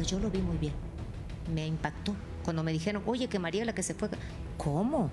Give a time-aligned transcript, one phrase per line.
[0.00, 0.72] pero yo lo vi muy bien.
[1.52, 4.08] Me impactó cuando me dijeron, oye, que María la que se fue.
[4.56, 5.10] ¿Cómo?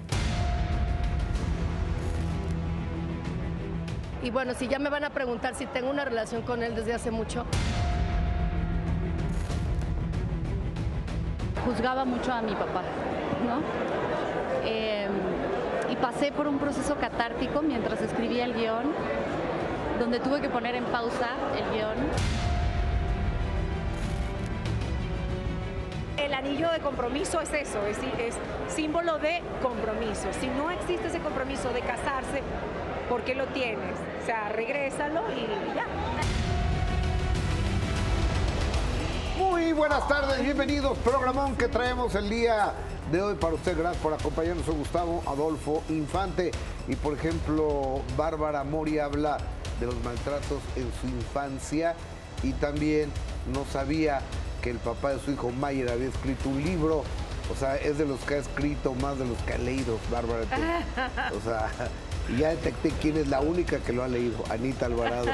[4.23, 6.93] Y bueno, si ya me van a preguntar si tengo una relación con él desde
[6.93, 7.43] hace mucho.
[11.65, 12.83] Juzgaba mucho a mi papá,
[13.45, 13.61] ¿no?
[14.63, 15.07] Eh,
[15.91, 18.85] y pasé por un proceso catártico mientras escribía el guion,
[19.99, 22.46] donde tuve que poner en pausa el guion.
[26.37, 28.35] Anillo de compromiso es eso, es, es
[28.73, 30.27] símbolo de compromiso.
[30.39, 32.43] Si no existe ese compromiso de casarse,
[33.09, 33.95] ¿por qué lo tienes?
[34.21, 35.85] O sea, regrésalo y ya.
[39.39, 40.95] Muy buenas tardes, bienvenidos.
[40.99, 42.71] Programón que traemos el día
[43.11, 43.75] de hoy para usted.
[43.75, 44.63] Gracias por acompañarnos.
[44.63, 46.51] Soy Gustavo Adolfo Infante.
[46.87, 49.37] Y por ejemplo, Bárbara Mori habla
[49.79, 51.95] de los maltratos en su infancia
[52.43, 53.11] y también
[53.51, 54.21] no sabía
[54.67, 57.03] que el papá de su hijo Mayer había escrito un libro.
[57.49, 60.43] O sea, es de los que ha escrito más de los que ha leído, Bárbara.
[61.33, 61.69] O sea,
[62.37, 65.29] ya detecté quién es la única que lo ha leído, Anita Alvarado.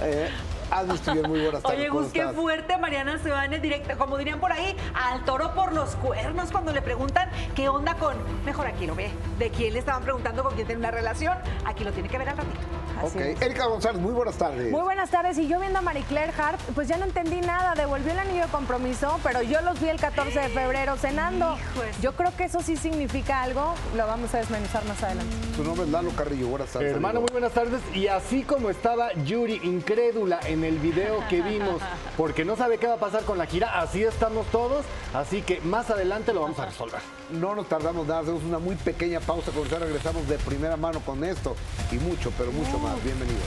[0.00, 0.28] Eh,
[0.70, 1.80] has visto bien, muy buenas tardes.
[1.80, 5.24] Oye, ¿cómo Gus, qué fuerte, Mariana se va en directo, como dirían por ahí, al
[5.24, 9.50] toro por los cuernos cuando le preguntan qué onda con, mejor aquí lo ve, de
[9.50, 12.36] quién le estaban preguntando con quién tiene una relación, aquí lo tiene que ver al
[12.36, 12.60] ratito.
[13.02, 14.70] Ok, Erika González, muy buenas tardes.
[14.70, 15.38] Muy buenas tardes.
[15.38, 17.74] Y yo viendo a Marie Claire Hart, pues ya no entendí nada.
[17.74, 21.56] Devolvió el anillo de compromiso, pero yo los vi el 14 de febrero cenando.
[22.00, 23.74] Yo creo que eso sí significa algo.
[23.96, 25.34] Lo vamos a desmenuzar más adelante.
[25.56, 26.92] Su nombre es Lalo Carrillo, buenas tardes.
[26.92, 27.80] Hermano, muy buenas tardes.
[27.94, 31.80] Y así como estaba Yuri incrédula en el video que vimos,
[32.16, 34.84] porque no sabe qué va a pasar con la gira, así estamos todos.
[35.14, 37.00] Así que más adelante lo vamos a resolver.
[37.30, 39.52] No nos tardamos nada, hacemos una muy pequeña pausa.
[39.52, 41.54] Con usted regresamos de primera mano con esto
[41.92, 42.87] y mucho, pero mucho más.
[43.04, 43.42] Bienvenidos.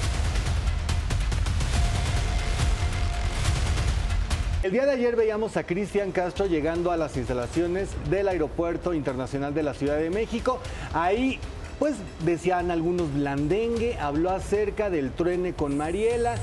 [4.61, 9.53] El día de ayer veíamos a Cristian Castro llegando a las instalaciones del Aeropuerto Internacional
[9.55, 10.59] de la Ciudad de México.
[10.93, 11.39] Ahí,
[11.79, 16.35] pues decían algunos blandengue, habló acerca del truene con Mariela.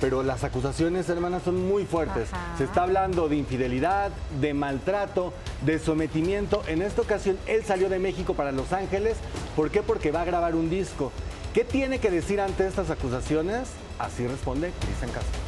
[0.00, 2.28] Pero las acusaciones, hermanas, son muy fuertes.
[2.56, 5.32] Se está hablando de infidelidad, de maltrato,
[5.64, 6.62] de sometimiento.
[6.68, 9.16] En esta ocasión, él salió de México para Los Ángeles.
[9.56, 9.82] ¿Por qué?
[9.82, 11.10] Porque va a grabar un disco.
[11.54, 13.68] ¿Qué tiene que decir ante estas acusaciones?
[14.00, 15.40] Así responde Cristian Castro.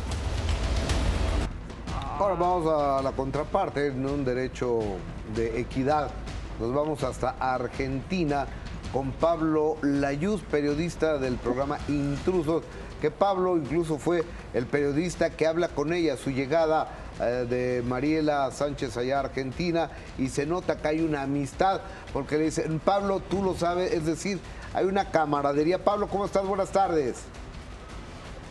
[2.16, 4.78] Ahora vamos a la contraparte, en un derecho
[5.34, 6.12] de equidad.
[6.60, 8.46] Nos vamos hasta Argentina
[8.92, 12.62] con Pablo Layuz, periodista del programa Intrusos,
[13.00, 14.22] que Pablo incluso fue
[14.54, 16.88] el periodista que habla con ella, su llegada
[17.20, 21.80] eh, de Mariela Sánchez allá a Argentina, y se nota que hay una amistad,
[22.12, 24.38] porque le dicen, Pablo, tú lo sabes, es decir,
[24.76, 25.82] hay una camaradería.
[25.82, 26.46] Pablo, ¿cómo estás?
[26.46, 27.26] Buenas tardes.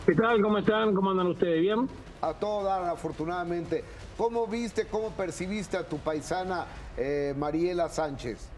[0.06, 0.42] ¿Qué tal?
[0.42, 0.92] ¿Cómo están?
[0.92, 1.60] ¿Cómo andan ustedes?
[1.60, 1.88] ¿Bien?
[2.20, 3.84] A todo dar, afortunadamente.
[4.16, 6.66] ¿Cómo viste, cómo percibiste a tu paisana
[6.96, 8.50] eh, Mariela Sánchez?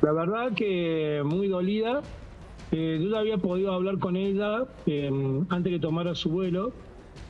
[0.00, 2.02] La verdad que muy dolida.
[2.72, 5.10] Eh, yo ya había podido hablar con ella eh,
[5.48, 6.72] antes que tomara su vuelo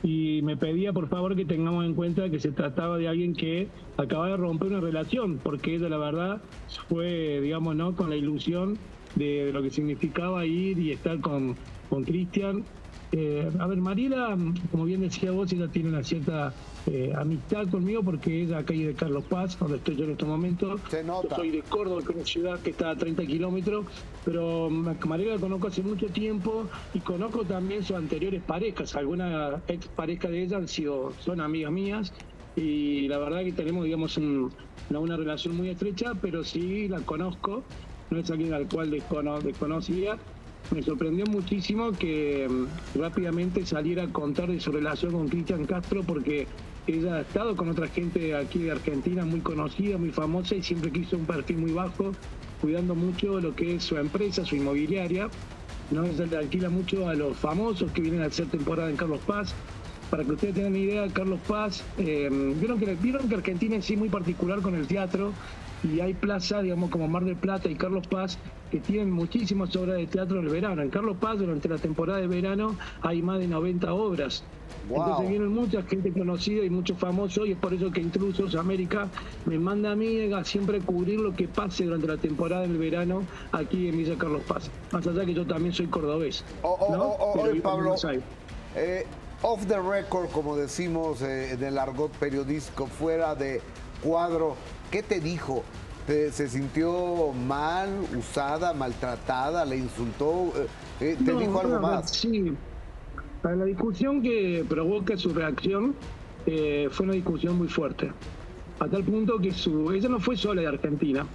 [0.01, 3.67] y me pedía por favor que tengamos en cuenta que se trataba de alguien que
[3.97, 6.41] acababa de romper una relación, porque ella la verdad
[6.89, 7.95] fue, digamos, ¿no?
[7.95, 8.79] con la ilusión
[9.15, 11.55] de lo que significaba ir y estar con
[11.89, 12.63] con Cristian.
[13.11, 14.35] Eh, a ver, Mariela,
[14.71, 16.51] como bien decía vos, ella tiene una cierta
[16.87, 20.11] eh, amistad conmigo porque es de la calle de Carlos Paz, donde estoy yo en
[20.11, 20.79] este momento.
[20.89, 21.27] Se nota.
[21.29, 23.85] Yo soy de Córdoba, que es una ciudad que está a 30 kilómetros,
[24.25, 28.95] pero a Mariela la conozco hace mucho tiempo y conozco también sus anteriores parejas.
[28.95, 32.13] Algunas ex parejas de ella han sido, son amigas mías
[32.55, 34.51] y la verdad que tenemos, digamos, un-
[34.89, 37.63] una relación muy estrecha, pero sí la conozco.
[38.09, 40.17] No es alguien al cual descono- desconocía.
[40.71, 46.03] Me sorprendió muchísimo que mm, rápidamente saliera a contar de su relación con Cristian Castro
[46.03, 46.47] porque
[46.87, 50.91] ella ha estado con otra gente aquí de Argentina muy conocida, muy famosa y siempre
[50.91, 52.11] quiso un perfil muy bajo,
[52.61, 55.29] cuidando mucho lo que es su empresa, su inmobiliaria.
[55.91, 59.19] No se le alquila mucho a los famosos que vienen a hacer temporada en Carlos
[59.25, 59.53] Paz.
[60.09, 63.85] Para que ustedes tengan una idea, Carlos Paz, eh, vieron, que, vieron que Argentina es
[63.85, 65.33] sí muy particular con el teatro
[65.83, 68.37] y hay plazas, digamos, como Mar del Plata y Carlos Paz,
[68.71, 70.81] que tienen muchísimas obras de teatro en el verano.
[70.81, 74.43] En Carlos Paz, durante la temporada de verano, hay más de 90 obras.
[74.89, 75.01] Wow.
[75.01, 79.07] Entonces vienen mucha gente conocida y muchos famosos y es por eso que Intrusos América
[79.45, 83.23] me manda a mí a siempre cubrir lo que pase durante la temporada del verano
[83.51, 84.71] aquí en Villa Carlos Paz.
[84.91, 86.43] Más allá que yo también soy cordobés.
[86.63, 87.03] Oh, oh, ¿no?
[87.03, 87.95] oh, oh, Pero Pablo,
[88.75, 89.05] eh,
[89.43, 93.61] off the record, como decimos eh, en el argot periodístico, fuera de
[94.03, 94.55] cuadro,
[94.93, 95.63] ¿qué te dijo?
[96.05, 100.53] ¿Te- ¿Se sintió mal, usada, maltratada, le insultó?
[100.55, 100.67] Eh,
[101.01, 102.11] eh, ¿Te No, dijo algo más?
[102.11, 102.53] Sí.
[103.43, 105.95] La discusión que provoca su reacción,
[106.45, 108.11] eh, fue una discusión muy fuerte.
[108.79, 111.25] A tal punto que su, ella no fue sola de Argentina.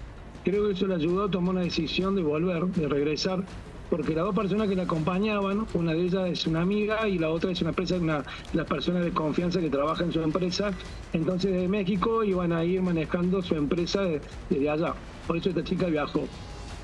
[0.45, 3.43] Creo que eso le ayudó a tomar una decisión de volver, de regresar,
[3.91, 7.31] porque las dos personas que la acompañaban, una de ellas es una amiga y la
[7.31, 10.73] otra es una empresa, una la persona de confianza que trabaja en su empresa.
[11.13, 14.03] Entonces de México iban a ir manejando su empresa
[14.51, 14.95] desde allá.
[15.27, 16.27] Por eso esta chica viajó.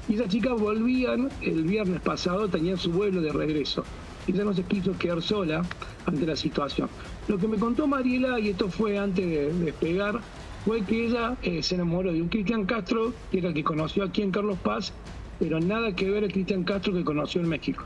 [0.09, 3.85] Y esas chicas volvían el viernes pasado, tenían su vuelo de regreso.
[4.27, 5.63] Ella no se quiso quedar sola
[6.07, 6.89] ante la situación.
[7.29, 10.21] Lo que me contó Mariela, y esto fue antes de despegar,
[10.65, 14.05] fue que ella eh, se enamoró de un Cristian Castro, que era el que conoció
[14.05, 14.93] aquí en Carlos Paz,
[15.39, 17.85] pero nada que ver el Cristian Castro que conoció en México.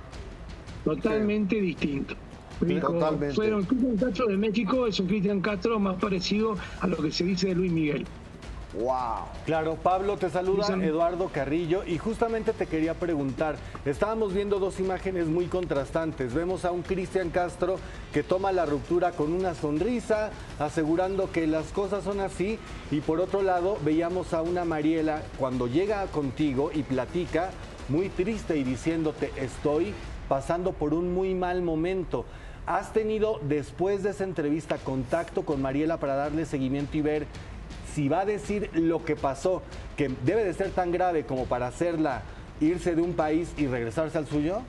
[0.85, 2.15] Totalmente distinto.
[2.61, 3.35] Dijo, Totalmente.
[3.35, 7.25] fueron Cristian Castro de México, es un Cristian Castro más parecido a lo que se
[7.25, 8.07] dice de Luis Miguel.
[8.75, 9.29] Wow.
[9.47, 10.67] Claro, Pablo, te saluda.
[10.83, 13.57] Eduardo Carrillo y justamente te quería preguntar,
[13.87, 17.77] estábamos viendo dos imágenes muy contrastantes, vemos a un Cristian Castro
[18.13, 22.59] que toma la ruptura con una sonrisa, asegurando que las cosas son así,
[22.91, 27.51] y por otro lado veíamos a una Mariela cuando llega contigo y platica
[27.89, 29.95] muy triste y diciéndote estoy
[30.29, 32.27] pasando por un muy mal momento.
[32.67, 37.27] ¿Has tenido después de esa entrevista contacto con Mariela para darle seguimiento y ver
[37.99, 39.61] si va a decir lo que pasó,
[39.97, 42.23] que debe de ser tan grave como para hacerla
[42.61, 44.61] irse de un país y regresarse al suyo?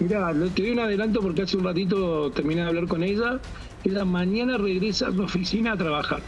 [0.00, 3.40] Mira, te doy un adelanto porque hace un ratito terminé de hablar con ella.
[3.84, 6.20] Ella mañana regresa a su oficina a trabajar.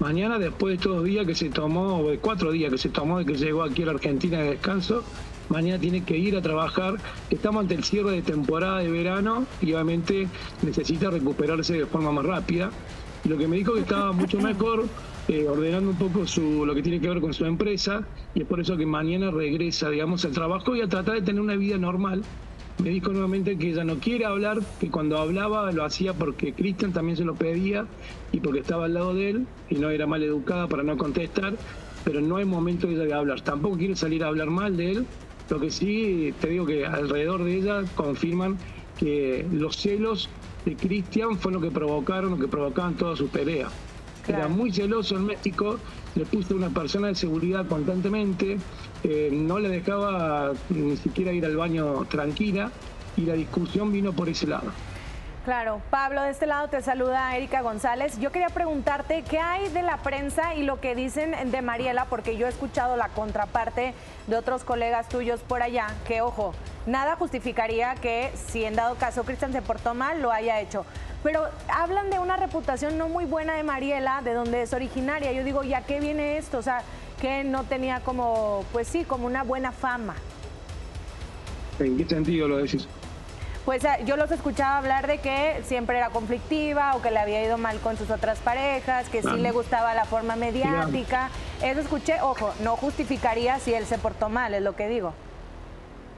[0.00, 3.26] Mañana, después de estos días que se tomó, de cuatro días que se tomó de
[3.26, 5.04] que llegó aquí a la Argentina de descanso,
[5.50, 6.94] mañana tiene que ir a trabajar.
[7.28, 10.28] Estamos ante el cierre de temporada de verano y obviamente
[10.62, 12.70] necesita recuperarse de forma más rápida.
[13.28, 14.86] Lo que me dijo que estaba mucho mejor,
[15.28, 18.46] eh, ordenando un poco su, lo que tiene que ver con su empresa, y es
[18.46, 21.76] por eso que mañana regresa, digamos, al trabajo y a tratar de tener una vida
[21.76, 22.22] normal.
[22.82, 26.94] Me dijo nuevamente que ella no quiere hablar, que cuando hablaba lo hacía porque Cristian
[26.94, 27.86] también se lo pedía
[28.32, 31.54] y porque estaba al lado de él y no era mal educada para no contestar,
[32.04, 33.42] pero no hay momento de ella de hablar.
[33.42, 35.06] Tampoco quiere salir a hablar mal de él.
[35.50, 38.56] Lo que sí te digo que alrededor de ella confirman
[38.98, 40.30] que los celos
[40.64, 43.72] de Cristian fue lo que provocaron, lo que provocaban todas sus peleas.
[44.26, 45.78] Era muy celoso en México,
[46.14, 48.58] le puso una persona de seguridad constantemente,
[49.02, 52.70] eh, no le dejaba ni siquiera ir al baño tranquila
[53.16, 54.70] y la discusión vino por ese lado.
[55.48, 58.18] Claro, Pablo, de este lado te saluda Erika González.
[58.20, 62.36] Yo quería preguntarte qué hay de la prensa y lo que dicen de Mariela, porque
[62.36, 63.94] yo he escuchado la contraparte
[64.26, 66.52] de otros colegas tuyos por allá, que ojo,
[66.84, 70.84] nada justificaría que si en dado caso Cristian se portó mal, lo haya hecho.
[71.22, 75.32] Pero hablan de una reputación no muy buena de Mariela, de donde es originaria.
[75.32, 76.58] Yo digo, ¿ya qué viene esto?
[76.58, 76.82] O sea,
[77.22, 80.14] que no tenía como, pues sí, como una buena fama.
[81.78, 82.86] ¿En qué sentido lo decís?
[83.68, 87.44] Pues eh, yo los escuchaba hablar de que siempre era conflictiva o que le había
[87.44, 91.28] ido mal con sus otras parejas, que sí le gustaba la forma mediática.
[91.62, 95.12] Eso escuché, ojo, no justificaría si él se portó mal, es lo que digo.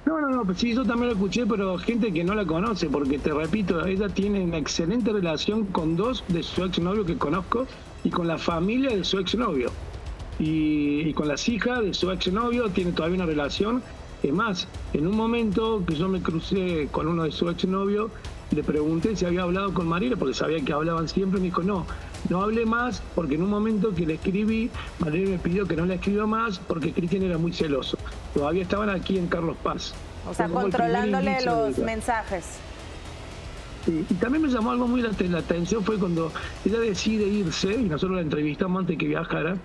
[0.07, 2.89] No, no, no, pues sí, yo también lo escuché, pero gente que no la conoce,
[2.89, 7.67] porque te repito, ella tiene una excelente relación con dos de su exnovio que conozco
[8.05, 9.73] y con la familia de su exnovio.
[10.39, 13.83] Y, y con las hijas de su exnovio tiene todavía una relación.
[14.23, 18.11] Es más, en un momento que yo me crucé con uno de su exnovios,
[18.51, 21.87] le pregunté si había hablado con Mariela, porque sabía que hablaban siempre, me dijo, no,
[22.29, 25.87] no hablé más, porque en un momento que le escribí, Mariela me pidió que no
[25.87, 27.97] le escriba más, porque Cristian era muy celoso.
[28.35, 29.95] Todavía estaban aquí en Carlos Paz.
[30.29, 32.45] O sea, controlándole los mensajes.
[33.87, 36.31] Sí, Y también me llamó algo muy la, la atención fue cuando
[36.67, 39.57] ella decide irse y nosotros la entrevistamos antes que viajara.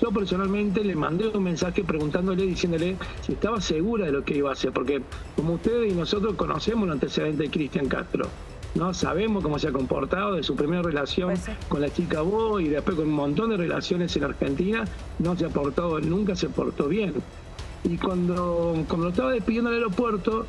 [0.00, 4.48] Yo personalmente le mandé un mensaje preguntándole, diciéndole si estaba segura de lo que iba
[4.48, 5.02] a hacer, porque
[5.36, 8.26] como ustedes y nosotros conocemos los antecedentes de Cristian Castro,
[8.76, 8.94] ¿no?
[8.94, 11.52] Sabemos cómo se ha comportado de su primera relación Pues sí.
[11.68, 14.86] con la chica Bo y después con un montón de relaciones en Argentina,
[15.18, 17.12] no se ha portado, nunca se portó bien.
[17.84, 20.46] Y cuando, cuando lo estaba despidiendo al aeropuerto,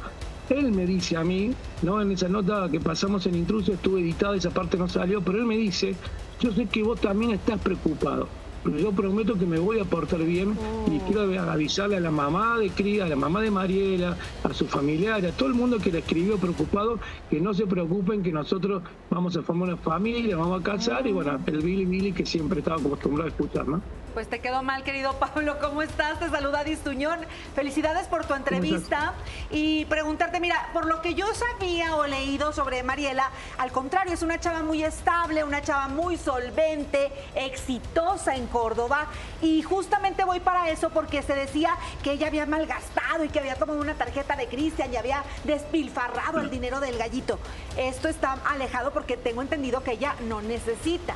[0.49, 2.01] él me dice a mí, ¿no?
[2.01, 5.45] En esa nota que pasamos en intruso, estuve editada, esa parte no salió, pero él
[5.45, 5.95] me dice,
[6.39, 8.29] yo sé que vos también estás preocupado.
[8.63, 10.55] Pero yo prometo que me voy a portar bien
[10.87, 14.69] y quiero avisarle a la mamá de Cría, a la mamá de Mariela, a sus
[14.69, 16.99] familiares, a todo el mundo que le escribió preocupado,
[17.29, 21.11] que no se preocupen, que nosotros vamos a formar una familia, vamos a casar y
[21.11, 23.81] bueno, el Billy Billy que siempre estaba acostumbrado a escuchar, ¿no?
[24.13, 25.57] Pues te quedó mal, querido Pablo.
[25.59, 26.19] ¿Cómo estás?
[26.19, 27.19] Te saluda Distuñón.
[27.55, 29.13] Felicidades por tu entrevista.
[29.49, 34.23] Y preguntarte, mira, por lo que yo sabía o leído sobre Mariela, al contrario, es
[34.23, 39.07] una chava muy estable, una chava muy solvente, exitosa Córdoba.
[39.41, 43.55] Y justamente voy para eso porque se decía que ella había malgastado y que había
[43.55, 47.39] tomado una tarjeta de Cristian y había despilfarrado el dinero del gallito.
[47.77, 51.15] Esto está alejado porque tengo entendido que ella no necesita.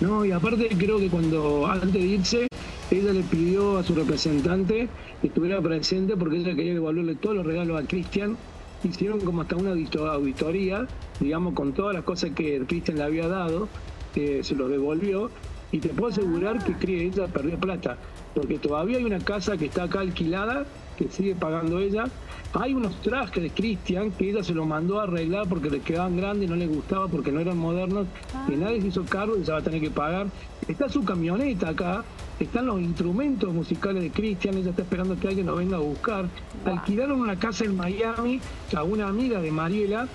[0.00, 2.46] No, y aparte creo que cuando antes de irse,
[2.90, 4.88] ella le pidió a su representante
[5.20, 8.36] que estuviera presente porque ella quería devolverle todos los regalos a Cristian.
[8.82, 10.86] Hicieron como hasta una auditoría,
[11.20, 13.68] digamos, con todas las cosas que Cristian le había dado,
[14.14, 15.30] que se los devolvió.
[15.70, 17.98] Y te puedo asegurar que ella perdió plata,
[18.34, 20.64] porque todavía hay una casa que está acá alquilada,
[21.00, 22.04] que sigue pagando ella.
[22.52, 26.16] Hay unos trajes de Cristian que ella se los mandó a arreglar porque le quedaban
[26.16, 28.06] grandes y no le gustaba porque no eran modernos,
[28.46, 30.26] que nadie se hizo cargo y se va a tener que pagar.
[30.68, 32.04] Está su camioneta acá,
[32.38, 36.26] están los instrumentos musicales de Cristian, ella está esperando que alguien lo venga a buscar.
[36.64, 38.40] Alquilaron una casa en Miami
[38.76, 40.06] a una amiga de Mariela,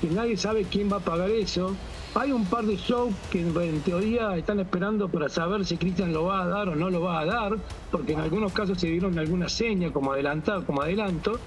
[0.00, 1.74] que nadie sabe quién va a pagar eso.
[2.18, 6.24] Hay un par de shows que en teoría están esperando para saber si Cristian lo
[6.24, 7.58] va a dar o no lo va a dar,
[7.90, 11.38] porque en algunos casos se dieron alguna seña como adelantado, como adelanto,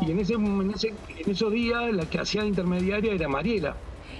[0.00, 0.72] y en ese, en
[1.26, 3.76] esos días la que hacía intermediaria era Mariela,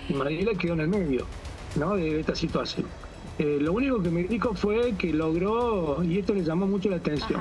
[0.06, 1.24] y Mariela quedó en el medio
[1.76, 1.96] ¿no?
[1.96, 2.84] de esta situación.
[3.38, 6.96] Eh, lo único que me dijo fue que logró, y esto le llamó mucho la
[6.96, 7.40] atención,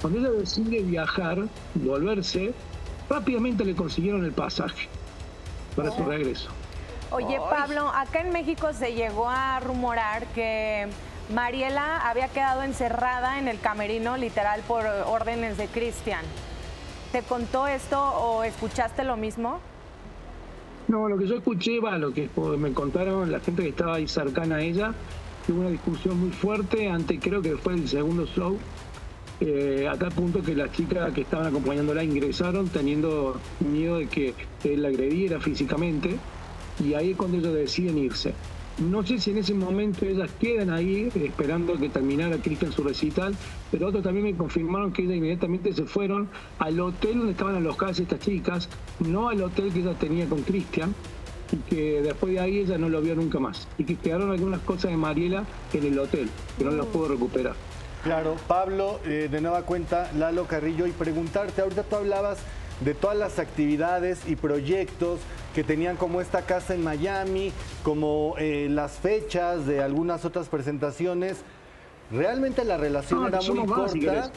[0.00, 2.54] cuando ella decide viajar, volverse,
[3.08, 4.88] rápidamente le consiguieron el pasaje
[5.76, 6.06] para su oh.
[6.06, 6.50] regreso.
[7.12, 10.86] Oye, Pablo, acá en México se llegó a rumorar que
[11.34, 16.24] Mariela había quedado encerrada en el camerino literal por órdenes de Cristian.
[17.10, 19.58] ¿Te contó esto o escuchaste lo mismo?
[20.86, 24.06] No, lo que yo escuché, va, lo que me contaron la gente que estaba ahí
[24.06, 24.94] cercana a ella,
[25.48, 28.56] hubo una discusión muy fuerte ante creo que después del segundo show,
[29.40, 34.34] eh, a tal punto que las chicas que estaban acompañándola ingresaron teniendo miedo de que
[34.62, 36.16] él la agrediera físicamente
[36.84, 38.34] y ahí es cuando ellos deciden irse.
[38.78, 43.34] No sé si en ese momento ellas quedan ahí esperando que terminara Cristian su recital,
[43.70, 48.00] pero otros también me confirmaron que ellas inmediatamente se fueron al hotel donde estaban alojadas
[48.00, 48.70] estas chicas,
[49.00, 50.94] no al hotel que ella tenía con Cristian,
[51.52, 53.68] y que después de ahí ella no lo vio nunca más.
[53.76, 55.44] Y que quedaron algunas cosas de Mariela
[55.74, 57.54] en el hotel, que no las pudo recuperar.
[58.02, 62.38] Claro, Pablo, eh, de nueva cuenta, Lalo Carrillo, y preguntarte, ahorita tú hablabas
[62.82, 65.20] de todas las actividades y proyectos
[65.54, 67.52] que tenían como esta casa en Miami,
[67.82, 71.38] como eh, las fechas de algunas otras presentaciones.
[72.10, 74.32] Realmente la relación era muy corta.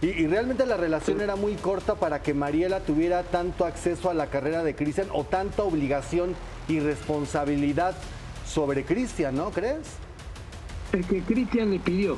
[0.00, 4.28] y, realmente la relación era muy corta para que Mariela tuviera tanto acceso a la
[4.28, 6.34] carrera de Cristian o tanta obligación
[6.68, 7.94] y responsabilidad
[8.46, 9.96] sobre Cristian, ¿no crees?
[10.92, 12.16] Es que Cristian le pidió.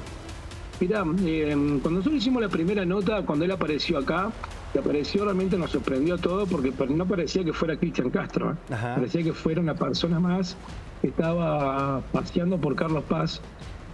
[0.80, 1.50] Mira, eh,
[1.82, 4.30] cuando nosotros hicimos la primera nota, cuando él apareció acá,
[4.72, 8.56] que apareció realmente nos sorprendió todo porque no parecía que fuera Cristian Castro, ¿eh?
[8.70, 10.56] parecía que fuera una persona más
[11.00, 13.40] que estaba paseando por Carlos Paz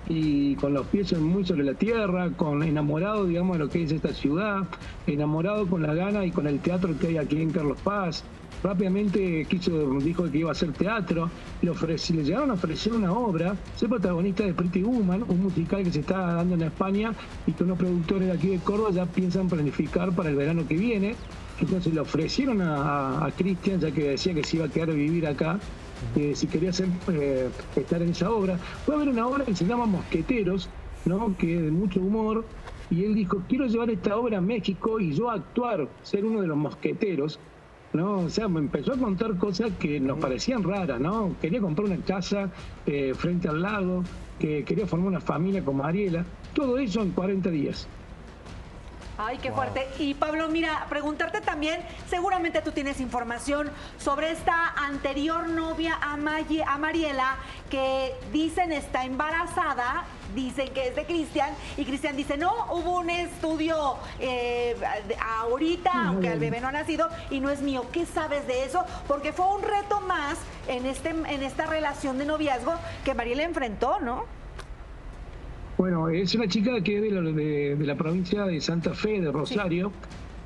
[0.08, 3.92] y con los pies muy sobre la tierra, con enamorado, digamos, de lo que es
[3.92, 4.64] esta ciudad,
[5.06, 8.24] enamorado con la gana y con el teatro que hay aquí en Carlos Paz,
[8.62, 11.30] rápidamente quiso, dijo que iba a hacer teatro,
[11.62, 15.92] le, le llegaron a ofrecer una obra, ser protagonista de Pretty Woman, un musical que
[15.92, 17.12] se está dando en España
[17.46, 20.76] y que unos productores de aquí de Córdoba ya piensan planificar para el verano que
[20.76, 21.14] viene.
[21.60, 25.26] Entonces le ofrecieron a, Cristian, ya que decía que se iba a quedar a vivir
[25.26, 25.58] acá,
[26.34, 28.58] si quería hacer, eh, estar en esa obra.
[28.84, 30.68] Fue a ver una obra que se llama Mosqueteros,
[31.06, 31.34] ¿no?
[31.38, 32.44] que es de mucho humor,
[32.90, 36.46] y él dijo, quiero llevar esta obra a México y yo actuar, ser uno de
[36.46, 37.38] los mosqueteros.
[37.96, 38.20] ¿No?
[38.20, 41.34] O sea, me empezó a contar cosas que nos parecían raras, ¿no?
[41.40, 42.50] Quería comprar una casa
[42.86, 44.04] eh, frente al lago,
[44.38, 46.24] que quería formar una familia con Mariela,
[46.54, 47.88] todo eso en 40 días.
[49.18, 49.88] Ay, qué fuerte.
[49.98, 56.78] Y Pablo, mira, preguntarte también, seguramente tú tienes información sobre esta anterior novia a, a
[56.78, 57.36] Mariela
[57.70, 60.04] que dicen está embarazada,
[60.34, 64.76] dicen que es de Cristian y Cristian dice, no, hubo un estudio eh,
[65.40, 67.86] ahorita, aunque el bebé no ha nacido y no es mío.
[67.92, 68.84] ¿Qué sabes de eso?
[69.08, 70.36] Porque fue un reto más
[70.68, 74.24] en, este, en esta relación de noviazgo que Mariela enfrentó, ¿no?
[75.78, 79.30] Bueno, es una chica que es de la, de, la provincia de Santa Fe, de
[79.30, 79.92] Rosario.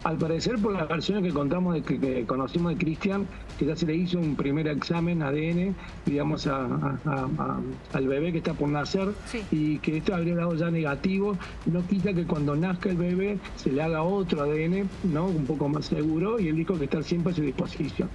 [0.02, 3.26] Al parecer, por las versiones que contamos, de que, conocimos de Cristian,
[3.58, 8.70] que ya se le hizo un primer examen ADN, digamos, al bebé que está por
[8.70, 9.10] nacer,
[9.52, 13.70] y que esto habría dado ya negativo, no quita que cuando nazca el bebé se
[13.70, 15.26] le haga otro ADN, ¿no?
[15.26, 18.08] Un poco más seguro, y él dijo que está siempre a su disposición.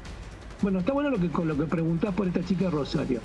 [0.62, 3.22] Bueno, está bueno lo que, lo que preguntás por esta chica Rosario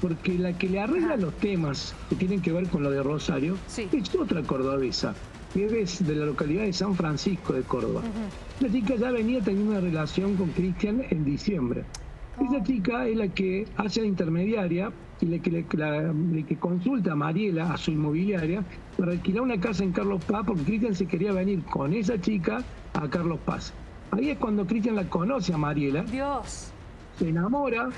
[0.00, 3.56] porque la que le arregla los temas que tienen que ver con lo de Rosario
[3.92, 5.14] es otra cordobesa,
[5.52, 8.02] que es de la localidad de San Francisco de Córdoba.
[8.60, 11.84] La chica ya venía teniendo una relación con Cristian en diciembre.
[12.40, 17.12] Esa chica es la que hace la intermediaria y la que, la- la que consulta
[17.12, 18.62] a Mariela, a su inmobiliaria,
[18.96, 22.62] para alquilar una casa en Carlos Paz, porque Cristian se quería venir con esa chica
[22.94, 23.72] a Carlos Paz.
[24.12, 26.70] Ahí es cuando Cristian la conoce a Mariela, Dios.
[27.18, 27.88] se enamora,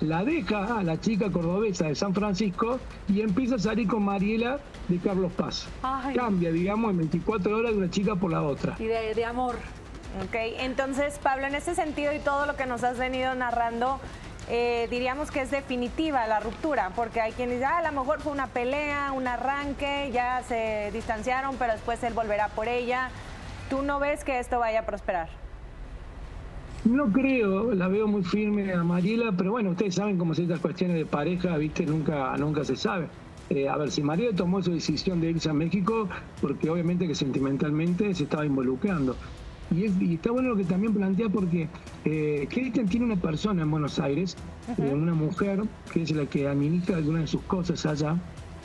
[0.00, 4.58] la deja a la chica cordobesa de San Francisco y empieza a salir con Mariela
[4.88, 5.66] de Carlos Paz.
[5.82, 6.16] Ay.
[6.16, 8.76] Cambia, digamos, en 24 horas de una chica por la otra.
[8.78, 9.56] Y de, de amor.
[10.24, 14.00] Ok, entonces Pablo, en ese sentido y todo lo que nos has venido narrando,
[14.48, 18.32] eh, diríamos que es definitiva la ruptura, porque hay quienes ya a lo mejor fue
[18.32, 23.10] una pelea, un arranque, ya se distanciaron, pero después él volverá por ella.
[23.68, 25.28] ¿Tú no ves que esto vaya a prosperar?
[26.88, 30.96] No creo, la veo muy firme a Mariela, pero bueno, ustedes saben cómo ciertas cuestiones
[30.96, 33.08] de pareja, viste, nunca, nunca se sabe.
[33.50, 36.08] Eh, a ver, si Mariela tomó su decisión de irse a México,
[36.40, 39.16] porque obviamente que sentimentalmente se estaba involucrando.
[39.74, 41.68] Y, es- y está bueno lo que también plantea porque
[42.04, 44.36] eh, Cristian tiene una persona en Buenos Aires,
[44.78, 45.62] eh, una mujer,
[45.92, 48.16] que es la que administra algunas de sus cosas allá,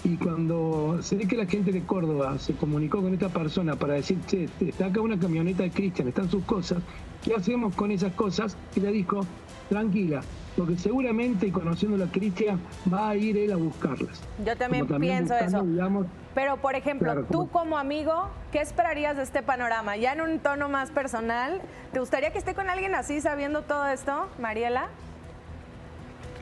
[0.04, 3.96] y cuando se ve que la gente de Córdoba se comunicó con esta persona para
[3.96, 6.84] decir, che, está acá una camioneta de Cristian, están sus cosas,
[7.24, 8.56] ¿qué hacemos con esas cosas?
[8.75, 9.22] Ella dijo,
[9.70, 10.22] tranquila,
[10.58, 12.60] porque seguramente y conociéndolo a Cristian
[12.92, 14.22] va a ir él a buscarlas.
[14.46, 15.66] Yo también, pienso buscando, eso.
[15.68, 19.98] digamos, Pero, por ejemplo, Claro, tú como- como amigo, ¿qué esperarías de este panorama?
[19.98, 21.62] Ya en un tono más personal,
[21.92, 24.88] ¿te gustaría que esté con alguien así sabiendo todo esto, Mariela?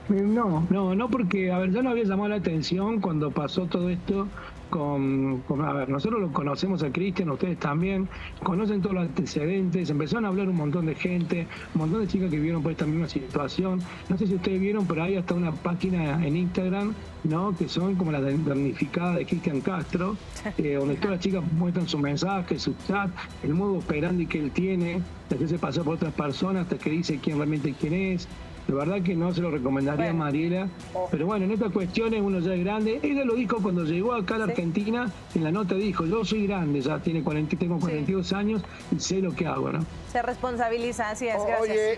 [0.09, 3.65] Eh, No, no, no porque, a ver, ya nos había llamado la atención cuando pasó
[3.65, 4.27] todo esto
[4.69, 8.07] con, con- a ver, nosotros lo conocemos a Cristian, ustedes también,
[8.43, 12.29] conocen todos los antecedentes, empezaron a hablar un montón de gente, un montón de chicas
[12.29, 15.51] que vieron por esta misma situación, no sé si ustedes vieron, pero hay hasta una
[15.51, 17.55] página en Instagram, ¿no?
[17.57, 20.15] Que son como las damnificadas de Cristian Castro,
[20.57, 23.09] eh, donde todas las chicas muestran sus mensajes, su chat,
[23.43, 26.89] el modo operandi que él tiene, de que se pasó por otras personas hasta que
[26.91, 28.27] dice quién realmente quién es.
[28.67, 30.67] De verdad que no se lo recomendaría a Mariela.
[31.09, 32.99] Pero bueno, en estas cuestiones uno ya es grande.
[33.01, 36.45] Ella lo dijo cuando llegó acá a la Argentina, en la nota dijo, yo soy
[36.45, 38.61] grande, ya tiene 40, tengo 42 años
[38.95, 39.79] y sé lo que hago, ¿no?
[40.11, 41.61] Se responsabiliza, así es, gracias.
[41.61, 41.93] Oye,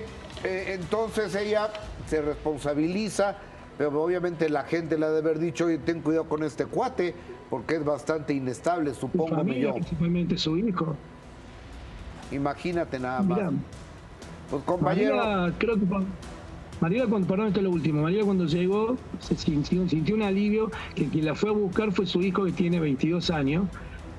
[0.45, 1.69] eh, entonces ella
[2.07, 3.35] se responsabiliza,
[3.77, 7.13] pero obviamente la gente le ha de haber dicho, oye, ten cuidado con este cuate,
[7.49, 9.73] porque es bastante inestable, Su supongo familia, yo.
[9.73, 10.95] principalmente su hijo.
[12.31, 13.37] Imagínate nada más.
[13.39, 13.51] Mirá,
[14.49, 15.85] Pues compañero, Mariela, creo que
[16.81, 18.01] Mariela, cuando, perdón, esto es lo último.
[18.01, 22.23] Mariela cuando llegó se sintió, un alivio que quien la fue a buscar fue su
[22.23, 23.67] hijo que tiene 22 años,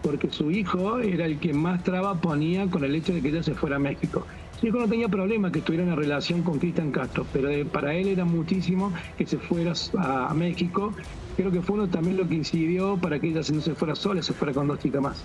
[0.00, 3.42] porque su hijo era el que más traba ponía con el hecho de que ella
[3.42, 4.24] se fuera a México.
[4.60, 7.94] Su hijo no tenía problema que tuviera una relación con Cristian Castro, pero eh, para
[7.96, 10.94] él era muchísimo que se fuera a, a México.
[11.36, 14.22] Creo que fue uno también lo que incidió para que ella no se fuera sola,
[14.22, 15.24] se fuera con dos chicas más.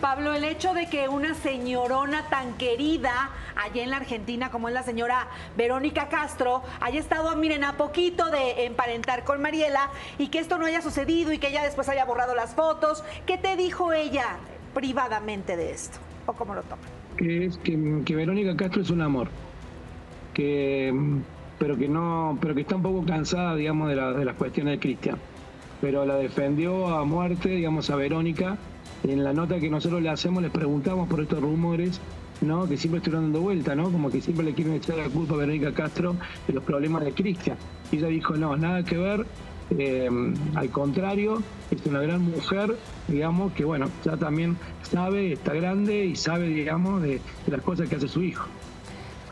[0.00, 4.74] Pablo, el hecho de que una señorona tan querida allá en la Argentina como es
[4.74, 10.38] la señora Verónica Castro haya estado, miren, a poquito de emparentar con Mariela y que
[10.38, 13.92] esto no haya sucedido y que ella después haya borrado las fotos, ¿qué te dijo
[13.92, 14.36] ella
[14.74, 15.98] privadamente de esto?
[16.26, 16.82] ¿O cómo lo toma?
[17.16, 19.28] que es que, que Verónica Castro es un amor
[20.32, 20.92] que
[21.58, 24.72] pero que no pero que está un poco cansada digamos de, la- de las cuestiones
[24.74, 25.18] de Cristian
[25.80, 28.56] pero la defendió a muerte digamos a Verónica
[29.04, 32.00] en la nota que nosotros le hacemos les preguntamos por estos rumores
[32.40, 35.34] no que siempre estuvieron dando vuelta no como que siempre le quieren echar la culpa
[35.34, 37.56] a Verónica Castro de los problemas de Cristian.
[37.92, 39.26] Y ella dijo no nada que ver
[39.70, 40.10] eh,
[40.54, 42.76] al contrario, es una gran mujer,
[43.08, 47.96] digamos, que bueno, ya también sabe, está grande y sabe, digamos, de las cosas que
[47.96, 48.46] hace su hijo.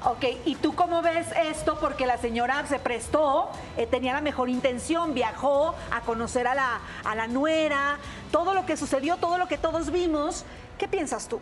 [0.04, 1.78] Ok, ¿y tú cómo ves esto?
[1.78, 6.80] Porque la señora se prestó, eh, tenía la mejor intención, viajó a conocer a la,
[7.04, 7.98] a la nuera,
[8.32, 10.44] todo lo que sucedió, todo lo que todos vimos.
[10.76, 11.40] ¿Qué piensas tú?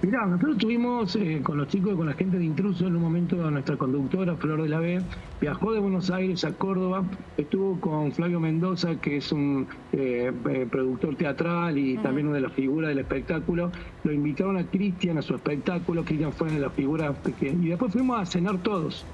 [0.00, 3.50] Mirá, nosotros estuvimos eh, con los chicos, con la gente de Intruso, en un momento
[3.50, 5.02] nuestra conductora, Flor de la B,
[5.40, 7.02] viajó de Buenos Aires a Córdoba,
[7.36, 12.42] estuvo con Flavio Mendoza, que es un eh, eh, productor teatral y también una de
[12.42, 13.72] las figuras del espectáculo.
[14.04, 17.64] Lo invitaron a Cristian a su espectáculo, Cristian fue de las figuras pequeñas.
[17.64, 19.04] Y después fuimos a cenar todos.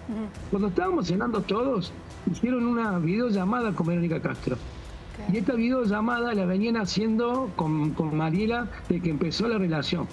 [0.51, 1.95] Cuando estábamos cenando todos,
[2.31, 4.59] hicieron una videollamada con Verónica Castro.
[5.33, 10.07] Y esta videollamada la venían haciendo con, con Mariela de que empezó la relación.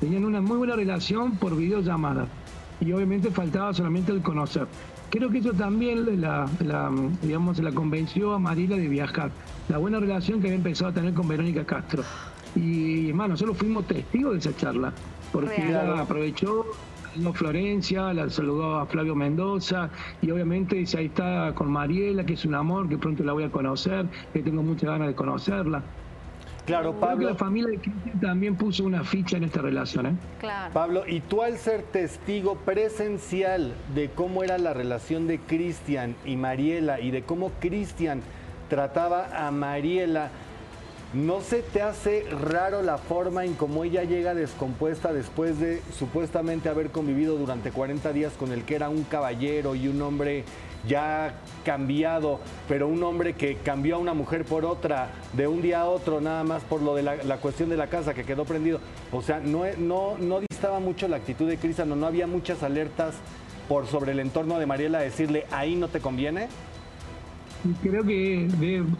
[0.00, 2.26] Tenían una muy buena relación por videollamada.
[2.80, 4.66] Y obviamente faltaba solamente el conocer.
[5.08, 9.30] Creo que eso también la, la, digamos, la convenció a Mariela de viajar.
[9.68, 12.02] La buena relación que había empezado a tener con Verónica Castro.
[12.54, 14.92] Y, hermano, nosotros fuimos testigos de esa charla.
[15.32, 16.66] Porque ella aprovechó,
[17.32, 19.88] Florencia, la saludó a Flavio Mendoza.
[20.20, 23.44] Y obviamente dice, ahí está con Mariela, que es un amor, que pronto la voy
[23.44, 25.82] a conocer, que tengo muchas ganas de conocerla.
[26.66, 27.30] Claro, Creo que Pablo.
[27.30, 30.12] la familia de Cristian también puso una ficha en esta relación, ¿eh?
[30.40, 30.74] Claro.
[30.74, 36.36] Pablo, y tú al ser testigo presencial de cómo era la relación de Cristian y
[36.36, 38.20] Mariela y de cómo Cristian
[38.68, 40.30] trataba a Mariela,
[41.14, 46.68] ¿no se te hace raro la forma en cómo ella llega descompuesta después de supuestamente
[46.68, 50.44] haber convivido durante 40 días con el que era un caballero y un hombre
[50.86, 55.80] ya cambiado, pero un hombre que cambió a una mujer por otra de un día
[55.80, 58.80] a otro, nada más por lo de la, cuestión de la casa que quedó prendido.
[59.12, 63.16] O sea, no, no, no distaba mucho la actitud de Cristian, no, había muchas alertas
[63.68, 66.48] por sobre el entorno de Mariela decirle, ahí no te conviene.
[67.82, 68.48] Creo que,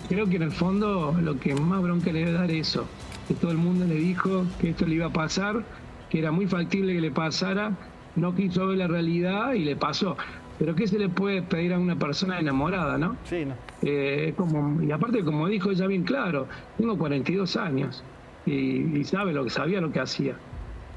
[0.09, 2.85] creo que en el fondo lo que más bronca le debe dar eso,
[3.29, 5.63] que todo el mundo le dijo que esto le iba a pasar,
[6.11, 7.73] que era muy factible que le pasara,
[8.17, 10.17] no quiso ver la realidad y le pasó.
[10.59, 13.17] Pero ¿qué se le puede pedir a una persona enamorada, no?
[13.25, 13.55] Sí, no.
[13.83, 18.03] Eh, como, y aparte, como dijo ella bien claro, tengo 42 años
[18.47, 20.37] y, y sabe lo que sabía lo que hacía.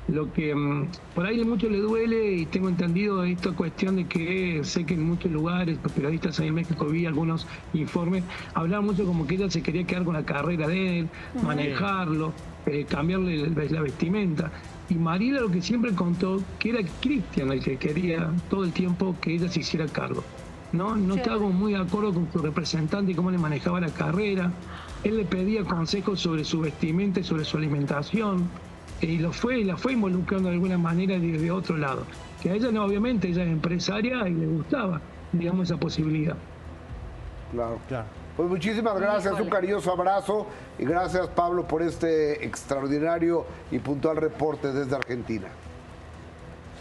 [0.08, 4.62] Lo que mm, por ahí mucho le duele y tengo entendido esta cuestión de que
[4.64, 8.24] sé que en muchos lugares, los periodistas ahí en México vi algunos informes,
[8.56, 11.10] hablaban mucho como que ella se quería quedar con la carrera de él,
[11.44, 12.34] manejarlo,
[12.66, 14.52] eh, cambiarle la vestimenta.
[14.90, 19.16] Y Mariela lo que siempre contó que era Cristian el que quería todo el tiempo
[19.22, 20.24] que ella se hiciera cargo.
[20.72, 24.52] No, no estaba muy de acuerdo con su representante y cómo le manejaba la carrera.
[25.04, 28.50] Él le pedía consejos sobre su vestimenta y sobre su alimentación.
[29.02, 32.06] Y lo fue, y la fue involucrando de alguna manera desde otro lado.
[32.42, 36.36] Que a ella no, obviamente, ella es empresaria y le gustaba, digamos, esa posibilidad.
[37.52, 37.80] Claro.
[37.88, 38.19] Claro.
[38.40, 40.48] Pues muchísimas gracias, un cariñoso abrazo
[40.78, 45.50] y gracias Pablo por este extraordinario y puntual reporte desde Argentina.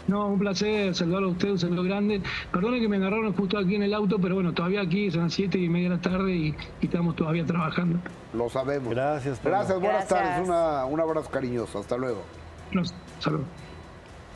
[0.07, 2.21] No, un placer saludarlo a usted, un saludo grande.
[2.53, 5.33] Perdone que me agarraron justo aquí en el auto, pero bueno, todavía aquí son las
[5.33, 7.99] siete y media de la tarde y, y estamos todavía trabajando.
[8.33, 8.91] Lo sabemos.
[8.93, 9.57] Gracias, Pablo.
[9.57, 10.29] Gracias, buenas Gracias.
[10.29, 12.21] tardes, una- un abrazo cariñoso, hasta luego.
[12.71, 13.47] Nos, saludos.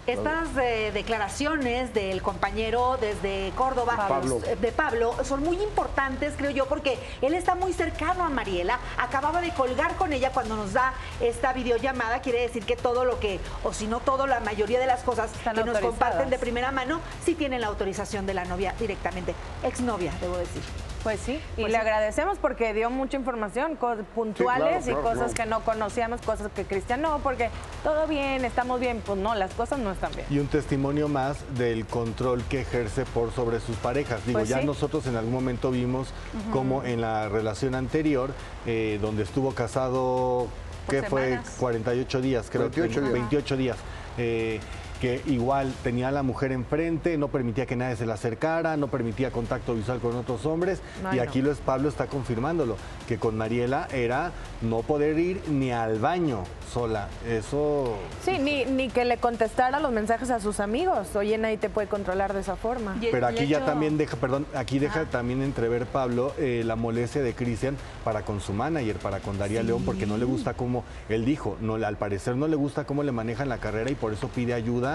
[0.06, 4.42] Estas eh, declaraciones del compañero desde Córdoba, Pablo.
[4.46, 8.80] eh, de Pablo, son muy importantes, creo yo, porque él está muy cercano a Mariela.
[8.98, 12.20] Acababa de colgar con ella cuando nos da esta videollamada.
[12.22, 15.34] Quiere decir que todo lo que, o si no todo, la mayoría de las cosas
[15.34, 19.34] Están que nos comparten de primera mano, sí tienen la autorización de la novia directamente.
[19.64, 20.62] Exnovia, debo decir.
[21.04, 21.76] Pues sí, y Pues le sí.
[21.82, 23.78] agradecemos porque dio mucha información,
[24.16, 25.50] puntuales Sí, claro, y claro, cosas claro.
[25.50, 27.50] que no conocíamos, cosas que Cristian no, porque
[27.84, 30.26] todo bien, estamos bien, pues no, las cosas no están bien.
[30.30, 34.26] Y un testimonio más del control que ejerce por sobre sus parejas.
[34.26, 34.66] Digo, Pues ya sí.
[34.66, 36.14] nosotros en algún momento vimos
[36.54, 38.32] como en la relación anterior,
[38.66, 40.48] eh, donde estuvo casado,
[40.90, 41.56] que fue semanas.
[41.60, 43.14] 48 días, creo 28 que días.
[43.14, 43.78] 28 días.
[44.18, 44.60] eh,
[45.04, 48.88] que igual tenía a la mujer enfrente, no permitía que nadie se le acercara, no
[48.88, 50.82] permitía contacto visual con otros hombres.
[51.04, 51.24] Ay, y no.
[51.24, 56.00] aquí lo es Pablo está confirmándolo, que con Mariela era no poder ir ni al
[56.00, 57.10] baño sola.
[57.28, 61.14] Eso Sí, ni, ni que le contestara los mensajes a sus amigos.
[61.18, 62.96] Oye, nadie te puede controlar de esa forma.
[63.12, 67.22] Pero aquí ya hecho- también deja, perdón, aquí deja también entrever Pablo eh, la molestia
[67.22, 70.86] de Cristian para con su manager, para con Daría León, porque no le gusta cómo,
[71.10, 74.14] él dijo, no, al parecer no le gusta cómo le manejan la carrera y por
[74.14, 74.93] eso pide ayuda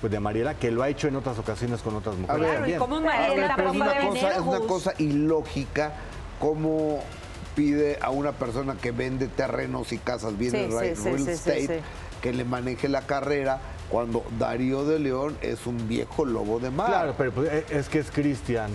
[0.00, 2.40] pues de Mariela, que lo ha hecho en otras ocasiones con otras mujeres.
[2.42, 2.78] ver, también.
[3.00, 4.66] Mariela es una cosa, tener es una ojos.
[4.66, 5.92] cosa ilógica
[6.38, 7.00] cómo
[7.56, 11.24] pide a una persona que vende terrenos y casas, viene Sí, real sí, sí, sí,
[11.24, 11.84] sí, estate, sí.
[12.22, 16.86] que le maneje la carrera cuando Darío de León es un viejo lobo de mar.
[16.88, 18.70] Claro, pero pues, eh, es que es Cristian.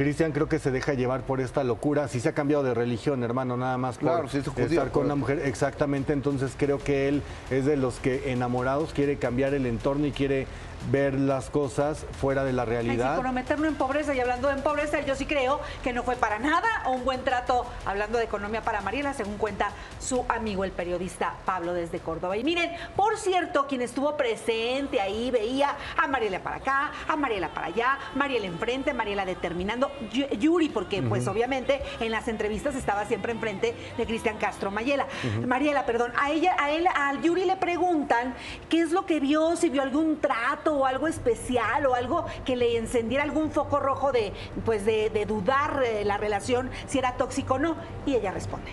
[0.00, 2.08] Cristian creo que se deja llevar por esta locura.
[2.08, 4.90] Sí se ha cambiado de religión, hermano, nada más por Claro, sí es judío, estar
[4.92, 5.42] con una mujer.
[5.44, 10.12] Exactamente, entonces creo que él es de los que enamorados quiere cambiar el entorno y
[10.12, 10.46] quiere
[10.90, 13.14] ver las cosas fuera de la Ay, realidad.
[13.14, 16.68] comprometerlo en pobreza y hablando de pobreza, yo sí creo que no fue para nada
[16.88, 21.72] un buen trato hablando de economía para Mariela, según cuenta su amigo el periodista Pablo
[21.74, 22.36] desde Córdoba.
[22.36, 27.48] Y miren, por cierto, quien estuvo presente ahí veía a Mariela para acá, a Mariela
[27.50, 33.04] para allá, Mariela enfrente, Mariela determinando, Yu- Yuri, porque pues obviamente en las entrevistas estaba
[33.06, 35.06] siempre enfrente de Cristian Castro Mayela.
[35.46, 38.34] Mariela, perdón, a ella, a él, al Yuri le preguntan
[38.68, 42.56] qué es lo que vio, si vio algún trato o algo especial o algo que
[42.56, 44.32] le encendiera algún foco rojo de,
[44.64, 47.76] pues de, de dudar eh, la relación, si era tóxico o no.
[48.06, 48.70] Y ella responde.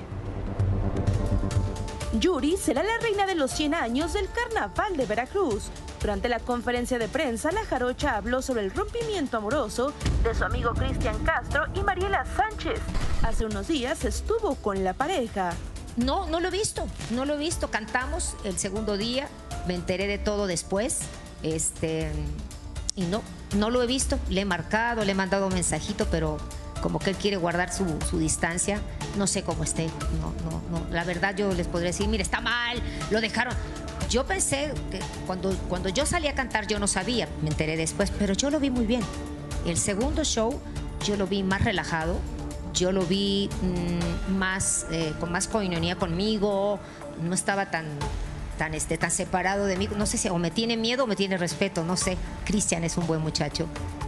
[2.14, 5.70] Yuri será la reina de los 100 años del Carnaval de Veracruz.
[6.00, 10.74] Durante la conferencia de prensa, la jarocha habló sobre el rompimiento amoroso de su amigo
[10.74, 12.80] Cristian Castro y Mariela Sánchez.
[13.24, 15.54] Hace unos días estuvo con la pareja.
[15.98, 17.70] No, no lo he visto, no lo he visto.
[17.70, 19.28] Cantamos el segundo día,
[19.68, 21.00] me enteré de todo después.
[21.44, 22.12] Este,
[22.96, 23.22] y no,
[23.56, 24.20] no lo he visto.
[24.30, 26.38] Le he marcado, le he mandado un mensajito, pero
[26.82, 28.82] como que él quiere guardar su, su distancia.
[29.18, 29.88] No sé cómo esté.
[30.22, 30.88] No, no, no.
[30.92, 33.54] La verdad yo les podría decir, mire, está mal, lo dejaron.
[34.10, 38.12] Yo pensé que cuando, cuando yo salí a cantar yo no sabía, me enteré después,
[38.18, 39.02] pero yo lo vi muy bien.
[39.66, 40.58] El segundo show
[41.06, 42.18] yo lo vi más relajado,
[42.74, 46.80] yo lo vi mm, más, eh, con más coinonía conmigo,
[47.22, 47.86] no estaba tan,
[48.58, 49.88] tan, este, tan separado de mí.
[49.96, 52.18] No sé si o me tiene miedo o me tiene respeto, no sé.
[52.46, 53.68] Cristian es un buen muchacho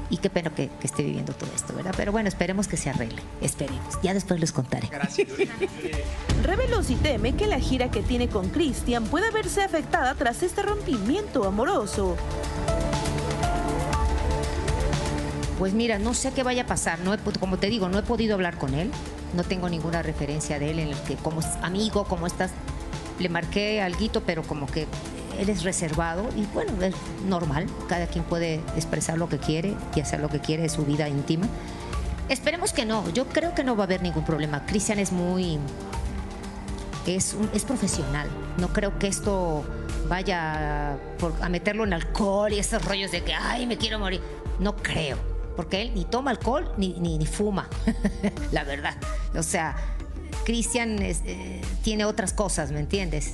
[0.09, 1.93] y qué pena que, que esté viviendo todo esto, ¿verdad?
[1.95, 3.99] Pero bueno, esperemos que se arregle, esperemos.
[4.01, 4.89] Ya después les contaré.
[6.43, 10.61] Reveló si teme que la gira que tiene con Cristian pueda verse afectada tras este
[10.63, 12.17] rompimiento amoroso.
[15.59, 16.99] Pues mira, no sé qué vaya a pasar.
[16.99, 18.91] No he como te digo, no he podido hablar con él.
[19.35, 22.51] No tengo ninguna referencia de él en el que como amigo, como estás,
[23.19, 24.87] le marqué alguito, pero como que
[25.39, 27.67] él es reservado y bueno, es normal.
[27.87, 31.07] Cada quien puede expresar lo que quiere y hacer lo que quiere de su vida
[31.07, 31.47] íntima.
[32.29, 33.09] Esperemos que no.
[33.11, 34.65] Yo creo que no va a haber ningún problema.
[34.65, 35.59] Cristian es muy
[37.07, 38.27] es, un- es profesional.
[38.57, 39.63] No creo que esto
[40.07, 44.21] vaya por- a meterlo en alcohol y esos rollos de que, ay, me quiero morir.
[44.59, 45.17] No creo,
[45.55, 47.67] porque él ni toma alcohol ni, ni, ni fuma,
[48.51, 48.95] la verdad.
[49.35, 49.75] O sea,
[50.45, 53.33] Cristian eh, tiene otras cosas, ¿me entiendes?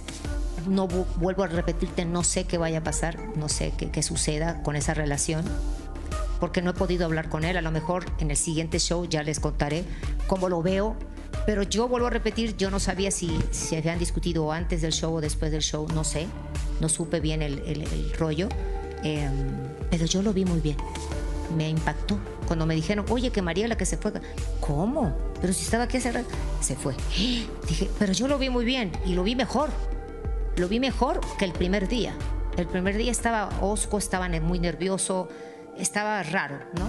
[0.68, 4.02] No vu- vuelvo a repetirte, no sé qué vaya a pasar, no sé qué, qué
[4.04, 5.44] suceda con esa relación
[6.40, 7.56] porque no he podido hablar con él.
[7.58, 9.86] A lo mejor en el siguiente show ya les contaré
[10.28, 10.96] cómo lo veo.
[11.46, 15.14] Pero yo vuelvo a repetir, yo no sabía si se habían discutido antes del show
[15.16, 16.28] o después del show, no sé.
[16.82, 18.50] No supe bien el, el- el rollo.
[19.04, 19.30] Eh,
[19.92, 20.78] pero yo lo vi muy bien.
[21.56, 22.18] Me impactó.
[22.46, 24.14] Cuando me dijeron, oye, que María la que se fue.
[24.60, 25.16] ¿Cómo?
[25.42, 26.30] Pero si estaba aquí hace rato.
[26.62, 26.96] Se fue.
[27.68, 29.70] Dije, pero yo lo vi muy bien y lo vi mejor
[30.58, 32.14] lo vi mejor que el primer día.
[32.58, 35.28] El primer día estaba osco, estaba muy nervioso,
[35.78, 36.86] estaba raro, ¿no?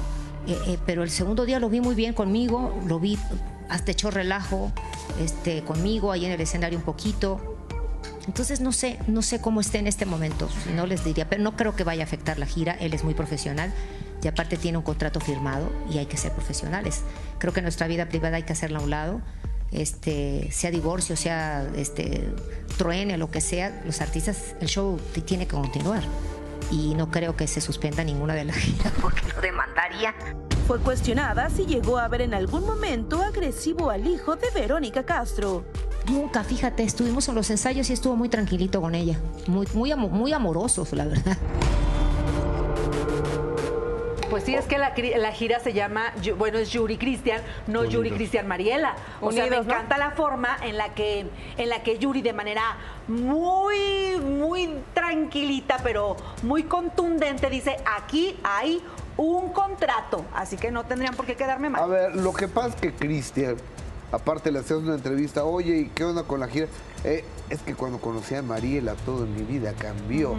[0.46, 3.18] Eh, eh, pero el segundo día lo vi muy bien conmigo, lo vi
[3.68, 4.70] hasta echó relajo
[5.20, 7.56] este, conmigo ahí en el escenario un poquito.
[8.28, 11.56] Entonces no sé, no sé cómo esté en este momento, no les diría, pero no
[11.56, 13.72] creo que vaya a afectar la gira, él es muy profesional
[14.26, 17.02] y aparte tiene un contrato firmado y hay que ser profesionales.
[17.38, 19.20] Creo que nuestra vida privada hay que hacerla a un lado,
[19.70, 22.28] este, sea divorcio, sea este,
[22.76, 26.02] truene, lo que sea, los artistas, el show tiene que continuar
[26.72, 30.12] y no creo que se suspenda ninguna de las giras porque lo demandaría.
[30.66, 35.64] Fue cuestionada si llegó a ver en algún momento agresivo al hijo de Verónica Castro.
[36.10, 40.32] Nunca, fíjate, estuvimos en los ensayos y estuvo muy tranquilito con ella, muy, muy, muy
[40.32, 41.38] amorosos, la verdad.
[44.30, 47.94] Pues sí, es que la, gira se llama, bueno, es Yuri Cristian, no Unidos.
[47.94, 48.96] Yuri Cristian Mariela.
[49.20, 52.76] O sea, me encanta la forma en la que en la que Yuri de manera
[53.08, 58.82] muy muy tranquilita, pero muy contundente dice, "Aquí hay
[59.16, 62.68] un contrato, así que no tendrían por qué quedarme mal." A ver, lo que pasa
[62.68, 63.56] es que Cristian,
[64.10, 66.66] aparte le hacías una entrevista, oye, ¿y qué onda con la gira?
[67.04, 70.34] Eh, es que cuando conocí a Mariela todo en mi vida cambió.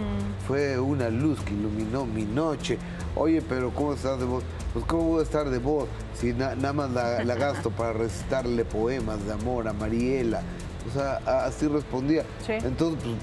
[0.46, 2.78] Fue una luz que iluminó mi noche.
[3.16, 4.44] Oye, pero ¿cómo estás de voz?
[4.72, 7.92] Pues ¿cómo voy a estar de voz si na- nada más la, la gasto para
[7.94, 10.42] recitarle poemas de amor a Mariela?
[10.88, 12.22] O sea, así respondía.
[12.46, 12.52] Sí.
[12.52, 13.16] Entonces, pues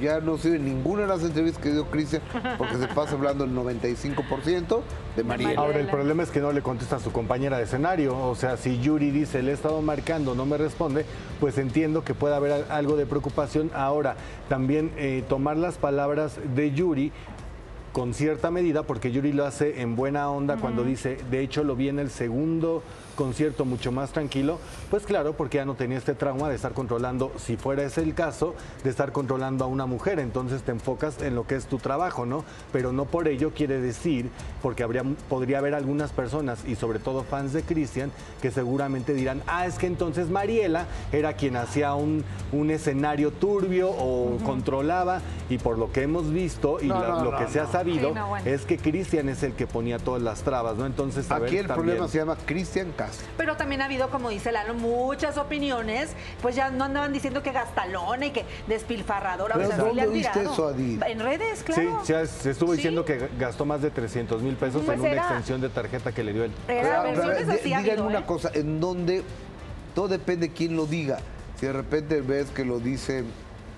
[0.00, 2.22] ya no sirve ninguna de las entrevistas que dio Cristian
[2.58, 4.80] porque se pasa hablando el 95%
[5.16, 5.60] de Mariela.
[5.60, 8.16] Ahora, el problema es que no le contesta a su compañera de escenario.
[8.16, 11.04] O sea, si Yuri dice, le he estado marcando, no me responde,
[11.40, 13.70] pues entiendo que pueda haber al- algo de preocupación.
[13.74, 14.16] Ahora,
[14.48, 17.12] también eh, tomar las palabras de Yuri
[17.92, 21.74] con cierta medida, porque Yuri lo hace en buena onda cuando dice, de hecho lo
[21.74, 22.82] vi en el segundo
[23.22, 24.60] concierto mucho más tranquilo,
[24.92, 28.14] pues claro, porque ya no tenía este trauma de estar controlando, si fuera ese el
[28.14, 28.54] caso,
[28.84, 32.26] de estar controlando a una mujer, entonces te enfocas en lo que es tu trabajo,
[32.26, 32.44] ¿no?
[32.72, 34.30] Pero no por ello quiere decir,
[34.62, 39.42] porque habría, podría haber algunas personas, y sobre todo fans de Cristian, que seguramente dirán,
[39.48, 45.58] ah, es que entonces Mariela era quien hacía un, un escenario turbio o controlaba, y
[45.58, 48.10] por lo que hemos visto y No, la- no, lo no, que se ha sabido,
[48.10, 48.46] Sí, no, bueno.
[48.48, 50.86] es que Cristian es el que ponía todas las trabas, ¿no?
[50.86, 53.07] Entonces, a Aquí ver, el también- problema se llama Cristian Castro.
[53.36, 56.10] Pero también ha habido, como dice Lalo, muchas opiniones,
[56.42, 59.54] pues ya no andaban diciendo que gastalona y que despilfarradora.
[59.54, 60.02] Pero o sea, sí ¿dónde
[60.52, 61.02] eso, Adil?
[61.06, 62.00] En redes, Sí, claro.
[62.04, 62.76] se, se estuvo Sí.
[62.76, 66.22] diciendo que gastó más de 300 mil pesos Pues en una extensión de tarjeta que
[66.24, 66.52] le dio él.
[66.68, 68.24] Era Pero, así habido, una ¿eh?
[68.26, 69.22] cosa, en donde
[69.94, 71.18] todo depende de quién lo diga.
[71.58, 73.24] Si de repente ves que lo dice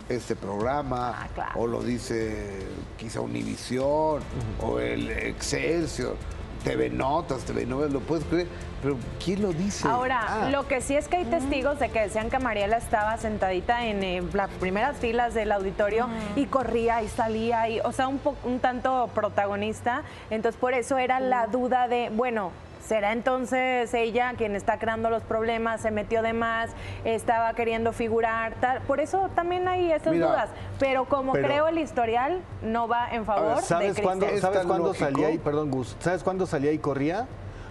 [0.08, 1.52] este programa, Ah, claro.
[1.60, 2.58] o lo dice
[2.98, 4.20] quizá Univisión,
[4.60, 6.16] o el Excelsior,
[6.64, 8.46] TV Notas, TV Novelas, lo puedes creer,
[8.82, 9.88] pero ¿quién lo dice?
[9.88, 13.16] Ahora, Ah, lo que sí es que hay testigos de que decían que Mariela estaba
[13.16, 18.08] sentadita en eh, las primeras filas del auditorio y corría y salía, y, o sea,
[18.08, 20.02] un, un tanto protagonista.
[20.30, 22.52] Entonces, por eso era la duda de, bueno,
[22.86, 26.70] ¿Será entonces ella quien está creando los problemas, se metió de más,
[27.04, 28.54] estaba queriendo figurar?
[28.60, 28.80] Tal?
[28.82, 30.48] Por eso también hay esas Mira, dudas.
[30.78, 34.36] Pero como pero- creo el historial, no va en favor ¿Sabes de cuándo, Cristian.
[34.36, 35.04] Es ¿sabes tan cuándo lógico.
[35.10, 37.26] salía y perdón, Gus, ¿sabes cuándo salía y corría?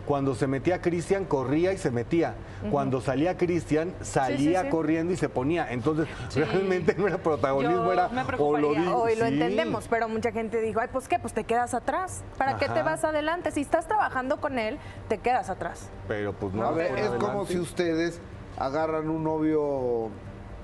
[0.10, 2.34] Cuando se metía Cristian, corría y se metía.
[2.72, 4.72] Cuando salía Cristian, salía sí, sí.
[4.72, 5.72] corriendo y se ponía.
[5.72, 8.68] Entonces, realmente no era protagonismo, Yo era me preocuparía.
[8.70, 8.88] colorín.
[8.88, 9.34] Hoy lo Sí.
[9.34, 12.24] entendemos, pero mucha gente dijo, ay, pues qué, pues te quedas atrás.
[12.40, 13.52] ¿Para qué te vas adelante?
[13.52, 15.92] Si estás trabajando con él, te quedas atrás.
[16.08, 16.66] Pero pues no.
[16.66, 18.20] A ver, es como si ustedes
[18.58, 20.10] agarran un novio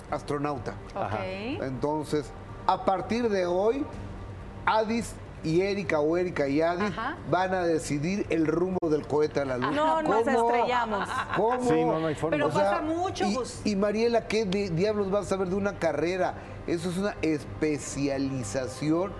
[0.09, 0.73] astronauta.
[0.95, 1.19] Ajá.
[1.23, 2.31] Entonces,
[2.65, 3.85] a partir de hoy,
[4.65, 5.13] Adis
[5.45, 7.15] y Erika o Erika y Ajá.
[7.29, 9.71] van a decidir el rumbo del cohete a la luna.
[9.71, 10.49] No nos ¿Cómo?
[10.49, 11.09] estrellamos.
[11.37, 11.69] ¿Cómo?
[11.69, 12.35] Sí, no, no hay forma.
[12.37, 13.69] Pero O sea, pasa mucho, y-.
[13.71, 16.33] Y, Mariela, ¿qué di- diablos vas a saber de una carrera?
[16.67, 19.11] Eso es una especialización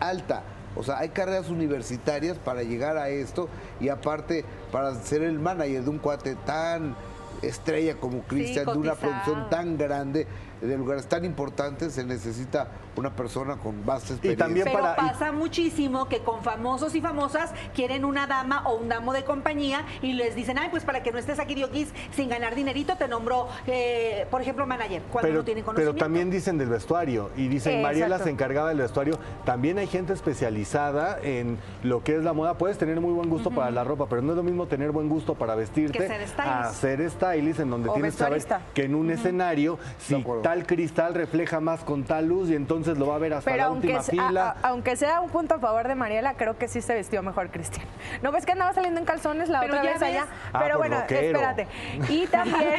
[0.00, 0.42] alta.
[0.74, 3.48] O sea, hay carreras universitarias para llegar a esto
[3.80, 6.94] y aparte para ser el manager de un cuate tan
[7.42, 10.26] estrella como Cristian, de una producción tan grande,
[10.60, 14.44] de lugares tan importantes, se necesita una persona con vasta experiencia.
[14.46, 18.76] también Pero para- y- pasa muchísimo que con famosos y famosas quieren una dama o
[18.76, 21.92] un damo de compañía y les dicen, ay, pues para que no estés aquí, Dioquis,
[22.14, 26.04] sin ganar dinerito, te nombro, eh, por ejemplo, manager, cuando Pero, no tienen pero conocimiento.
[26.04, 27.86] también dicen del vestuario y dicen Exacto.
[27.88, 29.18] Mariela se encargaba del vestuario.
[29.44, 32.54] También hay gente especializada en lo que es la moda.
[32.56, 35.08] Puedes tener muy buen gusto para la ropa, pero no es lo mismo tener buen
[35.08, 36.38] gusto para vestirte Que ser stylist.
[36.40, 40.14] a ser stylist en donde O tienes que saber que en un escenario si.
[40.46, 43.64] Tal cristal refleja más con tal luz y entonces lo va a ver hasta Pero
[43.64, 44.56] la última se- fila.
[44.62, 47.20] a- a- aunque sea un punto a favor de Mariela, creo que sí se vistió
[47.20, 47.84] mejor Cristian.
[48.22, 50.08] ¿No ves que andaba saliendo en calzones la Pero otra vez ves.
[50.08, 50.26] allá?
[50.52, 51.20] Ah, Pero por bueno, rockero.
[51.38, 51.66] espérate.
[52.10, 52.74] Y también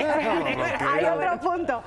[0.80, 1.84] hay otro punto.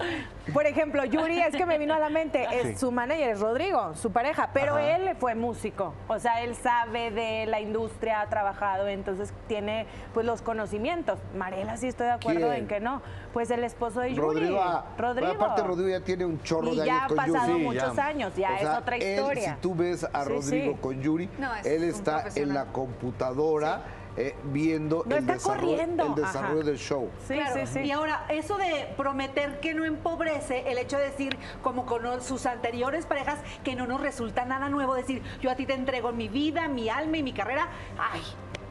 [0.53, 3.95] Por ejemplo, Yuri, es que me vino a la mente, es, su manager es Rodrigo,
[3.95, 4.97] su pareja, pero Ajá.
[4.97, 5.95] él fue músico.
[6.09, 11.19] O sea, él sabe de la industria, ha trabajado, entonces tiene pues los conocimientos.
[11.37, 12.63] Mariela sí estoy de acuerdo ¿Quién?
[12.63, 13.01] en que no.
[13.33, 14.21] Pues el esposo de Yuri.
[14.21, 15.33] Rodrigo, ah, Rodrigo.
[15.33, 18.07] aparte Rodrigo ya tiene un chorro y de ya años ha con pasado muchos ya.
[18.07, 19.55] años, ya O sea, es otra él, historia.
[19.55, 20.79] si tú ves a Rodrigo sí.
[20.81, 23.83] con Yuri, No, es él está en la computadora
[24.17, 26.67] eh, viendo No el, está desarrollo, corriendo, el desarrollo ajá.
[26.71, 27.11] del show.
[27.29, 27.81] Sí, Claro, sí, sí.
[27.87, 32.45] Y ahora, eso de prometer que no empobrece, el hecho de decir, como con sus
[32.47, 36.29] anteriores parejas, que no nos resulta nada nuevo, decir, yo a ti te entrego mi
[36.29, 37.69] vida, mi alma y mi carrera.
[37.99, 38.21] Ay,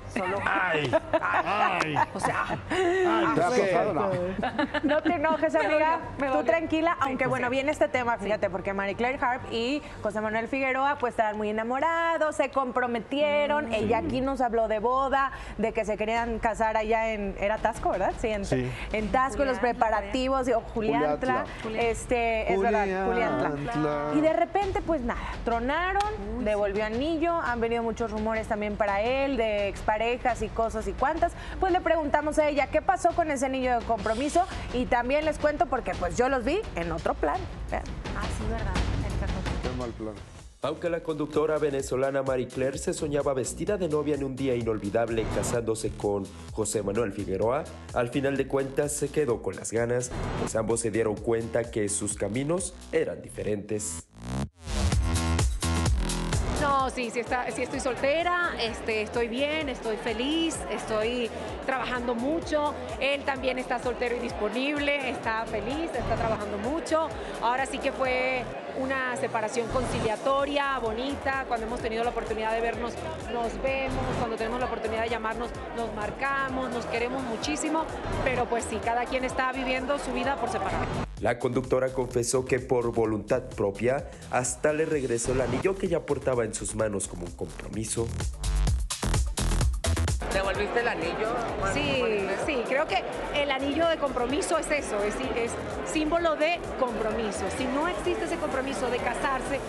[0.10, 0.38] solo.
[0.46, 0.92] Ay,
[1.22, 1.96] ay.
[2.14, 4.10] O sea, ¿Te ha pasado, no?
[4.84, 6.00] No te enojes, Me amiga.
[6.18, 9.82] dolió, me Tú tranquila, aunque bueno, viene este tema, fíjate, porque Marie Claire Harp y
[10.02, 13.72] José Manuel Figueroa pues estaban muy enamorados, se comprometieron.
[13.74, 17.36] Ella aquí nos habló de boda, de que se querían casar allá en.
[17.40, 18.14] Era Tasco, ¿verdad?
[18.20, 18.72] Sí, en, Sí.
[18.94, 21.46] en Tasco, los preparativos, o Juliantla.
[21.64, 21.90] Juliantla.
[21.90, 23.50] Este, es verdad, Juliantla.
[23.50, 24.12] Juliantla.
[24.16, 26.04] Y de repente, pues nada, tronaron,
[26.44, 29.70] devolvió anillo, han venido muchos rumores también para él, de
[30.00, 31.34] exparejas y cosas y cuantas.
[31.60, 35.38] Pues le preguntamos a ella qué pasó con ese anillo de compromiso y también les
[35.38, 37.40] cuento porque pues yo los vi en otro plan.
[37.70, 37.84] Vean.
[38.18, 38.74] Ah, sí, verdad.
[39.62, 40.14] Qué mal plan.
[40.62, 45.26] Aunque la conductora venezolana Marie Claire se soñaba vestida de novia en un día inolvidable
[45.34, 50.58] casándose con José Manuel Figueroa, al final de cuentas se quedó con las ganas, pues
[50.58, 54.06] ambos se dieron cuenta que sus caminos eran diferentes.
[56.94, 61.30] Sí, sí, está, sí estoy soltera, este, estoy bien, estoy feliz, estoy
[61.66, 62.74] trabajando mucho.
[63.00, 67.08] Él también está soltero y disponible, está feliz, está trabajando mucho.
[67.42, 68.44] Ahora sí que fue
[68.80, 71.46] una separación conciliatoria, bonita.
[71.48, 72.94] Cuando hemos tenido la oportunidad de vernos,
[73.32, 74.04] nos vemos.
[74.18, 77.86] Cuando tenemos la oportunidad de llamarnos, nos marcamos, nos queremos muchísimo.
[78.24, 81.09] Pero pues sí, cada quien está viviendo su vida por separado.
[81.22, 86.46] La conductora confesó que por voluntad propia hasta le regresó el anillo que ya portaba
[86.46, 88.08] en sus manos como un compromiso.
[90.34, 91.36] ¿Devolviste el anillo?
[91.74, 92.04] Sí,
[92.46, 93.04] sí, creo que
[93.36, 95.52] el anillo de compromiso es eso, es, es
[95.92, 97.44] símbolo de compromiso.
[97.58, 99.60] Si no existe ese compromiso de casarse,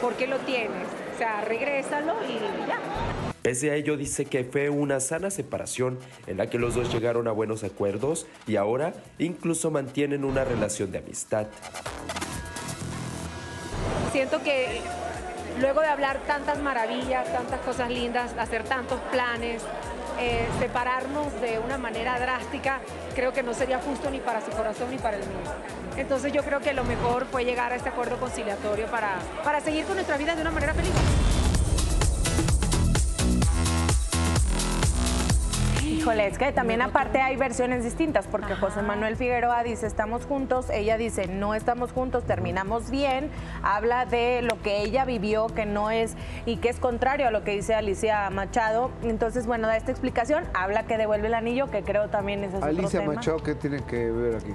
[0.00, 0.86] ¿por qué lo tienes?
[1.14, 3.23] O sea, regrésalo y ya.
[3.44, 7.28] Pese a ello, dice que fue una sana separación en la que los dos llegaron
[7.28, 11.48] a buenos acuerdos y ahora incluso mantienen una relación de amistad.
[14.12, 14.80] Siento que
[15.60, 19.60] luego de hablar tantas maravillas, tantas cosas lindas, hacer tantos planes,
[20.18, 22.80] eh, separarnos de una manera drástica,
[23.14, 25.52] creo que no sería justo ni para su corazón ni para el mío.
[25.98, 29.84] Entonces yo creo que lo mejor fue llegar a este acuerdo conciliatorio para, para seguir
[29.84, 31.43] con nuestra vida de una manera feliz.
[36.04, 40.68] Híjole, es que también aparte hay versiones distintas, porque José Manuel Figueroa dice estamos juntos,
[40.68, 43.30] ella dice no estamos juntos, terminamos bien,
[43.62, 47.42] habla de lo que ella vivió, que no es, y que es contrario a lo
[47.42, 48.90] que dice Alicia Machado.
[49.02, 52.86] Entonces, bueno, da esta explicación, habla que devuelve el anillo, que creo también es Alicia
[52.86, 53.14] otro tema.
[53.14, 54.52] Machado, ¿qué tiene que ver aquí?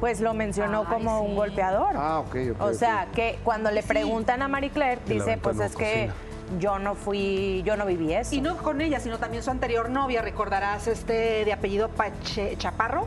[0.00, 1.94] Pues lo mencionó como un golpeador.
[1.94, 2.60] Ah, ok, ok.
[2.60, 6.10] O sea, que cuando le preguntan a Marie Claire, dice, pues es que
[6.58, 8.34] yo no fui, yo no viví eso.
[8.34, 13.06] Y no con ella, sino también su anterior novia, recordarás este de apellido Pache- Chaparro.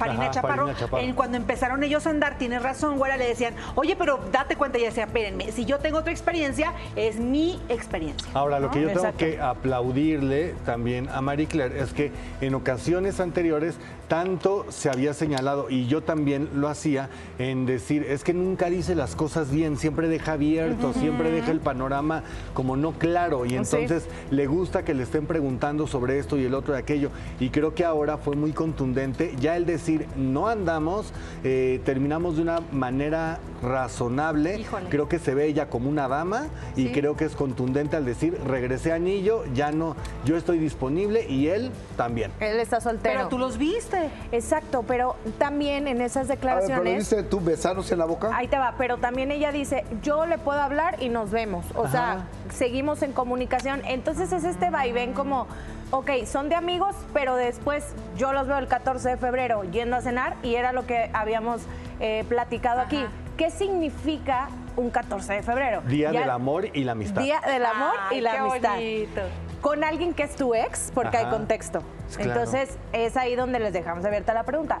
[0.00, 1.02] Farina Ajá, Chaparro, Farina Chaparro.
[1.04, 4.78] En- cuando empezaron ellos a andar, tienes razón, güera, le decían, oye, pero date cuenta,
[4.78, 8.26] y decía, espérenme, si yo tengo otra experiencia, es mi experiencia.
[8.32, 13.20] Ahora, lo que yo tengo que aplaudirle también a Marie Claire es que en ocasiones
[13.20, 13.76] anteriores
[14.08, 18.94] tanto se había señalado, y yo también lo hacía, en decir, es que nunca dice
[18.96, 22.24] las cosas bien, siempre deja abierto, siempre deja el panorama
[22.54, 26.54] como no claro, y entonces le gusta que le estén preguntando sobre esto y el
[26.54, 29.64] otro de aquello, y creo que ahora fue muy contundente, ya el
[29.98, 31.12] decir, no andamos,
[31.44, 34.88] eh, terminamos de una manera razonable, Híjole.
[34.88, 36.92] creo que se ve ella como una dama, y Sí.
[36.92, 41.48] creo que es contundente al decir, regresé a Anillo, ya no, yo estoy disponible y
[41.48, 42.30] él también.
[42.40, 43.14] Él está soltero.
[43.16, 44.10] Pero tú los viste.
[44.32, 47.28] Exacto, pero también en esas A ver, pero declaraciones...
[47.28, 48.30] tú besándose en la boca.
[48.34, 51.64] Ahí te va, pero también ella dice, yo le puedo hablar y nos vemos.
[51.74, 53.82] O sea, seguimos en comunicación.
[53.86, 55.46] Entonces es este vaivén como,
[55.90, 57.84] ok, son de amigos, pero después
[58.16, 61.62] yo los veo el 14 de febrero yendo a cenar y era lo que habíamos
[62.00, 63.04] eh, platicado aquí.
[63.36, 65.82] ¿Qué significa un 14 de febrero?
[65.86, 67.22] Día Ya- del amor y la amistad.
[67.22, 68.74] Día del amor y la qué amistad.
[68.74, 69.20] bonito.
[69.60, 71.82] Con alguien que es tu ex, porque hay contexto.
[72.16, 72.30] Claro.
[72.30, 74.78] Entonces es ahí donde les dejamos abierta la pregunta.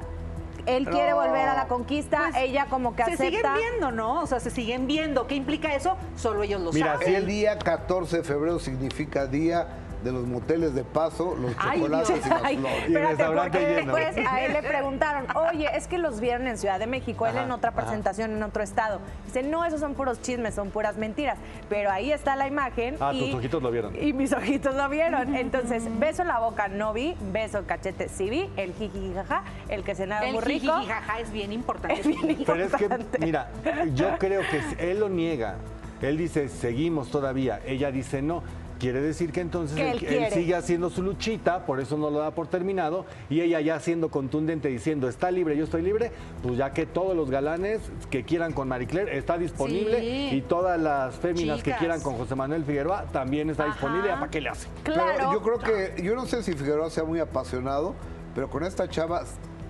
[0.66, 1.16] Él quiere No.
[1.16, 3.26] volver a la conquista, Pues, ella como que se acepta.
[3.26, 4.20] siguen viendo, ¿no?
[4.20, 5.26] O sea, se siguen viendo.
[5.26, 5.96] ¿Qué implica eso?
[6.16, 7.08] Solo ellos lo Mira, saben.
[7.08, 9.66] sí, El día 14 de febrero significa día
[10.02, 12.88] de los moteles de paso, los chocolates y las Ay, flores.
[12.88, 13.94] Y el restaurante lleno.
[13.96, 17.36] después a él le preguntaron, oye, es que los vieron en Ciudad de México, él
[17.36, 17.80] Ajá, en otra ajá.
[17.82, 19.00] presentación en otro estado.
[19.26, 21.38] Dice, no, esos son puros chismes, son puras mentiras.
[21.68, 22.96] Pero ahí está la imagen.
[23.00, 23.94] Ah, y, tus ojitos lo vieron.
[24.02, 25.34] Y mis ojitos lo vieron.
[25.34, 29.42] Entonces, beso en la boca no vi, beso en cachete sí vi, el jiji jaja,
[29.68, 30.72] el que cenaba El muy rico.
[30.74, 32.00] jijijijaja es bien importante.
[32.00, 33.18] Es bien Pero es que, importante.
[33.18, 33.48] mira,
[33.94, 35.56] yo creo que él lo niega.
[36.02, 37.60] Él dice, seguimos todavía.
[37.66, 38.42] Ella dice, no.
[38.80, 42.30] Quiere decir que entonces Que él sigue haciendo su luchita, por eso no lo da
[42.30, 46.10] por terminado, y ella ya siendo contundente diciendo, está libre, yo estoy libre,
[46.42, 50.36] pues ya que todos los galanes que quieran con Marie Claire está disponible, Sí.
[50.36, 53.72] y todas las féminas que quieran con José Manuel Figueroa también está Ajá.
[53.74, 54.66] disponible, ¿ya para qué le hace?
[54.82, 55.32] Pero Claro.
[55.34, 57.94] yo creo que, yo no sé si Figueroa sea muy apasionado,
[58.34, 59.24] pero con esta chava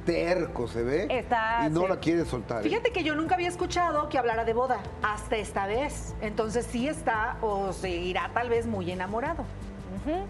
[0.05, 1.89] terco se ve Está, y no sí.
[1.89, 2.61] la quiere soltar.
[2.61, 2.69] ¿eh?
[2.69, 6.15] Fíjate que yo nunca había escuchado que hablara de boda hasta esta vez.
[6.21, 9.45] Entonces sí está o seguirá tal vez muy enamorado.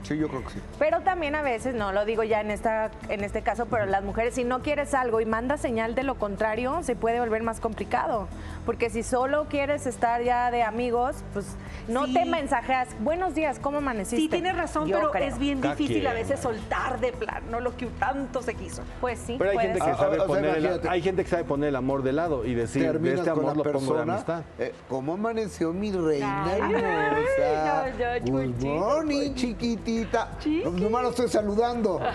[0.02, 0.60] Sí, yo creo que sí.
[0.78, 4.02] Pero también a veces, no lo digo ya en esta en este caso, pero las
[4.02, 7.60] mujeres, si no quieres algo y manda señal de lo contrario, se puede volver más
[7.60, 8.26] complicado.
[8.66, 11.46] Porque si solo quieres estar ya de amigos, pues
[11.88, 12.14] no Sí.
[12.14, 14.16] te mensajeas, buenos días, ¿cómo amaneciste?
[14.22, 15.28] Sí, tienes razón, Yo pero creo.
[15.28, 18.82] es bien difícil a veces soltar de plano lo que tanto se quiso.
[19.00, 19.90] Pues sí, Pero hay gente, que.
[19.90, 20.88] Ah, sabe o sea, poner el, imagínate.
[20.88, 23.56] hay gente que sabe poner el amor de lado y decir, de este con amor
[23.56, 24.42] lo pongo de amistad.
[24.58, 27.84] eh, ¿Cómo amaneció mi reina Ay, hermosa?
[27.88, 29.59] no, yo, Good morning, chiquitita.
[29.60, 30.28] Chiquitita.
[30.64, 32.00] No, nomás lo estoy saludando.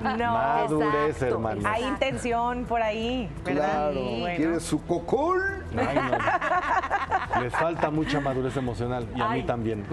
[0.00, 1.34] No, Madurez, exacto.
[1.34, 1.60] hermano.
[1.68, 3.92] hay intención por ahí, ¿verdad?
[3.92, 4.00] Claro.
[4.20, 4.36] Bueno.
[4.36, 5.42] ¿Quieres su cocol?
[5.76, 5.98] Ay,
[7.34, 7.40] no.
[7.42, 9.42] Les falta mucha madurez emocional y a mí Ay.
[9.44, 9.84] también.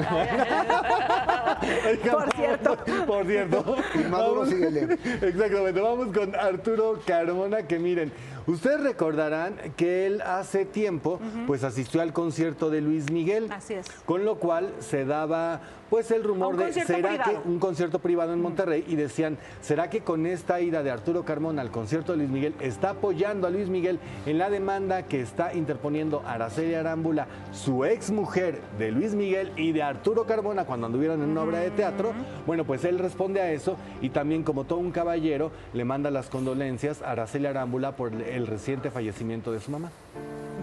[2.11, 2.77] Por cierto.
[3.05, 3.75] Por cierto.
[3.95, 4.93] Inmaduro, Vamos- síguele.
[5.21, 5.81] Exactamente.
[5.81, 8.11] Vamos con Arturo Carmona, que miren,
[8.47, 13.49] ustedes recordarán que él hace tiempo pues asistió al concierto de Luis Miguel.
[13.51, 13.87] Así es.
[14.05, 17.43] Con lo cual se daba pues el rumor de será privado.
[17.43, 21.23] que un concierto privado en Monterrey y decían, ¿será que con esta ida de Arturo
[21.23, 25.21] Carmona al concierto de Luis Miguel está apoyando a Luis Miguel en la demanda que
[25.21, 30.87] está interponiendo Araceli Arámbula, su ex mujer de Luis Miguel y de Arturo Carmona cuando
[30.87, 32.13] anduvieron en una obra de teatro?
[32.45, 36.27] Bueno, pues él responde a eso y también como todo un caballero le manda las
[36.27, 39.91] condolencias a Araceli Arámbula por el reciente fallecimiento de su mamá.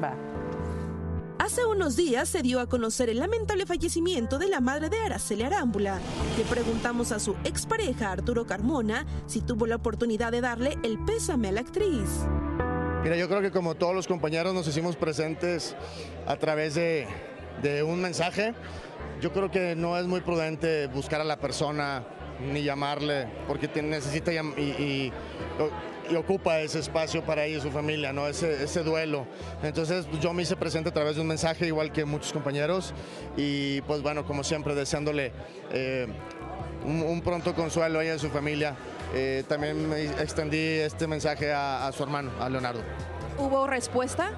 [0.03, 0.15] Va.
[1.39, 5.43] Hace unos días se dio a conocer el lamentable fallecimiento de la madre de Araceli
[5.43, 5.99] Arámbula.
[6.39, 11.49] Le preguntamos a su expareja Arturo Carmona si tuvo la oportunidad de darle el pésame
[11.49, 12.09] a la actriz.
[13.03, 15.77] Mira, yo creo que como todos los compañeros nos hicimos presentes
[16.27, 17.07] a través de,
[17.87, 18.55] un mensaje,
[19.21, 22.05] yo creo que no es muy prudente buscar a la persona
[22.41, 25.13] ni llamarle porque necesita y, y-
[26.11, 28.27] y ocupa ese espacio para ella y su familia, ¿no?
[28.27, 29.27] ese, ese duelo.
[29.63, 32.93] Entonces pues, yo me hice presente a través de un mensaje, igual que muchos compañeros,
[33.37, 35.33] y pues bueno, como siempre, deseándole
[35.73, 36.07] eh,
[36.85, 38.77] un, un pronto consuelo a ella y a su familia.
[39.15, 42.81] eh, también me extendí este mensaje a, a su hermano, a Leonardo.
[43.39, 44.33] ¿Hubo respuesta?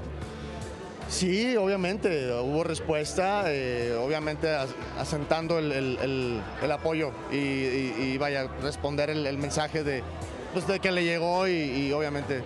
[1.08, 7.94] Sí, obviamente, hubo respuesta, eh, obviamente as- asentando el, el- el- el apoyo y, y-
[7.98, 10.02] y vaya, responder el mensaje de,
[10.56, 12.42] pues, de que le llegó y, y obviamente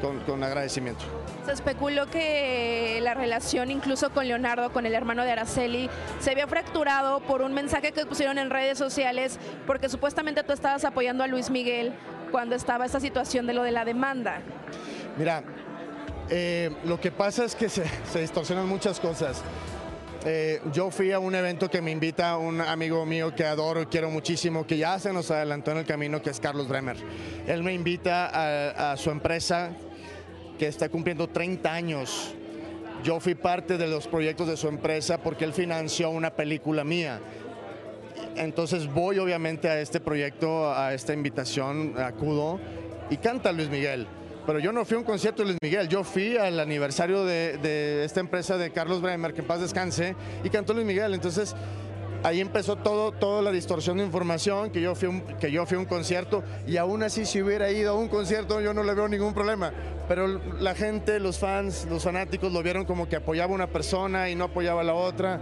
[0.00, 1.04] con, con agradecimiento.
[1.46, 5.88] Se especuló que la relación incluso con Leonardo, con el hermano de Araceli,
[6.18, 10.84] se había fracturado por un mensaje que pusieron en redes sociales porque supuestamente tú estabas
[10.84, 11.92] apoyando a Luis Miguel
[12.32, 14.40] cuando estaba esta situación de lo de la demanda.
[15.16, 15.44] Mira,
[16.30, 19.40] eh, lo que pasa es que se, se distorsionan muchas cosas.
[20.24, 24.08] Eh, yo fui a un evento que me invita un amigo mío que adoro quiero
[24.08, 26.96] muchísimo, que ya se nos adelantó en el camino, que es Carlos Bremer.
[27.46, 29.70] Él me invita a, a su empresa
[30.58, 32.34] que está cumpliendo 30 años.
[33.02, 37.18] Yo fui parte de los proyectos de su empresa porque él financió una película mía.
[38.36, 42.60] Entonces voy obviamente a este proyecto, a esta invitación, acudo
[43.10, 44.06] y canta Luis Miguel.
[44.46, 48.04] Pero yo no fui a un concierto de Luis Miguel, yo fui al aniversario de,
[48.04, 51.14] esta empresa de Carlos Bremer, que en paz descanse, y cantó Luis Miguel.
[51.14, 51.54] Entonces
[52.24, 55.80] ahí empezó todo, toda la distorsión de información, que yo, fui que yo fui a
[55.80, 59.06] un concierto, y aún así si hubiera ido a un concierto yo no le veo
[59.06, 59.72] ningún problema.
[60.08, 64.28] Pero la gente, los fans, los fanáticos lo vieron como que apoyaba a una persona
[64.28, 65.40] y no apoyaba a la otra.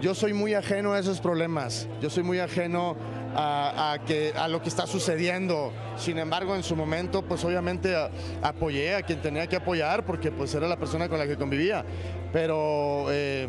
[0.00, 2.96] Yo soy muy ajeno a esos problemas, yo soy muy ajeno
[3.36, 5.72] a, a que, a lo que está sucediendo.
[5.96, 8.10] Sin embargo, en su momento, pues obviamente a-
[8.42, 11.84] apoyé a quien tenía que apoyar porque pues era la persona con la que convivía.
[12.32, 13.48] Pero eh,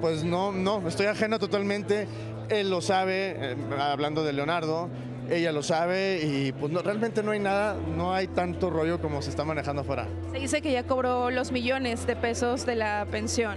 [0.00, 2.06] pues no, no, estoy ajeno totalmente.
[2.48, 4.88] Él lo sabe, eh, hablando de Leonardo,
[5.30, 9.22] ella lo sabe y pues no, realmente no hay nada, no hay tanto rollo como
[9.22, 10.06] se está manejando afuera.
[10.32, 13.56] Se dice que ya cobró los millones de pesos de la pensión.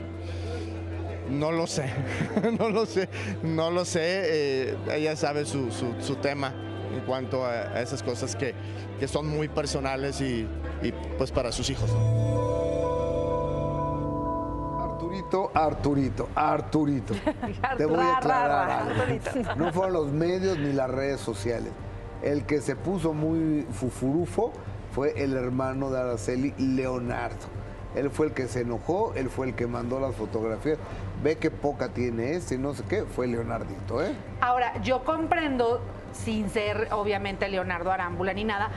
[1.29, 1.89] No lo sé,
[2.59, 3.09] no lo sé,
[3.43, 3.99] no lo sé.
[4.03, 6.53] eh, ella sabe su, su- su tema
[6.93, 8.53] en cuanto a, esas cosas que,
[8.99, 10.47] que son muy personales y,
[10.81, 11.89] y, pues para sus hijos.
[14.79, 17.13] Arturito, Arturito, Arturito.
[17.77, 19.01] Te voy a Ra, ra, aclarar ra, algo.
[19.01, 19.31] Arturito.
[19.57, 21.71] No fueron los medios ni las redes sociales.
[22.23, 24.51] El que se puso muy fufurufo
[24.93, 27.57] fue el hermano de Araceli, Leonardo.
[27.95, 30.77] Él fue el que se enojó, él fue el que mandó las fotografías.
[31.23, 34.13] Ve que poca tiene este no sé qué, fue Leonardito, ¿eh?
[34.39, 35.81] Ahora, yo comprendo,
[36.13, 38.69] sin ser obviamente Leonardo Arámbula ni nada,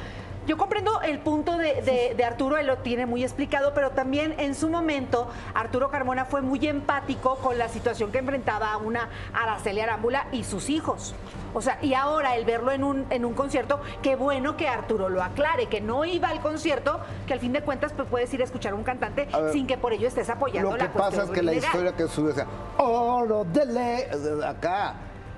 [0.51, 4.35] yo comprendo el punto de, de- de Arturo, él lo tiene muy explicado, pero también
[4.41, 9.09] en su momento Arturo Carmona fue muy empático con la situación que enfrentaba a una
[9.33, 11.15] Araceli Arámbula y sus hijos.
[11.55, 15.09] O sea, y ahora el verlo en un, en un concierto, qué bueno que Arturo
[15.09, 16.99] lo aclare, que no iba al concierto,
[17.29, 19.53] que al fin de cuentas pues, puedes ir a escuchar a un cantante A ver,
[19.53, 22.09] sin que por ello estés apoyando Lo la que pasa es que la historia que
[22.09, 22.47] sube, o sea,
[22.79, 24.03] oro de ley,
[24.45, 24.95] acá.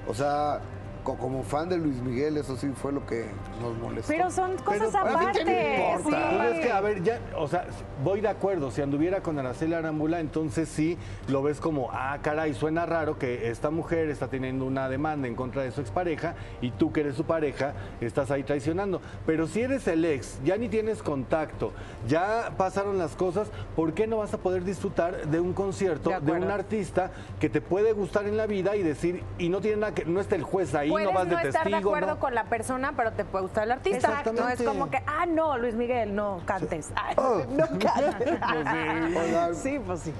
[0.08, 0.60] O sea,
[1.02, 3.26] como fan de Luis Miguel, eso sí fue lo que
[3.60, 4.12] nos molestó.
[4.12, 5.98] Pero son cosas Pero, ¿a mí qué me aparte.
[5.98, 6.30] importa?
[6.30, 6.46] sí.
[6.52, 7.66] Es que, a ver, ya, o sea,
[8.02, 8.70] voy de acuerdo.
[8.70, 10.96] Si anduviera con Araceli Arámbula, entonces sí
[11.28, 15.34] lo ves como, ah, caray, suena raro que esta mujer está teniendo una demanda en
[15.34, 19.00] contra de su expareja y tú que eres su pareja estás ahí traicionando.
[19.26, 21.72] Pero si eres el ex, ya ni tienes contacto,
[22.08, 26.20] ya pasaron las cosas, ¿por qué no vas a poder disfrutar de un concierto De
[26.20, 29.78] de, un artista que te puede gustar en la vida y decir, y no tiene
[29.78, 32.18] nada que, no está el juez ahí, no vas de estar de acuerdo ¿no?
[32.20, 34.22] con la persona, pero te puede gustar el artista.
[34.32, 36.90] No es como que, ah, no, Luis Miguel, no cantes.
[36.94, 37.42] Ay, Oh.
[37.50, 38.28] no cantes.
[39.16, 40.12] Oigan, sí, pues sí.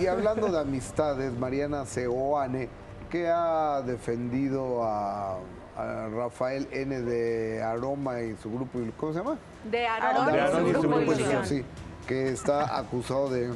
[0.00, 2.68] Y hablando de amistades, Mariana Seoane,
[3.10, 5.36] que ha defendido a,
[5.76, 7.00] a Rafael N.
[7.02, 9.36] de Aroma y su grupo, ¿cómo se llama?
[9.70, 11.46] De Aarón, De Aarón y su grupo grupo Ilusión.
[11.46, 11.64] Sí,
[12.06, 13.50] que está acusado de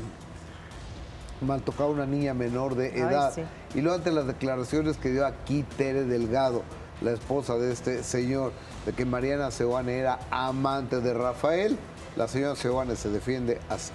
[1.41, 3.33] maltocar a una niña menor de Ay, edad.
[3.33, 3.43] sí.
[3.75, 6.63] Y luego ante las declaraciones que dio aquí Tere Delgado,
[7.01, 8.53] la esposa de este señor,
[8.87, 11.77] de que Mariana Seoane era amante de Rafael,
[12.17, 13.93] la señora Seoane se defiende así.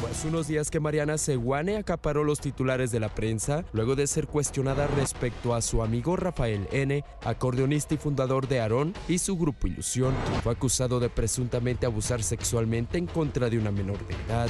[0.00, 4.28] Pues unos días que Mariana Seguane acaparó los titulares de la prensa luego de ser
[4.28, 9.66] cuestionada respecto a su amigo Rafael N., acordeonista y fundador de Aarón y su grupo
[9.66, 10.14] Ilusión,
[10.44, 14.48] fue acusado de presuntamente abusar sexualmente en contra de una menor de edad.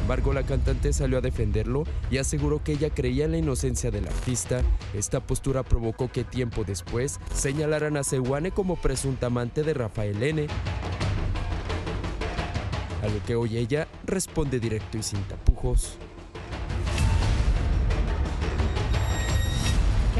[0.00, 3.90] Sin embargo, la cantante salió a defenderlo y aseguró que ella creía en la inocencia
[3.90, 4.62] del artista.
[4.94, 10.46] Esta postura provocó que tiempo después señalaran a Seguane como presunta amante de Rafael N.,
[13.02, 15.98] a lo que hoy ella responde directo y sin tapujos.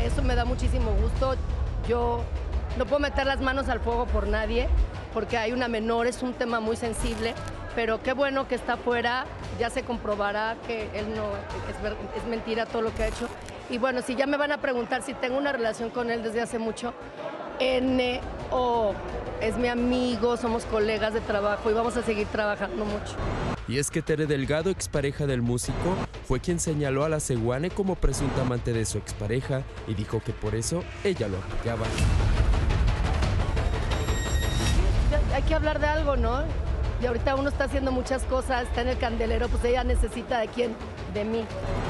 [0.05, 1.35] eso me da muchísimo gusto.
[1.89, 2.23] Yo
[2.79, 4.69] no puedo meter las manos al fuego por nadie,
[5.15, 7.35] porque hay una menor, es un tema muy sensible,
[7.75, 9.27] pero qué bueno que está afuera,
[9.59, 11.25] ya se comprobará que él no
[12.17, 13.29] es, mentira todo lo que ha hecho.
[13.69, 16.41] Y bueno, si ya me van a preguntar si tengo una relación con él desde
[16.41, 16.93] hace mucho,
[17.61, 18.95] N o
[19.41, 23.15] es mi amigo, somos colegas de trabajo y vamos a seguir trabajando mucho.
[23.69, 25.95] Y es que Tere Delgado, expareja del músico,
[26.27, 30.33] fue quien señaló a la Seguane como presunta amante de su expareja y dijo que
[30.33, 31.87] por eso ella lo apoyaba.
[35.11, 36.43] Ya Hay que hablar de algo, ¿no?
[37.03, 40.49] Y ahorita uno está haciendo muchas cosas, está en el candelero, pues ella necesita de
[40.49, 40.75] quién,
[41.15, 41.45] de mí.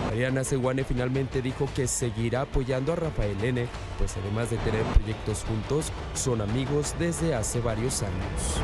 [0.06, 3.66] Mariana Seguane finalmente dijo que seguirá apoyando a Rafael N.,
[3.98, 8.60] pues además de tener proyectos juntos, son amigos desde hace varios años.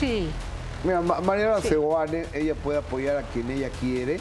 [0.00, 0.30] Sí.
[0.84, 4.20] Mira, Ma- Mariana Seguane, ella puede apoyar a quien ella quiere.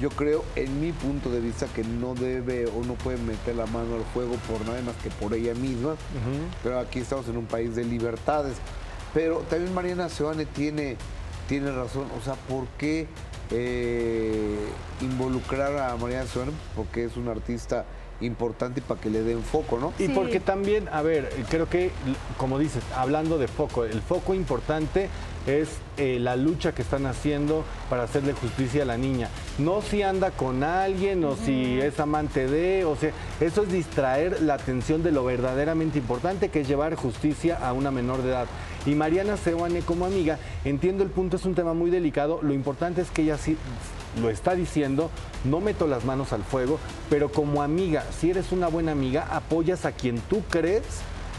[0.00, 3.66] Yo creo, en mi punto de vista, que no debe o no puede meter la
[3.66, 5.94] mano al fuego por nada más que por ella misma.
[6.62, 8.56] Pero aquí estamos en un país de libertades.
[9.12, 10.96] Pero también Mariana Seguane tiene,
[11.48, 12.08] tiene razón.
[12.18, 13.06] O sea, ¿por qué
[13.52, 14.58] eh,
[15.00, 16.52] involucrar a Mariana Seguane?
[16.74, 17.84] Porque es una artista
[18.20, 19.92] importante y para que le den foco, ¿no?
[19.98, 21.90] Y porque también, a ver, creo que,
[22.36, 25.08] como dices, hablando de foco, el foco importante
[25.46, 29.28] es eh, la lucha que están haciendo para hacerle justicia a la niña.
[29.58, 34.40] No si anda con alguien o si es amante de, o sea, eso es distraer
[34.42, 38.46] la atención de lo verdaderamente importante que es llevar justicia a una menor de edad.
[38.86, 43.00] Y Mariana Seoane como amiga, entiendo el punto, es un tema muy delicado, lo importante
[43.00, 43.56] es que ella sí
[44.20, 45.10] lo está diciendo,
[45.44, 46.78] no meto las manos al fuego,
[47.10, 50.84] pero como amiga, si eres una buena amiga, apoyas a quien tú crees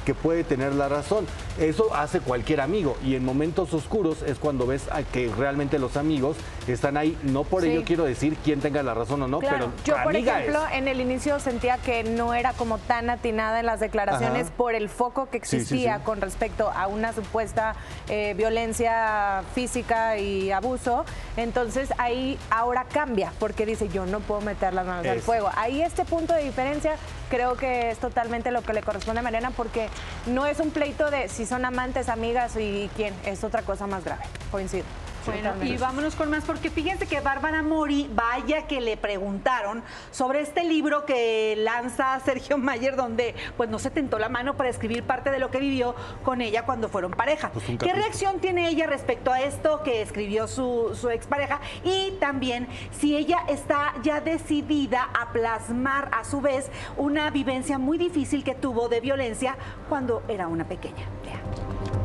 [0.05, 1.25] que puede tener la razón.
[1.59, 5.97] Eso hace cualquier amigo y en momentos oscuros es cuando ves a que realmente los
[5.97, 6.37] amigos
[6.67, 7.17] están ahí.
[7.23, 7.69] No por Sí.
[7.71, 10.73] ello quiero decir quién tenga la razón o no, Claro, pero yo por ejemplo es.
[10.77, 14.55] en el inicio sentía que no era como tan atinada en las declaraciones Ajá.
[14.55, 16.03] por el foco que sí, existía sí.
[16.03, 17.75] con respecto a una supuesta
[18.07, 21.05] eh, violencia física y abuso.
[21.37, 25.49] Entonces ahí ahora cambia porque dice yo no puedo meter las manos al fuego.
[25.55, 26.95] Ahí este punto de diferencia
[27.29, 29.89] creo que es totalmente lo que le corresponde a Mariana porque
[30.27, 34.03] no es un pleito de si son amantes, amigas y quién, es otra cosa más
[34.03, 34.23] grave.
[34.51, 34.85] Coincido.
[35.25, 40.41] Bueno, y vámonos con más, porque fíjense que Bárbara Mori, vaya que le preguntaron sobre
[40.41, 45.03] este libro que lanza Sergio Mayer, donde pues no se tentó la mano para escribir
[45.03, 47.51] parte de lo que vivió con ella cuando fueron pareja.
[47.51, 51.59] Pues ¿Qué reacción tiene ella respecto a esto que escribió su, su expareja?
[51.83, 57.97] Y también si ella está ya decidida a plasmar a su vez una vivencia muy
[57.97, 59.57] difícil que tuvo de violencia
[59.89, 61.05] cuando era una pequeña.
[61.23, 62.04] Vea.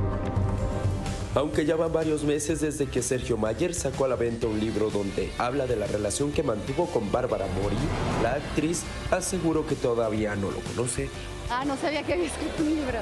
[1.37, 4.91] Aunque ya van varios meses desde que Sergio Mayer sacó a la venta un libro
[4.91, 7.77] donde habla de la relación que mantuvo con Bárbara Mori,
[8.21, 11.09] la actriz aseguró que todavía no lo conoce.
[11.49, 12.99] Ah, no sabía que había escrito un libro.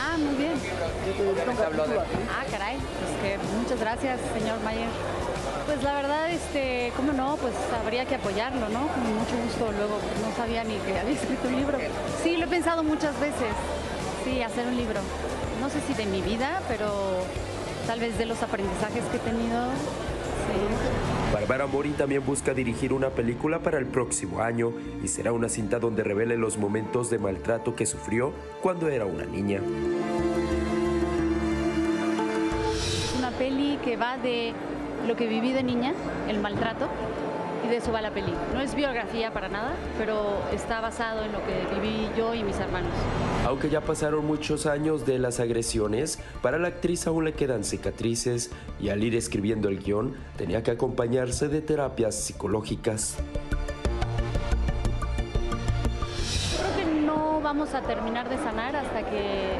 [0.00, 0.52] Ah, muy bien.
[2.30, 2.76] Ah, caray.
[2.76, 4.88] Pues que muchas gracias, señor Mayer.
[5.66, 7.52] Pues la verdad, este, cómo no, pues
[7.84, 8.88] habría que apoyarlo, ¿no?
[8.88, 9.72] Con mucho gusto.
[9.72, 11.76] Luego no sabía ni que había escrito un libro.
[12.22, 13.52] Sí, lo he pensado muchas veces.
[14.24, 15.00] Sí, hacer un libro.
[15.66, 16.86] No sé si de mi vida, pero
[17.88, 19.64] tal vez de los aprendizajes que he tenido.
[19.72, 21.34] Sí.
[21.34, 25.80] Bárbara Mori también busca dirigir una película para el próximo año y será una cinta
[25.80, 29.60] donde revele los momentos de maltrato que sufrió cuando era una niña.
[32.76, 34.52] Es una peli que va de
[35.08, 35.94] lo que viví de niña,
[36.28, 36.86] el maltrato,
[37.64, 38.32] y de eso va la peli.
[38.54, 42.60] No es biografía para nada, pero está basado en lo que viví yo y mis
[42.60, 42.92] hermanos.
[43.46, 48.50] Aunque ya pasaron muchos años de las agresiones, para la actriz aún le quedan cicatrices
[48.80, 53.18] y al ir escribiendo el guion tenía que acompañarse de terapias psicológicas.
[56.58, 59.52] Creo que no vamos a terminar de sanar hasta que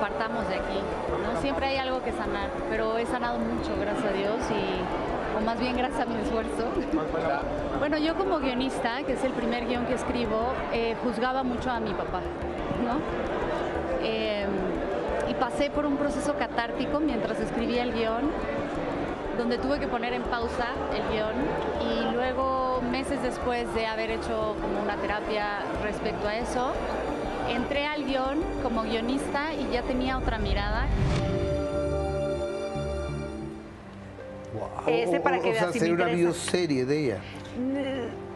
[0.00, 0.80] partamos de aquí.
[1.22, 1.38] ¿no?
[1.42, 5.60] Siempre hay algo que sanar, pero he sanado mucho, gracias a Dios, y, o más
[5.60, 6.70] bien gracias a mi esfuerzo.
[7.78, 11.78] Bueno, yo como guionista, que es el primer guion que escribo, eh, juzgaba mucho a
[11.78, 12.22] mi papá,
[12.84, 12.98] ¿no?
[14.02, 14.46] Eh,
[15.28, 18.30] y pasé por un proceso catártico mientras escribía el guion,
[19.38, 21.34] donde tuve que poner en pausa el guion
[21.80, 26.72] y luego meses después de haber hecho como una terapia respecto a eso,
[27.48, 30.86] entré al guion como guionista y ya tenía otra mirada.
[34.86, 37.18] Ese para que o sea, sería una bioserie de ella.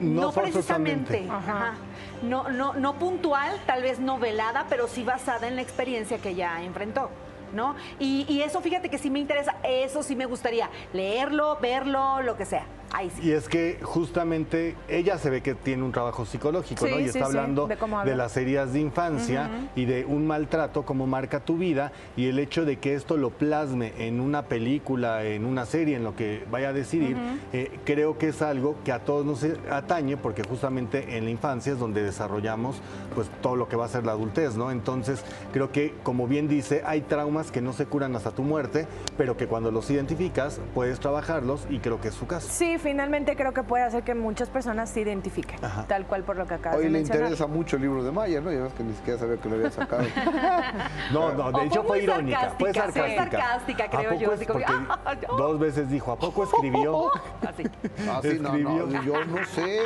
[0.00, 1.26] No, No precisamente.
[1.30, 1.74] Ajá.
[2.22, 6.62] No, no, no puntual, tal vez novelada, pero sí basada en la experiencia que ya
[6.62, 7.10] enfrentó.
[7.52, 7.74] ¿No?
[7.98, 12.36] Y, y eso, fíjate que sí me interesa, eso sí me gustaría leerlo, verlo, lo
[12.36, 12.64] que sea.
[12.92, 13.28] Ahí sí.
[13.28, 16.98] Y es que justamente ella se ve que tiene un trabajo psicológico, ¿no?
[16.98, 21.40] Y sí, está hablando de las heridas de infancia y de un maltrato, cómo marca
[21.40, 25.66] tu vida y el hecho de que esto lo plasme en una película, en una
[25.66, 27.16] serie, en lo que vaya a decidir,
[27.52, 31.72] eh, creo que es algo que a todos nos atañe porque justamente en la infancia
[31.72, 32.80] es donde desarrollamos
[33.14, 34.70] pues todo lo que va a ser la adultez, ¿no?
[34.70, 38.86] Entonces creo que como bien dice, hay traumas que no se curan hasta tu muerte,
[39.16, 42.48] pero que cuando los identificas puedes trabajarlos y creo que es su caso.
[42.50, 45.84] Sí, finalmente creo que puede hacer que muchas personas se identifiquen, Ajá.
[45.86, 47.22] tal cual por lo que acabas Hoy de le mencionar.
[47.22, 48.50] interesa mucho el libro de Maya, ¿no?
[48.52, 50.02] Ya ves que ni siquiera sabía que lo había sacado.
[51.12, 54.32] No, no, de O hecho fue irónica, fue sarcástica, fue sarcástica, ¿A creo poco yo,
[54.32, 54.46] así
[54.88, 55.36] ¡ah, no!
[55.36, 57.10] Dos veces dijo, ¿a poco escribió?
[57.48, 57.64] Así.
[58.08, 58.86] Ah, sí, no, Escribió.
[58.86, 59.80] no, yo no sé.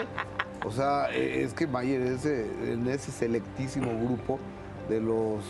[0.66, 4.38] O sea, eh, es que Mayer es en ese selectísimo grupo
[4.88, 5.44] de los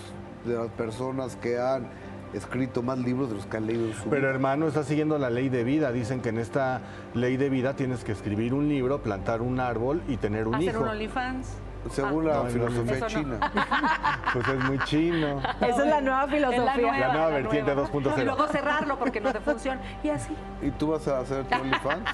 [0.44, 1.86] de las personas que han
[2.34, 4.30] escrito más libros de los que han leído en su Pero vida.
[4.30, 5.92] hermano, está siguiendo la ley de vida.
[5.92, 6.80] Dicen que en esta
[7.14, 10.68] ley de vida tienes que escribir un libro, plantar un árbol y tener un Hacer
[10.70, 10.82] hijo.
[10.82, 11.48] un OnlyFans.
[11.90, 13.06] Según Ah, la no, filosofía no.
[13.06, 13.40] china.
[14.32, 15.38] Pues es muy chino.
[15.60, 16.64] Esa es la nueva filosofía.
[16.64, 17.88] la nueva, La nueva la vertiente nueva.
[17.90, 18.20] 2.0.
[18.20, 19.80] Y luego cerrarlo porque no te funciona.
[20.02, 20.34] Y así.
[20.62, 22.04] ¿Y tú vas a hacer tu OnlyFans?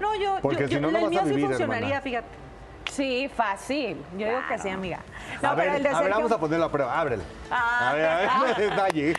[0.00, 1.86] No, yo, Porque yo, si yo- no, no el vas a mío sí vivir, funcionaría,
[1.86, 2.00] hermana.
[2.02, 2.43] fíjate.
[2.90, 3.96] Sí, fácil.
[4.16, 5.00] Yo digo que sí, amiga.
[5.42, 7.00] No, a pero ver, el de a ver, Sergio- vamos a poner la prueba.
[7.00, 7.22] Ábrela.
[7.50, 7.90] Ah.
[7.90, 9.14] A ver, a ver, no detalle.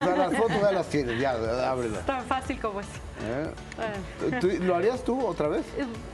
[0.00, 1.32] O sea, las fotos ya las tienes, ya,
[1.70, 2.00] ábrela.
[2.00, 2.86] Tan fácil como es.
[3.22, 4.38] ¿Eh?
[4.40, 5.66] ¿Tú- ¿Lo harías tú otra vez?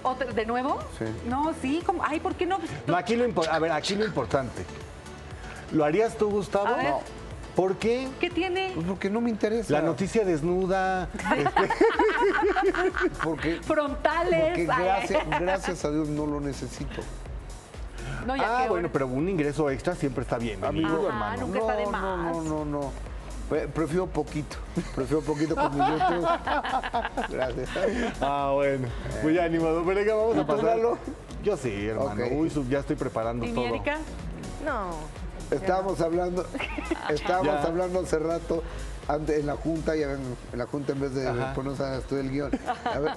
[0.02, 0.78] ¿Otra- ¿De nuevo?
[0.98, 1.04] Sí.
[1.26, 2.58] No, sí, como, ay, ¿por qué no?
[2.86, 4.64] No, aquí lo impo- a ver, aquí lo importante.
[5.72, 6.66] ¿Lo harías tú, Gustavo?
[6.68, 6.84] A ver.
[6.84, 7.00] No.
[7.54, 8.08] ¿Por qué?
[8.20, 8.72] ¿Qué tiene?
[8.74, 9.72] Pues porque no me interesa.
[9.72, 11.08] La noticia desnuda.
[11.36, 11.68] este,
[13.22, 14.48] Porque, Frontales.
[14.48, 17.00] porque gracias, gracias a Dios no lo necesito.
[18.26, 21.46] No, ya ah, bueno, pero un ingreso extra siempre está bien, amigo, hermano.
[21.46, 22.36] nunca no, está de no, más.
[22.36, 22.92] no, no, no.
[23.48, 24.56] Pre- Prefiero poquito.
[24.94, 26.28] Prefiero poquito con mi YouTube.
[27.30, 27.68] Gracias.
[28.20, 28.88] Ah, bueno.
[29.22, 29.84] Pues ni modo.
[29.84, 30.64] Pero venga, vamos a ¿Y tú, pasar.
[30.64, 30.98] Lalo?
[31.42, 32.24] Yo sí, hermano.
[32.32, 33.66] Uy, ya estoy preparando ¿Y mi todo.
[33.66, 33.98] Erika?
[34.64, 35.23] No.
[35.54, 36.46] Estábamos hablando,
[37.10, 37.62] estábamos Ya.
[37.62, 38.62] hablando hace rato
[39.06, 40.20] antes, en la junta, ya ven,
[40.52, 41.52] en la junta en vez de Ajá.
[41.54, 42.50] ponernos a estudiar el guion.
[42.84, 43.12] A ver,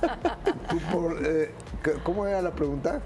[0.69, 1.51] tú por, eh,
[1.83, 2.99] ¿qué- ¿cómo era la pregunta?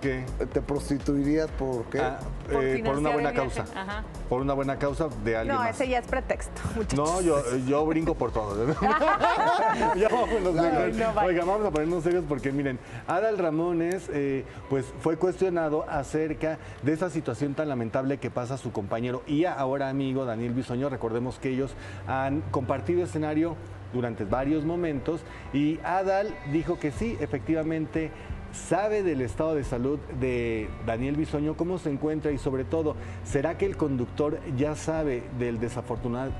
[0.00, 0.24] ¿Qué?
[0.52, 2.00] ¿Te prostituirías por qué?
[2.00, 2.18] Ah,
[2.50, 3.64] Por eh, por una buena causa.
[3.74, 4.02] Ajá.
[4.30, 5.74] Por una buena causa de alguien No, más.
[5.74, 6.98] ese ya es pretexto, muchachos.
[6.98, 7.36] No, yo,
[7.66, 8.66] yo brinco por todo.
[9.96, 11.18] ya vámonos, oigan.
[11.24, 16.92] Oigan, vamos a ponernos serios porque miren, Adal Ramones eh, pues fue cuestionado acerca de
[16.94, 20.88] esa situación tan lamentable que pasa su compañero y ahora amigo Daniel Bisoño.
[20.88, 21.74] Recordemos que ellos
[22.06, 23.54] han compartido escenario
[23.92, 25.20] durante varios momentos
[25.52, 28.10] y Adal dijo que sí, efectivamente
[28.52, 33.56] sabe del estado de salud de Daniel Bisoño, cómo se encuentra y sobre todo, ¿será
[33.56, 36.32] que el conductor ya sabe del desafortunado,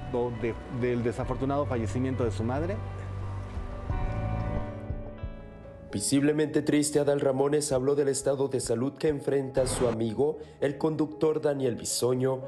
[0.42, 2.76] de- del desafortunado fallecimiento de su madre?
[5.92, 11.40] Visiblemente triste, Adal Ramones habló del estado de salud que enfrenta su amigo, el conductor
[11.40, 12.42] Daniel Bisoño.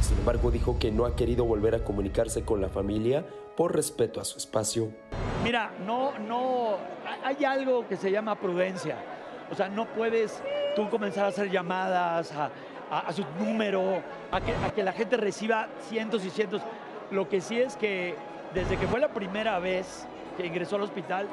[0.00, 3.26] Sin embargo, dijo que no ha querido volver a comunicarse con la familia
[3.56, 4.90] por respeto a su espacio.
[5.42, 6.76] Mira, no, no,
[7.22, 8.96] hay algo que se llama prudencia.
[9.50, 10.42] O sea, no puedes
[10.74, 14.40] tú comenzar a hacer llamadas a, su número, a
[14.70, 16.62] que la gente reciba cientos y cientos.
[17.10, 18.14] Lo que sí es que
[18.54, 21.28] desde que fue la primera vez que ingresó al hospital,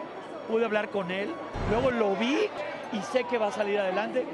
[0.48, 1.30] pude hablar con él,
[1.70, 2.50] luego lo vi
[2.92, 4.26] y sé que va a salir adelante.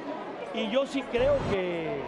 [0.54, 2.02] Y yo sí creo que,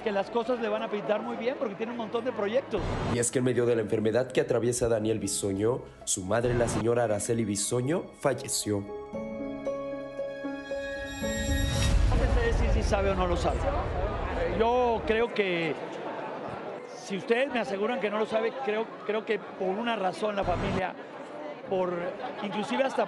[0.00, 2.80] que las cosas le van a pintar muy bien porque tiene un montón de proyectos.
[3.14, 6.68] Y es que en medio de la enfermedad que atraviesa Daniel Bisoño, su madre, la
[6.68, 8.82] señora Araceli Bisoño, falleció.
[12.44, 13.58] Decir si sabe o no lo sabe.
[14.58, 15.74] Yo creo que
[16.96, 20.44] si ustedes me aseguran que no lo sabe, creo, creo que por una razón la
[20.44, 20.94] familia,
[21.68, 21.92] por
[22.42, 23.06] inclusive hasta,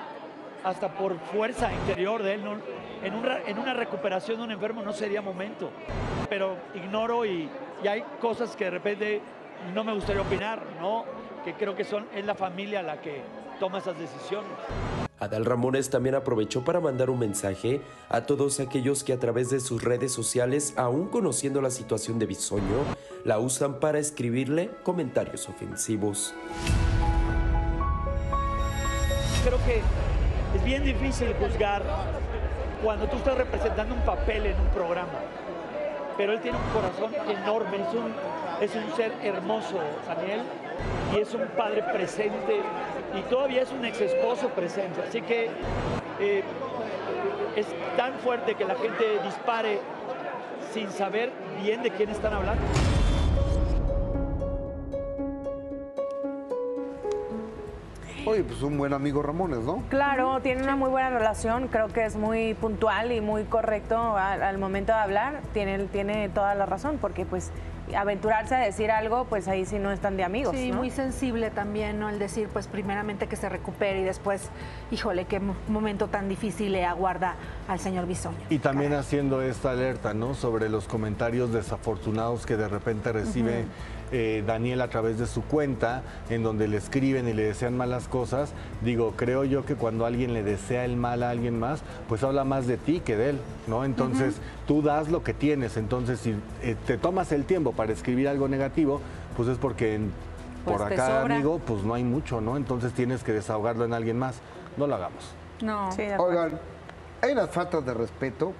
[0.64, 2.56] hasta por fuerza interior de él, no-
[3.02, 5.70] en, un ra- en una recuperación de un enfermo no sería momento.
[6.28, 7.48] Pero ignoro y,
[7.82, 9.20] y hay cosas que de repente
[9.74, 11.04] no me gustaría opinar, ¿no?
[11.44, 13.22] Que creo que son, es la familia la que
[13.58, 14.50] toma esas decisiones.
[15.18, 19.60] Adal Ramones también aprovechó para mandar un mensaje a todos aquellos que a través de
[19.60, 22.62] sus redes sociales, aún conociendo la situación de Bisoño,
[23.24, 26.34] la usan para escribirle comentarios ofensivos.
[29.44, 29.80] creo que
[30.54, 31.82] es bien difícil juzgar
[32.82, 35.20] cuando tú estás representando un papel en un programa.
[36.16, 38.14] Pero él tiene un corazón enorme, es un,
[38.60, 40.42] es un ser hermoso, Daniel,
[41.14, 42.60] y es un padre presente,
[43.14, 45.00] y todavía es un ex esposo presente.
[45.08, 45.48] Así que
[46.20, 46.42] eh,
[47.56, 49.80] es tan fuerte que la gente dispare
[50.72, 51.32] sin saber
[51.62, 52.62] bien de quién están hablando.
[58.24, 59.82] Oye, pues un buen amigo Ramones, ¿no?
[59.88, 64.42] Claro, tiene una muy buena relación, creo que es muy puntual y muy correcto al,
[64.42, 67.50] al momento de hablar, tiene, tiene toda la razón, porque pues
[67.96, 70.54] aventurarse a decir algo, pues ahí sí no están de amigos.
[70.56, 70.76] Sí, ¿no?
[70.76, 72.08] muy sensible también, ¿no?
[72.08, 74.48] El decir, pues primeramente que se recupere y después,
[74.92, 77.34] híjole, qué mo- momento tan difícil le aguarda
[77.68, 78.36] al señor Bisoño.
[78.50, 80.34] Y también haciendo esta alerta, ¿no?
[80.34, 83.64] Sobre los comentarios desafortunados que de repente recibe
[84.12, 88.08] eh, Daniel a través de su cuenta, en donde le escriben y le desean malas
[88.08, 88.52] cosas.
[88.82, 92.44] Digo, creo yo que cuando alguien le desea el mal a alguien más, pues habla
[92.44, 93.84] más de ti que de él, ¿no?
[93.84, 94.36] Entonces,
[94.66, 95.76] tú das lo que tienes.
[95.76, 99.00] Entonces, si eh, te tomas el tiempo para escribir algo negativo,
[99.36, 100.12] pues es porque en-
[100.64, 101.34] Pues por acá, sobra.
[101.34, 102.56] amigo, pues no hay mucho, ¿no?
[102.56, 104.36] Entonces tienes que desahogarlo en alguien más.
[104.76, 105.24] No lo hagamos.
[105.62, 105.88] No.
[106.18, 106.60] Oigan,
[107.22, 108.52] hay unas faltas de respeto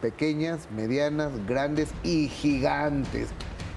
[0.00, 3.28] pequeñas, medianas, grandes y gigantes.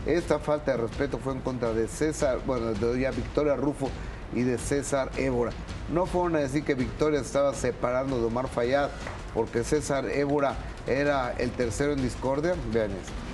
[0.06, 3.90] Esta falta de respeto fue en contra de César, bueno, de Victoria Rufo
[4.34, 5.52] y de César Évora.
[5.94, 8.90] No fueron a decir que Victoria estaba separando de Omar Fayad
[9.34, 10.56] porque César Évora
[10.88, 12.56] era el tercero en discordia.
[12.72, 13.31] Vean esto.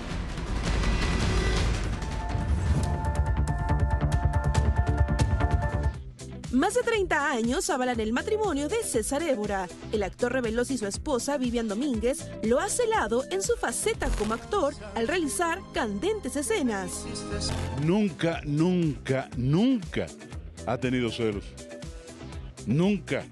[6.57, 9.67] Más de 30 años avalan el matrimonio de César Évora.
[9.91, 14.33] El actor reveló si su esposa, Vivian Domínguez, lo ha celado en su faceta como
[14.33, 17.05] actor al realizar candentes escenas.
[17.85, 20.07] Nunca, nunca, nunca
[20.65, 21.43] ha tenido celos.
[22.65, 23.23] Nunca.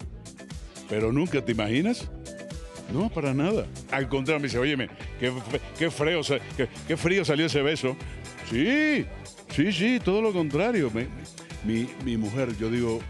[0.88, 2.08] Pero nunca, ¿te imaginas?
[2.94, 3.66] No, para nada.
[3.90, 4.88] Al contrario, me dice, óyeme,
[5.20, 5.34] qué,
[5.80, 6.22] qué, frío,
[6.56, 7.98] qué, qué frío salió ese beso.
[8.52, 9.04] Sí,
[9.50, 10.92] sí, sí, todo lo contrario.
[11.64, 13.02] Mi, mi mujer, yo digo,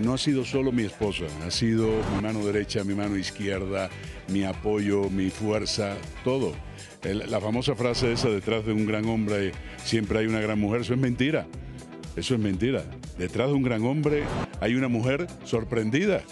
[0.00, 3.88] no ha sido solo mi esposa, ha sido mi mano derecha, mi mano izquierda,
[4.28, 6.52] mi apoyo, mi fuerza, todo.
[7.02, 9.52] La famosa frase esa, detrás de un gran hombre
[9.84, 11.46] siempre hay una gran mujer, eso es mentira.
[12.16, 12.82] Eso es mentira.
[13.16, 14.24] Detrás de un gran hombre
[14.60, 16.22] hay una mujer sorprendida.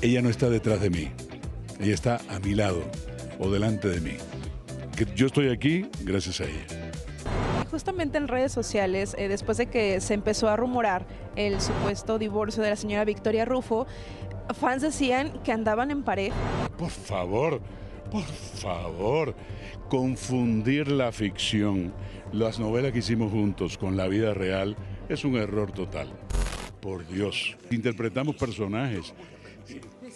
[0.00, 1.10] Ella no está detrás de mí.
[1.78, 2.82] Ella está a mi lado
[3.38, 4.16] o delante de mí.
[4.96, 6.77] Que yo estoy aquí gracias a ella.
[7.70, 11.06] Justamente en redes sociales, eh, después de que se empezó a rumorar
[11.36, 13.86] el supuesto divorcio de la señora Victoria Rufo,
[14.58, 16.34] fans decían que andaban en pareja.
[16.78, 17.60] Por favor,
[18.10, 19.34] por favor,
[19.90, 21.92] confundir la ficción,
[22.32, 24.76] las novelas que hicimos juntos con la vida real,
[25.08, 26.08] es un error total.
[26.80, 27.56] Por Dios.
[27.70, 29.12] Interpretamos personajes.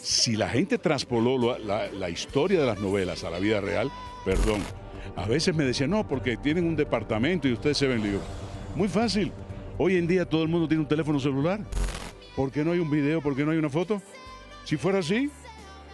[0.00, 3.90] Si la gente traspoló la, la- la historia de las novelas a la vida real,
[4.24, 4.62] perdón.
[5.16, 8.22] A veces me decían, no, porque tienen un departamento y ustedes se ven libres.
[8.74, 9.32] Muy fácil.
[9.78, 11.60] Hoy en día todo el mundo tiene un teléfono celular.
[12.36, 13.20] ¿Por qué no hay un video?
[13.20, 14.00] ¿Por qué no hay una foto?
[14.64, 15.30] Si fuera así,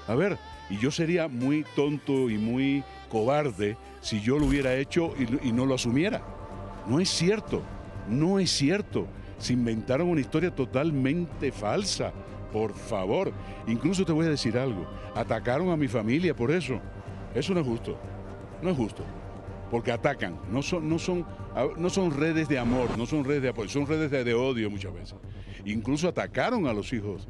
[0.06, 0.38] a ver,
[0.70, 5.52] y yo sería muy tonto y muy cobarde si yo lo hubiera hecho y, y
[5.52, 6.22] no lo asumiera.
[6.86, 7.62] No es cierto,
[8.08, 9.06] no es cierto.
[9.38, 12.12] Se inventaron una historia totalmente falsa.
[12.52, 13.32] Por favor,
[13.66, 14.86] incluso te voy a decir algo.
[15.14, 16.80] Atacaron a mi familia por eso.
[17.34, 17.98] Eso no es justo.
[18.62, 19.02] No es justo.
[19.70, 20.38] Porque atacan.
[20.50, 21.26] No son, no son,
[21.76, 24.94] no son redes de amor, no son redes de apoyo, son redes de, odio muchas
[24.94, 25.14] veces.
[25.66, 27.28] Incluso atacaron a los hijos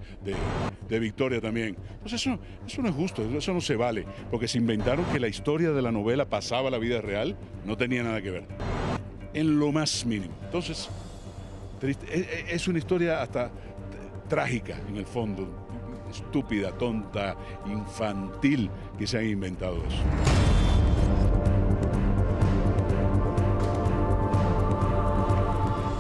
[0.89, 1.77] de, Victoria también.
[1.95, 4.07] Entonces eso, eso no es justo, eso no se vale.
[4.31, 7.77] Porque se inventaron que la historia de la novela pasaba a la vida real, no
[7.77, 8.45] tenía nada que ver.
[9.35, 10.33] En lo más mínimo.
[10.45, 10.89] Entonces,
[11.81, 12.07] triste.
[12.13, 13.51] Es, es- es una historia hasta
[14.29, 15.49] trágica en el fondo.
[16.11, 20.03] Estúpida, tonta, infantil que se han inventado eso.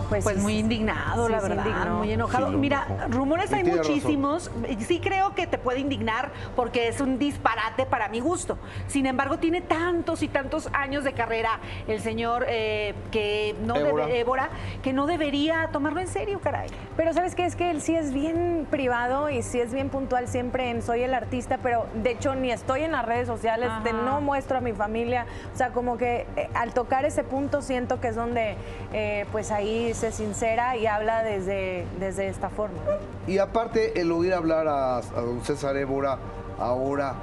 [0.08, 1.98] Pues, muy indignado, sí, la verdad, indignó.
[1.98, 2.50] muy enojado.
[2.50, 3.76] Sí, Mira, rumores Y hay razón.
[3.78, 4.50] muchísimos.
[4.86, 8.58] Sí creo que te puede indignar porque es un disparate para mi gusto.
[8.86, 14.06] Sin embargo, tiene tantos y tantos años de carrera el señor eh, que no Évora.
[14.06, 14.48] debe- Évora,
[14.82, 16.68] que no debería tomarlo en serio, caray.
[16.96, 20.26] Pero sabes qué es que él sí es bien privado y sí es bien puntual
[20.28, 23.92] siempre en soy el artista, pero de hecho ni estoy en las redes sociales, de
[23.92, 28.00] no muestro a mi familia, o sea, como que eh, al tocar ese punto siento
[28.00, 28.56] que es donde
[28.92, 32.78] eh, pues ahí se sincera y habla desde, desde esta forma.
[33.26, 36.18] Y aparte, el oír hablar a, a don César Évora
[36.58, 37.14] ahora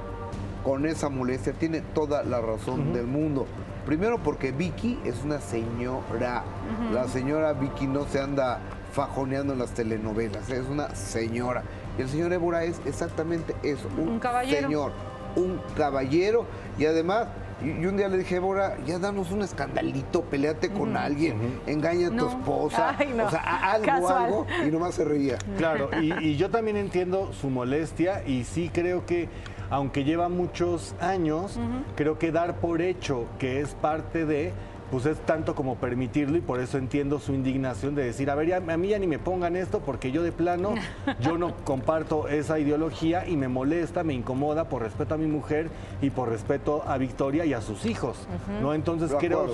[0.64, 3.46] con esa molestia tiene toda la razón del mundo.
[3.86, 6.44] Primero porque Vicky es una señora.
[6.92, 8.60] La señora Vicky no se anda
[8.92, 11.64] fajoneando en las telenovelas, es una señora.
[11.98, 14.62] Y el señor Évora es exactamente eso, un, Un caballero.
[14.68, 14.92] señor,
[15.36, 16.46] un caballero.
[16.80, 17.28] Y además,
[17.64, 22.08] y, y un día le dije, Évora, ya danos un escandalito, peleate con alguien, engaña
[22.08, 23.26] a tu esposa, Ay, no.
[23.26, 24.24] o sea, algo, Casual.
[24.26, 25.38] algo, y nomás se reía.
[25.58, 29.30] Claro, y, y yo también entiendo su molestia y sí creo que,
[29.70, 31.58] aunque lleva muchos años,
[31.96, 34.52] creo que dar por hecho que es parte de,
[34.92, 38.48] pues es tanto como permitirlo y por eso entiendo su indignación de decir, a ver,
[38.48, 40.74] ya- a mí ya ni me pongan esto porque yo de plano,
[41.22, 45.70] yo no comparto esa ideología y me molesta, me incomoda por respeto a mi mujer
[46.02, 48.28] y por respeto a Victoria y a sus hijos.
[48.62, 48.74] ¿no?
[48.74, 49.48] Entonces creo,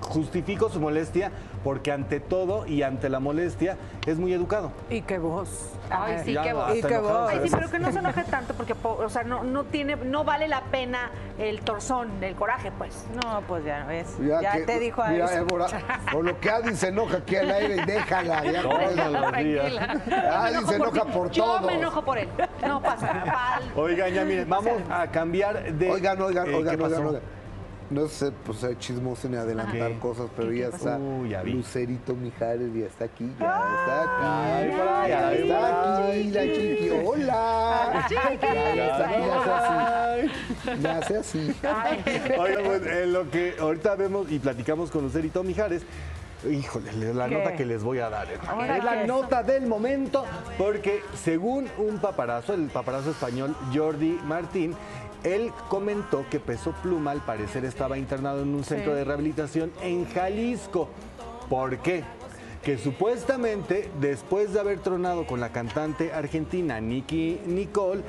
[0.00, 1.30] justifico su molestia
[1.62, 4.72] porque ante todo y ante la molestia es muy educado.
[4.90, 5.70] Y qué voz.
[5.90, 6.74] Ay, sí, qué voz.
[6.76, 7.30] Y qué voz.
[7.30, 9.94] Ay, sí, pero que no se enoje tanto porque, po- o sea, no, no tiene,
[9.96, 13.06] no vale la pena el torzón, el coraje, pues.
[13.22, 14.16] No, pues ya ves.
[14.20, 15.34] Ya, Ya, que- te dijo a Mira, eso.
[15.38, 15.66] Évora,
[16.10, 18.42] por lo que Adi se enoja aquí al aire y déjala.
[18.44, 20.44] Ya.
[20.44, 21.66] Adi se enoja por Yo todo.
[21.66, 22.28] me enojo por él.
[22.66, 23.60] No pasa nada.
[23.76, 25.90] Oigan, ya miren, vamos a cambiar de...
[25.90, 27.08] Oigan, oigan, eh, oigan, ¿qué oigan, pasó?
[27.08, 27.41] oigan.
[27.92, 29.98] No sé, pues ser chismoso ni adelantar ¿Qué?
[29.98, 30.96] cosas, pero ¿Y qué ya está.
[30.96, 31.42] Uy, ya.
[31.42, 34.22] Lucerito Mijares ya está aquí, ya está aquí.
[34.24, 36.90] Ay, ya por está aquí, la chiqui.
[37.04, 38.06] Hola.
[38.08, 38.38] Chiqui.
[38.42, 40.80] Ya, ya está aquí, ya hace así.
[40.82, 41.54] Ya hace así.
[42.38, 45.82] Oigan, pues en lo que ahorita vemos y platicamos con Lucerito Mijares,
[46.50, 47.34] híjole, la ¿Qué?
[47.36, 48.26] nota que les voy a dar.
[48.32, 48.38] eh.
[48.48, 50.24] Ahora, Es la nota del momento,
[50.56, 54.74] porque según un paparazo, el paparazo español Jordi Martín,
[55.24, 58.98] él comentó que Peso Pluma al parecer estaba internado en un centro Sí.
[58.98, 60.88] de rehabilitación en Jalisco.
[61.48, 62.02] ¿Por qué?
[62.62, 68.02] Que supuestamente después de haber tronado con la cantante argentina Nicky Nicole,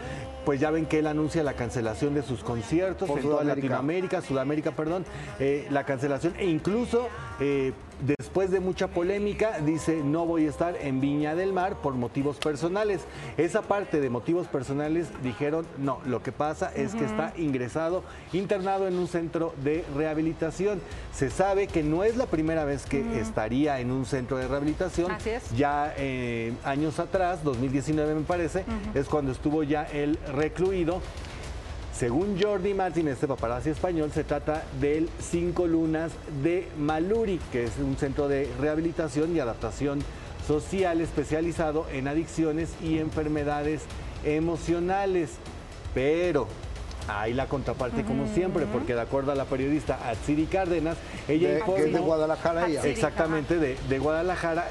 [0.45, 3.67] pues ya ven que él anuncia la cancelación de sus conciertos Por en toda Sudamérica.
[3.67, 5.05] Latinoamérica, Sudamérica, perdón,
[5.39, 7.07] eh, la cancelación e incluso
[7.39, 7.71] eh,
[8.05, 12.37] después de mucha polémica dice no voy a estar en Viña del Mar por motivos
[12.37, 13.01] personales.
[13.37, 18.87] Esa parte de motivos personales dijeron no, lo que pasa es que está ingresado, internado
[18.87, 20.81] en un centro de rehabilitación.
[21.13, 25.11] Se sabe que no es la primera vez que estaría en un centro de rehabilitación.
[25.11, 25.43] Así es.
[25.55, 31.01] Ya eh, años atrás, 2019 me parece, es cuando estuvo ya él recluido.
[31.93, 37.71] Según Jordi Martin, este paparazzi español, se trata del Cinco Lunas de Maluri, que es
[37.77, 39.99] un centro de rehabilitación y adaptación
[40.47, 43.83] social especializado en adicciones y enfermedades
[44.25, 45.31] emocionales.
[45.93, 46.47] Pero
[47.07, 51.59] hay la contraparte como siempre, porque de acuerdo a la periodista Atsiri Cárdenas, ella De-
[51.59, 51.75] informó...
[51.77, 52.81] que es de Guadalajara ella.
[52.85, 54.67] Exactamente, de, de Guadalajara,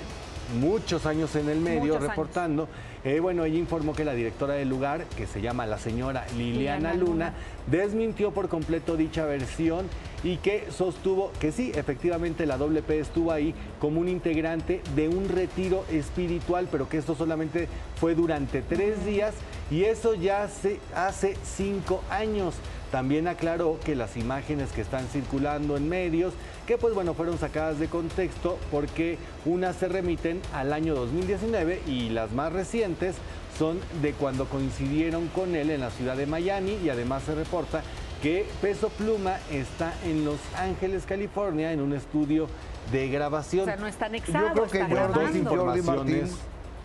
[0.61, 2.69] muchos años en el medio Muchos años.
[3.05, 6.95] Eh, bueno, ella informó que la directora del lugar, que se llama la señora Liliana
[6.95, 7.35] Luna.
[7.67, 9.87] desmintió por completo dicha versión
[10.23, 15.29] y que sostuvo que sí, efectivamente la WP estuvo ahí como un integrante de un
[15.29, 19.35] retiro espiritual, pero que esto solamente fue durante tres días
[19.69, 22.55] y eso ya se hace cinco años.
[22.93, 26.35] También aclaró que las imágenes que están circulando en medios,
[26.67, 29.17] que pues bueno, fueron sacadas de contexto porque
[29.47, 33.17] unas se remiten al año 2019 y las más recientes
[33.59, 37.83] son de cuando coincidieron con él en la ciudad de Miami y además se reporta
[38.21, 42.47] que Peso Pluma está en Los Ángeles, California, en un estudio
[42.93, 43.63] de grabación.
[43.63, 45.45] O sea, no está anexado, Yo creo que está Jordi.
[45.45, 46.25] Jordi Martín.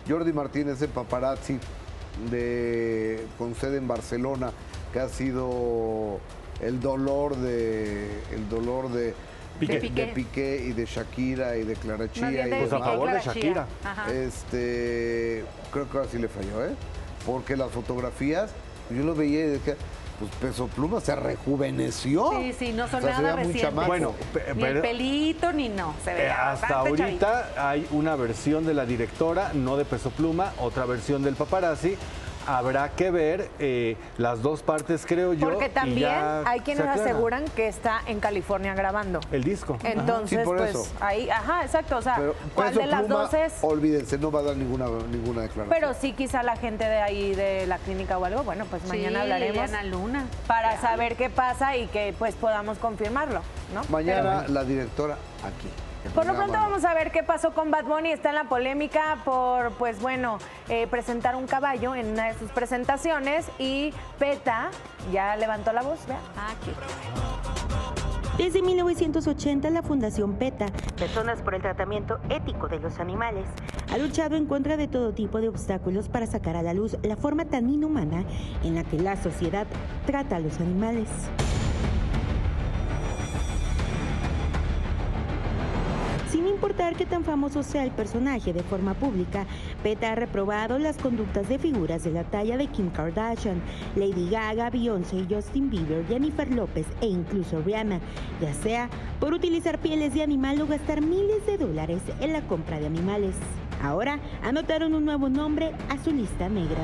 [0.08, 1.58] Jordi Martín, ese paparazzi
[2.30, 4.52] de, con sede en Barcelona,
[4.92, 6.18] que ha sido
[6.60, 9.14] el dolor de el dolor de
[9.60, 9.74] Piqué.
[9.74, 10.06] de, Piqué.
[10.06, 13.12] de Piqué y de Shakira y de Clara Chía y de Pues a y favor
[13.12, 13.66] de Shakira.
[13.84, 14.12] Ajá.
[14.12, 16.70] Este, creo que ahora sí le falló, ¿eh?
[17.26, 18.50] Porque las fotografías,
[18.90, 19.76] yo lo veía y dije,
[20.18, 22.30] pues Peso Pluma se rejuveneció.
[22.38, 23.74] Sí, sí, no son O sea, se nada recientes.
[23.86, 24.14] Bueno,
[24.56, 25.94] Ni el pelito, ni no.
[26.04, 27.02] Se ve Eh, hasta chavito.
[27.04, 31.96] ahorita hay una versión de la directora, no de Peso Pluma, otra versión del paparazzi.
[32.48, 35.50] Habrá que ver eh, las dos partes, creo yo.
[35.50, 39.20] Porque y también ya hay quienes aseguran que está en California grabando.
[39.30, 39.76] El disco.
[39.78, 39.90] Ajá.
[39.92, 40.86] Entonces, Sí, por pues eso.
[41.00, 41.98] ahí, ajá, exacto.
[41.98, 43.54] O sea, Pero ¿cuál de las Pluma, dos es?
[43.60, 45.68] Olvídense, no va a dar ninguna, ninguna declaración.
[45.68, 49.18] Pero sí, quizá la gente de ahí de la clínica o algo, bueno, pues mañana
[49.18, 50.26] Sí, hablaremos Liliana Luna.
[50.46, 53.42] para saber qué pasa y que pues podamos confirmarlo,
[53.74, 53.82] ¿no?
[53.90, 55.68] Mañana la directora aquí.
[56.14, 58.10] Por lo pronto vamos a ver qué pasó con Bad Bunny.
[58.10, 60.38] Está en la polémica por, pues bueno,
[60.68, 64.70] eh, presentar un caballo en una de sus presentaciones y PETA
[65.12, 66.18] ya levantó la voz, vea.
[66.36, 66.54] Ah,
[68.36, 73.46] Desde 1980, la Fundación PETA, Personas por el Tratamiento Ético de los Animales,
[73.92, 77.16] ha luchado en contra de todo tipo de obstáculos para sacar a la luz la
[77.16, 78.24] forma tan inhumana
[78.62, 79.66] en la que la sociedad
[80.06, 81.08] trata a los animales.
[86.58, 89.46] Importar qué tan famoso sea el personaje de forma pública,
[89.84, 93.62] PETA ha reprobado las conductas de figuras de la talla de Kim Kardashian,
[93.94, 98.00] Lady Gaga, Beyoncé, Justin Bieber, Jennifer López e incluso Rihanna,
[98.40, 98.90] ya sea
[99.20, 103.36] por utilizar pieles de animal o gastar miles de dólares en la compra de animales.
[103.80, 106.82] Ahora anotaron un nuevo nombre a su lista negra.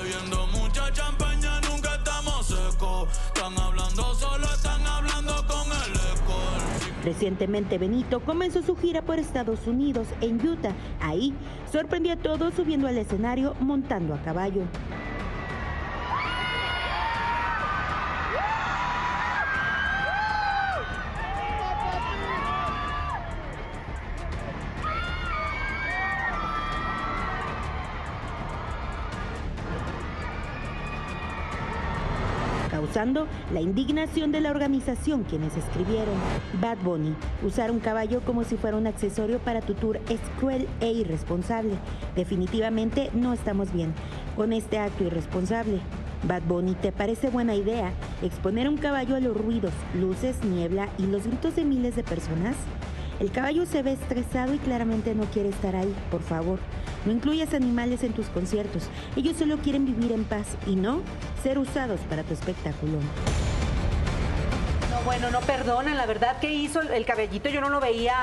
[0.00, 3.08] Bebiendo mucha champaña, nunca estamos secos.
[3.34, 4.46] Están hablando solo,
[7.04, 10.74] Recientemente Benito comenzó su gira por Estados Unidos en Utah.
[11.00, 11.32] Ahí
[11.70, 14.62] sorprendió a todos subiendo al escenario montando a caballo.
[33.00, 36.14] La indignación de la organización quienes escribieron
[36.60, 37.14] Bad Bunny.
[37.42, 41.72] Usar un caballo como si fuera un accesorio para tu tour es cruel e irresponsable.
[42.14, 43.94] Definitivamente no estamos bien
[44.36, 45.80] con este acto irresponsable.
[46.24, 47.90] Bad Bunny, ¿te parece buena idea
[48.20, 52.54] exponer un caballo a los ruidos, luces, niebla y los gritos de miles de personas?
[53.20, 56.58] El caballo se ve estresado y claramente no quiere estar ahí, por favor.
[57.04, 58.84] No incluyas animales en tus conciertos.
[59.14, 61.02] Ellos solo quieren vivir en paz y no
[61.42, 62.98] ser usados para tu espectáculo.
[65.10, 68.14] No, bueno, no perdonan, la verdad que hizo el, el cabellito, yo no lo veía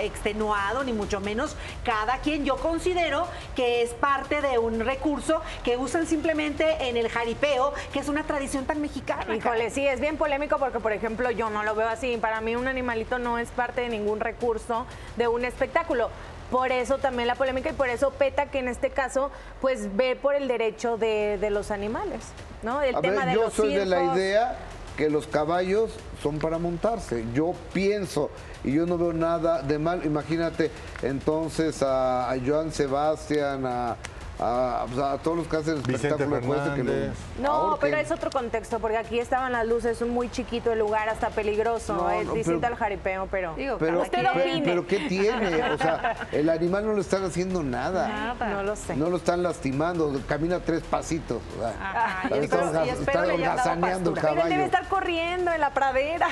[0.00, 1.56] extenuado, ni mucho menos.
[1.82, 7.08] Cada quien, yo considero que es parte de un recurso que usan simplemente en el
[7.08, 9.34] jaripeo, que es una tradición tan mexicana.
[9.34, 12.18] Híjole, sí, es bien polémico porque, por ejemplo, yo no lo veo así.
[12.18, 14.84] Para mí un animalito no es parte de ningún recurso
[15.16, 16.10] de un espectáculo.
[16.50, 19.30] Por eso también la polémica y por eso PETA, que en este caso,
[19.62, 22.20] pues ve por el derecho de, de los animales,
[22.62, 22.82] ¿no?
[22.82, 24.58] El A tema ver, de yo los soy de la idea
[24.96, 25.90] que los caballos
[26.22, 27.24] son para montarse.
[27.34, 28.30] Yo pienso
[28.64, 30.04] y yo no veo nada de mal.
[30.04, 30.70] Imagínate
[31.02, 33.96] entonces a, Joan Sebastián, a,
[34.38, 37.12] a- pues, a todos los que hacen este que lo Fernández.
[37.40, 37.90] No, ahorquen.
[37.90, 41.30] pero es otro contexto, porque aquí estaban las luces, es muy chiquito el lugar, hasta
[41.30, 41.94] peligroso.
[41.94, 43.54] No, es no, distinto pero- al jaripeo, pero.
[43.78, 44.62] Pero, usted pero- opine.
[44.64, 45.62] pero ¿qué tiene?
[45.72, 48.34] O sea, el animal no le están haciendo nada.
[48.38, 48.96] No lo sé.
[48.96, 51.40] No lo están lastimando, camina tres pasitos.
[51.56, 54.12] o sea, Ajá, está y espero- y le el.
[54.14, 54.64] Pero él debe caballo.
[54.64, 56.28] estar corriendo en la pradera.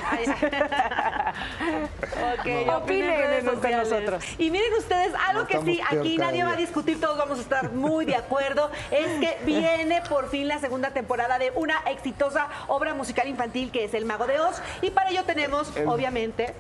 [2.39, 2.77] Ok, No.
[2.79, 4.25] opinen Opinen con nosotros.
[4.39, 6.45] Y miren ustedes, algo No que sí, aquí nadie día.
[6.47, 10.49] va a discutir, todos vamos a estar muy de acuerdo, es que viene por fin
[10.49, 14.61] la segunda temporada de una exitosa obra musical infantil que es El Mago de Oz.
[14.83, 16.55] Y para ello tenemos, El- obviamente...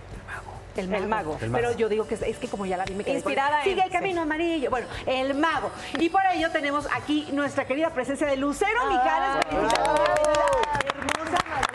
[0.77, 1.01] El mago.
[1.03, 1.33] El mago.
[1.39, 1.77] Pero El mago.
[1.79, 3.91] yo digo que es, es que como ya la vi me quedé Inspirada Sigue el
[3.91, 4.71] camino amarillo.
[4.71, 5.71] Bueno, el mago.
[6.01, 9.45] Y para ello tenemos aquí nuestra querida presencia de Lucero Mijares.
[9.49, 11.14] felicitando la vida hermosa.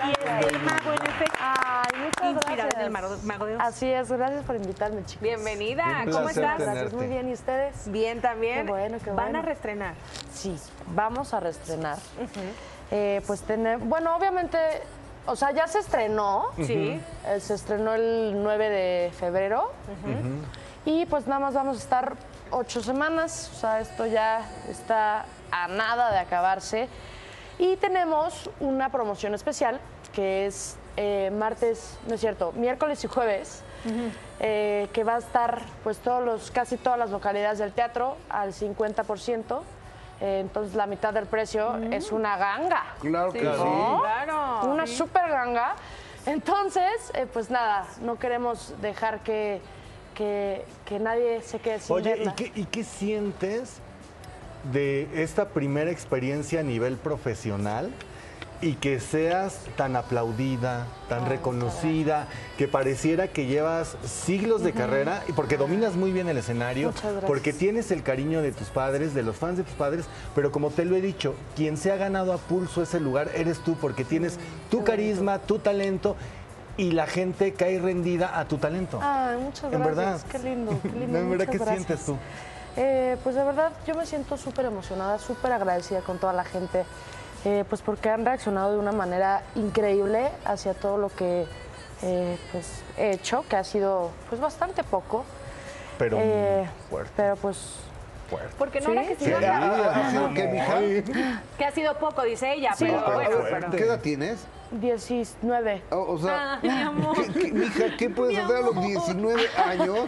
[0.09, 1.37] Y es el mago, en efecto.
[1.39, 2.73] Ay, muchas Inspirada gracias.
[2.75, 3.61] en el mago, mago de Oz.
[3.61, 5.21] Así es, gracias por invitarme, chicos.
[5.21, 6.59] Bienvenida, Un ¿cómo placer estás?
[6.59, 6.95] Gracias, tenerte.
[6.95, 7.29] muy bien.
[7.29, 7.91] ¿Y ustedes?
[7.91, 8.65] Bien también.
[8.65, 9.39] Qué bueno, qué Van bueno.
[9.39, 9.93] a reestrenar.
[10.33, 10.57] Sí,
[10.87, 11.97] vamos a reestrenar.
[12.91, 14.57] Eh, pues tener, bueno, obviamente,
[15.27, 16.45] o sea, ya se estrenó.
[16.57, 16.99] Sí.
[17.27, 19.71] Eh, se estrenó el 9 de febrero.
[20.85, 22.13] Y pues nada más vamos a estar
[22.51, 23.51] ocho semanas.
[23.53, 26.87] O sea, esto ya está a nada de acabarse.
[27.59, 29.79] Y tenemos una promoción especial
[30.13, 33.63] que es eh, martes, no es cierto, miércoles y jueves.
[34.41, 38.53] eh, que va a estar pues todos los, casi todas las localidades del teatro al
[38.53, 39.61] 50%.
[40.21, 42.83] eh, entonces la mitad del precio es una ganga.
[42.99, 43.45] Claro que sí.
[43.45, 43.99] ¿No?
[44.01, 44.61] Claro.
[44.71, 44.95] Una Sí.
[44.97, 45.75] super ganga.
[46.25, 49.61] Entonces, eh, pues nada, no queremos dejar que,
[50.15, 53.77] que, que nadie se quede sin Oye, ¿y qué, ¿y qué sientes
[54.73, 57.89] de esta primera experiencia a nivel profesional
[58.61, 65.31] y que seas tan aplaudida, tan reconocida, que pareciera que llevas siglos de carrera, y
[65.31, 66.93] porque dominas muy bien el escenario,
[67.25, 70.05] porque tienes el cariño de tus padres, de los fans de tus padres,
[70.35, 73.59] pero como te lo he dicho, quien se ha ganado a pulso ese lugar eres
[73.59, 74.37] tú, porque tienes
[74.69, 76.15] tu carisma, tu talento.
[76.77, 78.99] Y la gente cae rendida a tu talento.
[79.03, 79.95] Ay, muchas En gracias.
[79.97, 80.21] verdad.
[80.31, 81.17] Qué lindo, qué lindo.
[81.17, 81.85] En verdad, muchas ¿qué gracias.
[81.85, 82.17] sientes tú?
[82.77, 86.85] Eh, pues de verdad, yo me siento súper emocionada, súper agradecida con toda la gente,
[87.45, 91.45] eh, pues porque han reaccionado de una manera increíble hacia todo lo que
[92.01, 95.23] eh, pues, he hecho, que ha sido pues bastante poco.
[95.97, 97.11] Pero Eh, fuerte.
[97.15, 97.57] pero pues...
[98.29, 98.53] Fuerte.
[98.57, 101.41] Porque no era que Sí, sí, ¿ha- ha sido qué, mija?
[101.57, 103.37] Que ha sido poco, dice ella, Sí, pero pero bueno.
[103.49, 103.77] fuerte.
[103.77, 104.45] ¿Qué edad tienes?
[104.71, 105.81] 19.
[105.89, 107.15] O, o sea, Ay, mi amor.
[107.33, 108.85] ¿qué, qué, mija, ¿qué puedes Mi hacer a los amor.
[108.85, 109.99] 19 años?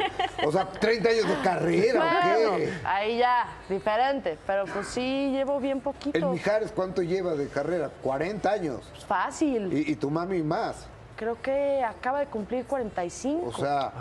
[0.45, 2.03] O sea, 30 años de carrera, ¿o
[2.43, 2.73] Bueno, qué?
[2.83, 6.29] ahí ya, diferente, pero pues sí llevo bien El poquito.
[6.31, 7.89] Mijares, ¿cuánto lleva de carrera?
[8.03, 8.81] 40 años.
[9.07, 9.73] Fácil.
[9.73, 10.85] Y, y tu mami más.
[11.15, 13.47] Creo que acaba de cumplir 45.
[13.47, 13.91] O sea,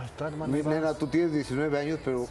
[0.46, 2.26] mi nena, tú tienes 19 años, pero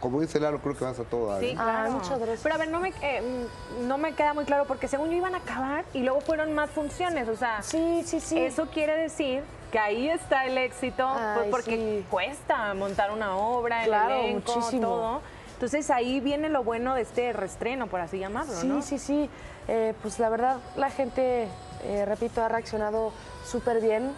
[0.00, 1.40] como dice Lalo, creo que vas a toda.
[1.40, 1.54] Sí, ¿eh?
[1.54, 1.90] claro.
[1.92, 2.40] muchas gracias.
[2.42, 3.46] Pero a ver, no me, eh,
[3.82, 6.70] no me queda muy claro porque según yo iban a acabar y luego fueron más
[6.70, 7.28] funciones.
[7.28, 8.38] O sea, sí, sí, sí.
[8.38, 9.42] Eso quiere decir
[9.72, 14.82] que ahí está el éxito, pues, porque cuesta montar una obra, el Claro, elenco, muchísimo.
[14.82, 15.20] todo.
[15.54, 18.80] Entonces ahí viene lo bueno de este restreno, por así llamarlo, Sí, ¿no?
[18.80, 19.28] sí, sí.
[19.66, 21.48] Eh, pues la verdad, la gente,
[21.82, 23.12] eh, repito, ha reaccionado
[23.44, 24.12] súper bien.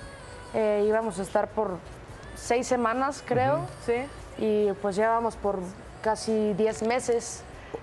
[0.54, 1.78] Eh, íbamos a estar por
[2.36, 3.66] seis semanas, creo.
[3.86, 3.94] Sí.
[4.40, 5.58] Y pues llevamos por
[6.02, 7.42] casi 10 meses.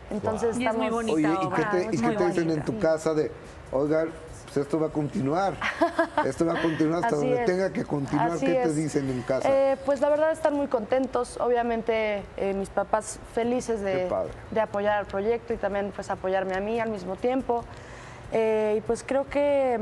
[0.09, 0.91] Entonces Y es muy estamos...
[1.05, 3.31] bonita Oye, ¿y qué te, y qué te dicen en tu casa de,
[3.71, 4.09] oigan,
[4.45, 5.53] pues esto va a continuar?
[6.25, 7.45] Esto va a continuar hasta Así donde es.
[7.45, 8.31] tenga que continuar.
[8.31, 8.75] Así ¿Qué te es.
[8.75, 9.47] dicen en casa?
[9.49, 11.37] Eh, pues la verdad están muy contentos.
[11.39, 14.09] Obviamente eh, mis papás felices de,
[14.51, 17.63] de apoyar el proyecto y también pues apoyarme a mí al mismo tiempo.
[18.31, 19.79] Eh, y pues creo que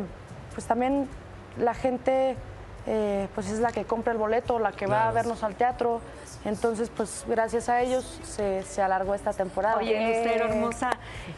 [0.54, 1.08] pues también
[1.58, 2.36] la gente
[2.88, 5.16] eh, pues es la que compra el boleto, la que va a Claro.
[5.16, 6.02] vernos al teatro.
[6.46, 9.78] Entonces pues gracias a ellos se, se alargó esta temporada.
[9.78, 10.92] Oye, Lucero, Eh, hermosa,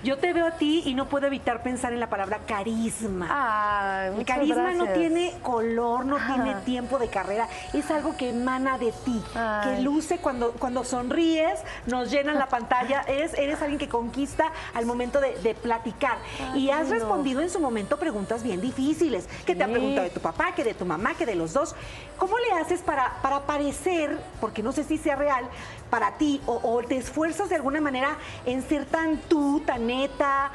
[0.04, 4.06] yo te veo a ti y no puedo evitar pensar en la palabra carisma.
[4.08, 4.94] el muchas carisma no gracias.
[4.98, 6.62] tiene color, no tiene Ah.
[6.66, 9.22] tiempo de carrera, es algo que emana de ti,
[9.64, 14.86] que luce cuando, cuando sonríes, nos llenan la pantalla, eres, eres alguien que conquista al
[14.86, 16.18] momento de, de platicar.
[16.54, 20.10] Ay, y has respondido en su momento preguntas bien difíciles, que te ha preguntado de
[20.10, 21.76] tu papá, que de tu mamá, que de los dos.
[22.18, 25.46] ¿Cómo le haces para, para parecer, porque no sé si sea real,
[25.90, 30.52] para ti, o, o te esfuerzas de alguna manera en ser tan tú, tan neta,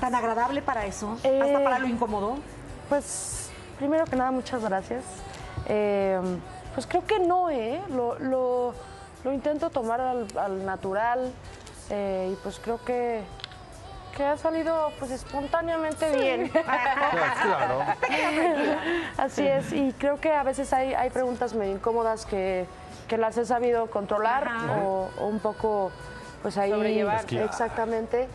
[0.00, 1.12] tan agradable para eso?
[1.14, 2.38] Hasta Eh, para lo incómodo.
[2.88, 5.02] Pues, primero que nada, muchas gracias.
[5.66, 6.20] Eh,
[6.74, 7.80] pues creo que no, ¿eh?
[7.88, 8.74] Lo, lo-
[9.24, 11.32] lo intento tomar al, al natural
[11.90, 13.22] eh, y pues creo que,
[14.16, 16.48] que ha salido pues espontáneamente bien.
[16.50, 17.80] claro.
[19.16, 22.66] Así es, y creo que a veces hay, hay preguntas medio incómodas que,
[23.08, 24.48] que las he sabido controlar
[24.80, 25.90] o, o un poco,
[26.42, 26.70] pues ahí...
[26.70, 27.24] Sobrellevar.
[27.32, 28.28] Exactamente.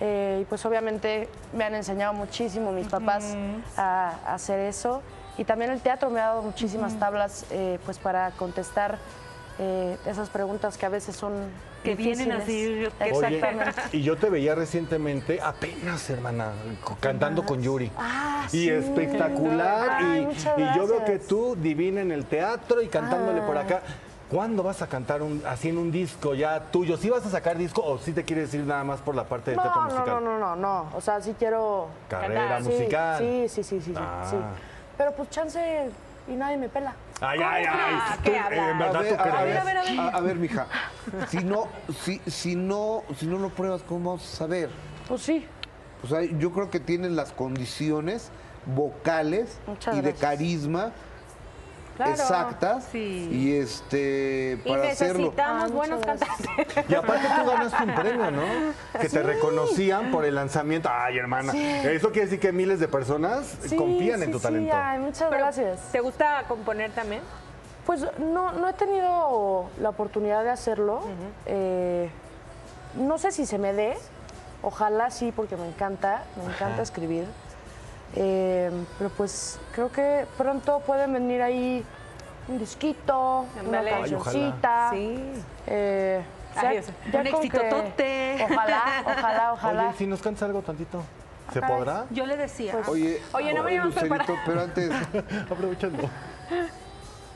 [0.00, 3.36] Eh, y pues obviamente me han enseñado muchísimo mis papás
[3.76, 5.02] a, a hacer eso.
[5.36, 8.98] Y también el teatro me ha dado muchísimas tablas pues pues para contestar
[9.58, 11.32] eh, esas preguntas que a veces son
[11.82, 13.80] Que vienen así, Exactamente.
[13.88, 16.52] Oye, y yo te veía recientemente, apenas, hermana,
[16.98, 17.90] cantando con Yuri.
[17.98, 18.70] Ah, y sí.
[18.70, 19.98] espectacular.
[19.98, 23.60] Ay, y, yo veo que tú divina en el teatro y cantándole por Ah.
[23.62, 23.82] acá.
[24.30, 26.96] ¿Cuándo vas a cantar un, así en un disco ya tuyo?
[26.96, 29.50] ¿Sí vas a sacar disco o sí te quieres ir nada más por la parte
[29.50, 30.24] de No, teatro no, musical?
[30.24, 30.96] no, no, no, no.
[30.96, 31.88] O sea, sí quiero.
[32.08, 32.62] Carrera cantar.
[32.62, 33.18] Musical.
[33.18, 34.24] Sí, sí, sí, sí, sí, Ah.
[34.30, 34.36] sí.
[34.96, 35.90] Pero pues chance
[36.28, 36.94] y nadie me pela.
[37.20, 38.18] Ay, ay, ay.
[38.22, 38.70] ¿Qué Tú, hablas?
[38.70, 39.98] en verdad a ver, tú a, ver, A ver, a ver.
[40.00, 40.66] a- a ver, mija,
[41.28, 41.64] si no,
[42.04, 44.70] si, si no, si no lo pruebas, ¿cómo vamos a saber?
[45.08, 45.44] Pues sí.
[46.04, 48.30] O sea, yo creo que tienen las condiciones
[48.76, 50.92] vocales Muchas y de carisma
[51.96, 53.28] Claro, exactas sí.
[53.30, 55.18] y este Y para hacerlo.
[55.18, 56.84] necesitamos Ah, buenos cantantes.
[56.88, 58.42] Y aparte tú ganaste un premio, ¿no?
[59.00, 60.88] Que te reconocían por el lanzamiento.
[60.90, 61.52] Ay, hermana.
[61.52, 61.62] Sí.
[61.62, 64.74] Eso quiere decir que miles de personas Sí, confían en sí, tu sí, talento.
[64.74, 65.80] ay, muchas Pero, gracias.
[65.92, 67.20] ¿Te gusta componer también?
[67.84, 71.02] Pues no, no he tenido la oportunidad de hacerlo.
[71.46, 72.08] Eh,
[72.94, 73.96] no sé si se me dé.
[74.62, 76.82] Ojalá sí, porque me encanta, me encanta Ajá.
[76.82, 77.24] escribir.
[78.16, 81.84] Eh, pero pues creo que pronto pueden venir ahí
[82.48, 84.88] un disquito, una cancioncita.
[84.92, 85.32] Sí.
[85.66, 86.22] Eh,
[86.56, 87.94] Ay, ya- o sea, ya un exitotote.
[87.96, 89.86] que- Ojalá, ojalá, ojalá.
[89.88, 91.02] Oye, si nos cantas algo tantito,
[91.52, 92.06] ¿se podrá?
[92.10, 92.74] Yo le decía.
[92.88, 94.90] Oye, Oye, no veníamos Lucerito, pero antes,
[95.50, 96.08] Aprovechando.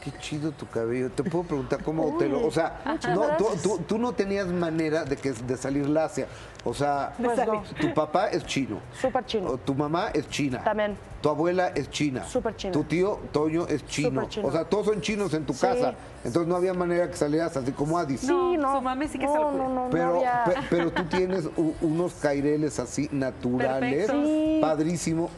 [0.04, 1.10] Qué chido tu cabello.
[1.10, 3.62] Te puedo preguntar cómo te lo, o sea, Muchas no, tú, gracias.
[3.62, 6.26] tú- tú no tenías manera de que de salir lacia.
[6.66, 7.62] O sea, Pues no.
[7.80, 9.58] tu papá es chino, Súper chino.
[9.58, 10.62] tu mamá es china.
[10.64, 10.96] También.
[11.20, 12.24] Tu abuela es china.
[12.24, 12.72] Súper china.
[12.72, 14.10] Tu tío Toño es chino.
[14.22, 14.48] Súper chino.
[14.48, 15.60] O sea, todos son chinos en tu Sí.
[15.60, 15.94] casa.
[16.24, 18.20] Entonces no había manera que salieras así como Adis.
[18.20, 18.76] Sí, no.
[18.76, 21.04] su mami sí que se no, lo no, no, no Pero, había- pe- pero tú
[21.04, 24.10] tienes u- unos caireles así naturales.
[24.10, 24.58] Sí.
[24.62, 25.28] Padrísimo.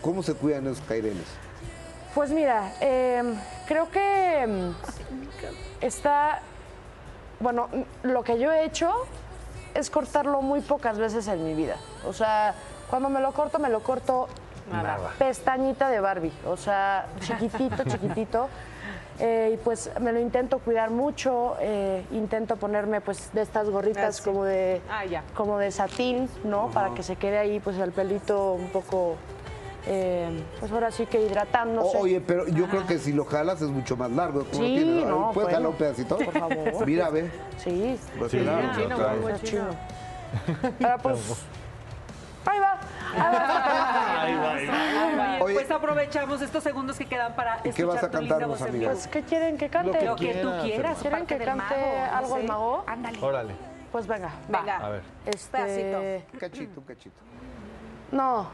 [0.00, 1.26] ¿Cómo se cuidan esos caireles?
[2.14, 3.22] Pues mira, eh,
[3.70, 4.70] creo que mm,
[5.80, 6.40] está,
[7.38, 7.68] bueno,
[8.02, 8.92] lo que yo he hecho
[9.74, 11.76] es cortarlo muy pocas veces en mi vida.
[12.04, 12.52] O sea,
[12.90, 14.28] cuando me lo corto, me lo corto
[14.72, 14.98] Nada.
[15.20, 16.32] pestañita de Barbie.
[16.46, 18.48] O sea, chiquitito, chiquitito.
[19.22, 24.18] Eh, y pues me lo intento cuidar mucho, eh, intento ponerme pues de estas gorritas
[24.18, 26.70] Ah, como de Ah, como de satín, ¿no?
[26.70, 29.16] Para que se quede ahí pues el pelito un poco,
[29.86, 31.96] eh, pues ahora sí que hidratándose.
[31.96, 34.40] Oye, pero yo creo que si lo jalas es mucho más largo.
[34.40, 35.06] ¿Cómo Sí, tienes?
[35.06, 35.48] no, ¿Puedes bueno.
[35.50, 36.16] jalar un pedacito?
[36.18, 36.86] Por favor.
[36.86, 37.30] Mira, ve.
[37.58, 37.98] Sí.
[38.18, 39.10] Pues Sí, claro, chino, claro.
[39.12, 39.64] muy buen es chino.
[40.82, 41.44] Ahora pues,
[42.46, 42.80] ahí va.
[43.16, 44.54] Ahí va.
[44.54, 44.68] Ay,
[45.18, 45.54] ay, Oye.
[45.54, 48.58] Pues aprovechamos estos segundos que quedan para ¿Y qué vas escuchar a tu linda cantarnos,
[48.58, 48.88] voz en amiga?
[48.90, 49.00] vivo.
[49.00, 50.04] Pues, ¿qué quieren que cante?
[50.04, 50.98] Lo que tú quieras, quieras.
[50.98, 52.40] ¿Quieren aparte que del cante mago, no algo sé.
[52.42, 52.84] el mago?
[52.86, 53.18] Ándale.
[53.20, 53.54] Órale.
[53.90, 54.76] Pues venga, Venga.
[54.76, 55.02] A ver.
[55.26, 55.98] Este, Pedacito.
[56.34, 57.16] Un cachito, un cachito.
[58.12, 58.46] No.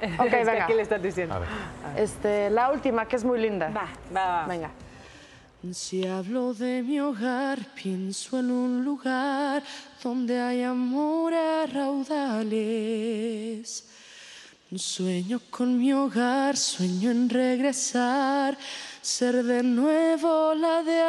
[0.18, 0.64] Ok, Es venga.
[0.64, 1.34] aquí le estás diciendo.
[1.34, 1.48] A ver.
[1.96, 3.68] Este, la última, que es muy linda.
[3.70, 3.88] Va.
[4.14, 4.46] Va, va.
[4.46, 4.70] Venga.
[5.72, 9.62] Si hablo de mi hogar, pienso en un lugar
[10.02, 13.04] donde hay amor a raudales.
[14.76, 18.56] Sueño con mi hogar, sueño en regresar,
[19.00, 21.00] ser de nuevo la de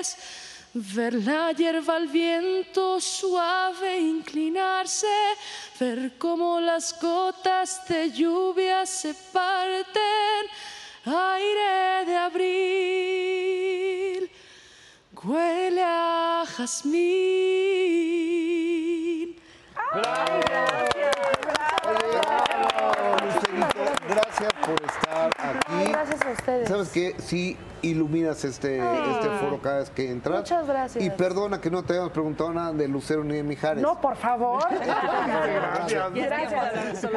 [0.00, 0.16] antes.
[0.78, 5.06] Ver la hierba al viento suave inclinarse,
[5.80, 10.46] ver cómo las gotas de lluvia se parten,
[11.06, 13.50] aire de abril,
[15.24, 16.96] huele a jazmín.
[23.24, 23.80] Lucerito,
[24.10, 25.90] gracias por estar aquí.
[25.90, 26.68] gracias a ustedes.
[26.68, 27.16] ¿Sabes qué?
[27.18, 30.38] Sí iluminas este, este foro cada vez que entras.
[30.38, 31.04] Muchas gracias.
[31.04, 33.82] Y perdona que no te hayamos preguntado nada de Lucero ni de Mijares.
[33.82, 34.62] No, por favor.
[34.70, 36.12] Gracias.
[36.12, 37.10] Gracias.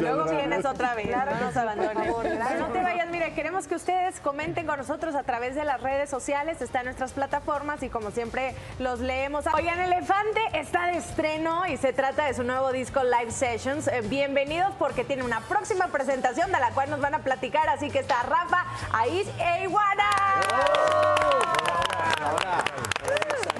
[0.00, 1.08] Luego vienes otra vez.
[1.08, 2.58] Claro, no nos abandones.
[2.58, 6.10] No te vayas, mire, queremos que ustedes comenten con nosotros a través de las redes
[6.10, 9.44] sociales, está en nuestras plataformas y como siempre los leemos.
[9.54, 13.88] Oigan, Elefante está de estreno y se trata de su nuevo disco Live Sessions.
[13.88, 17.90] Eh, bienvenidos porque tiene una próxima presentación de la cual nos van a platicar, así
[17.90, 20.12] que está Rafa, Ais e Iguana.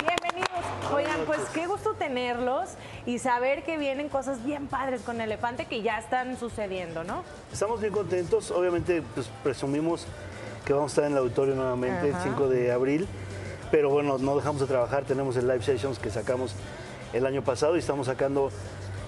[0.00, 0.64] Bienvenidos.
[0.94, 2.70] Oigan, pues qué gusto tenerlos
[3.06, 7.22] y saber que vienen cosas bien padres con Elefante que ya están sucediendo, ¿no?
[7.52, 10.06] Estamos bien contentos, obviamente pues, presumimos
[10.64, 12.24] que vamos a estar en el auditorio nuevamente el Ajá.
[12.24, 13.06] 5 de abril,
[13.70, 16.54] pero bueno, no dejamos de trabajar, tenemos el live sessions que sacamos
[17.12, 18.50] el año pasado y estamos sacando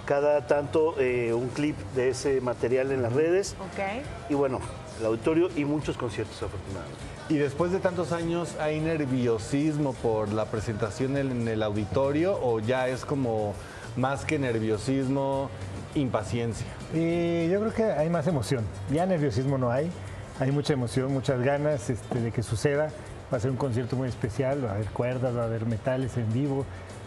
[0.05, 4.05] cada tanto eh, un clip de ese material en las redes Ok.
[4.29, 4.59] y bueno,
[5.01, 7.14] el auditorio y muchos conciertos afortunadamente.
[7.29, 12.89] Y después de tantos años, ¿hay nerviosismo por la presentación en el auditorio o ya
[12.89, 13.55] es como
[13.97, 15.49] más que nerviosismo,
[15.95, 16.67] impaciencia?
[16.93, 18.63] Y yo creo que hay más emoción.
[18.93, 19.91] Ya nerviosismo no hay.
[20.39, 22.91] Hay mucha emoción, muchas ganas este, de que suceda.
[23.33, 24.63] Va a ser un concierto muy especial.
[24.63, 26.67] Va a haber cuerdas, va a haber metales en vivo,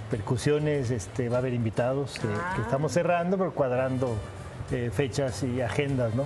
[0.10, 4.16] percusiones, este, va a haber invitados que, que estamos cerrando, pero cuadrando
[4.72, 6.26] eh, fechas y agendas, ¿no?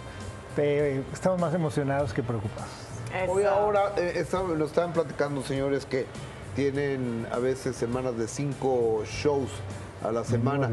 [0.56, 2.81] Pero estamos más emocionados que preocupados.
[3.28, 6.06] Hoy ahora eh, estaban- nos estaban platicando, señores, que
[6.56, 9.50] tienen a veces semanas de cinco shows
[10.04, 10.70] a la semana.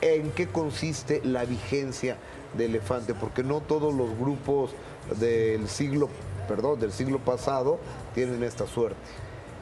[0.00, 2.16] ¿En qué consiste la vigencia
[2.56, 3.14] de Elefante?
[3.14, 4.70] Porque no todos los grupos
[5.18, 6.08] del siglo,
[6.46, 7.78] perdón, del siglo pasado
[8.14, 8.96] tienen esta suerte.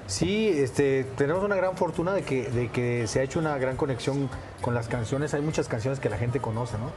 [0.07, 3.77] Sí, este, tenemos una gran fortuna de que, de que se ha hecho una gran
[3.77, 4.31] conexión
[4.61, 5.35] con las canciones.
[5.35, 6.93] Hay muchas canciones que la gente conoce, ¿no?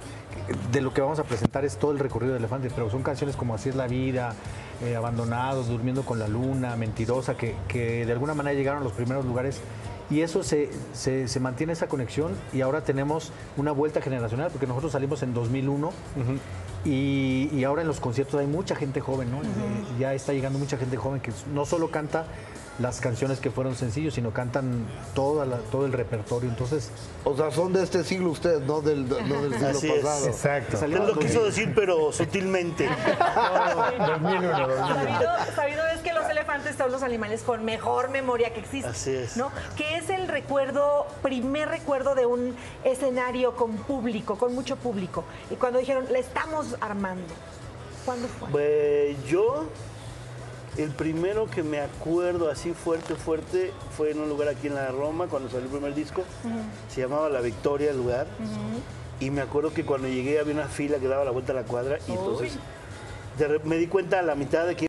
[0.71, 3.35] De lo que vamos a presentar es todo el recorrido de Elefante, pero son canciones
[3.35, 4.35] como Así es la vida,
[4.83, 8.93] eh, Abandonados, Durmiendo con la Luna, Mentirosa, que, que de alguna manera llegaron a los
[8.93, 9.59] primeros lugares.
[10.11, 14.65] Y eso se, se, se mantiene esa conexión y ahora tenemos una vuelta generacional, porque
[14.65, 15.91] nosotros salimos en 2001
[16.83, 19.41] y, y ahora en los conciertos hay mucha gente joven, ¿no?
[19.99, 22.25] Ya está llegando mucha gente joven que no solo canta
[22.79, 26.49] las canciones que fueron sencillos, sino cantan toda la- todo el repertorio.
[26.49, 26.89] Entonces,
[27.25, 30.03] O sea, son de este siglo ustedes, no del, no del siglo Así es.
[30.03, 30.85] pasado.
[30.85, 32.87] Él lo quiso decir, pero sutilmente.
[33.99, 38.89] Sabido, sabido es que los elefantes son los animales con mejor memoria que existe.
[38.89, 39.37] Así es.
[39.37, 39.51] ¿no?
[39.75, 45.23] Que es el recuerdo, primer recuerdo de un escenario con público, con mucho público.
[45.51, 47.33] Y cuando dijeron, le estamos armando.
[48.05, 48.49] ¿Cuándo fue?
[48.49, 49.65] Pues, yo,
[50.83, 54.89] el primero que me acuerdo así fuerte, fuerte, fue en un lugar aquí en la
[54.91, 56.23] Roma, cuando salió el primer disco.
[56.87, 58.27] Se llamaba La Victoria el lugar.
[59.19, 61.63] Y me acuerdo que cuando llegué había una fila que daba la vuelta a la
[61.63, 62.57] cuadra y entonces
[63.65, 64.88] me di cuenta a la mitad de que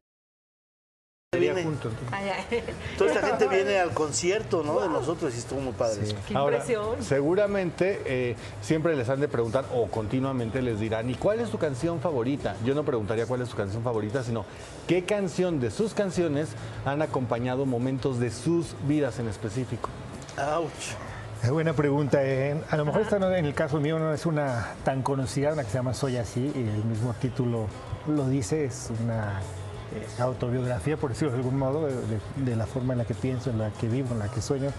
[1.39, 1.65] viene.
[2.98, 4.81] Toda esta gente viene al concierto, ¿no?
[4.81, 6.02] De nosotros y estuvo muy padre.
[6.02, 6.16] eso.
[6.35, 6.61] Ahora,
[7.01, 11.59] seguramente eh, siempre les han de preguntar o continuamente les dirán, ¿y cuál es tu
[11.59, 12.57] canción favorita?
[12.65, 14.44] Yo no preguntaría cuál es tu canción favorita, sino
[14.89, 16.48] qué canción de sus canciones
[16.85, 19.89] han acompañado momentos de sus vidas en específico.
[20.36, 20.69] ¡Auch!
[21.44, 22.19] Es buena pregunta.
[22.23, 22.61] eh.
[22.70, 25.62] A lo mejor esta no- en el caso mío no es una tan conocida, una
[25.62, 27.66] que se llama Soy así, y el mismo título
[28.09, 29.40] lo dice, es una
[29.95, 33.15] eh, autobiografía, por decirlo de algún modo, de, de- de la forma en la que
[33.15, 34.71] pienso, en la que vivo, en la que sueño.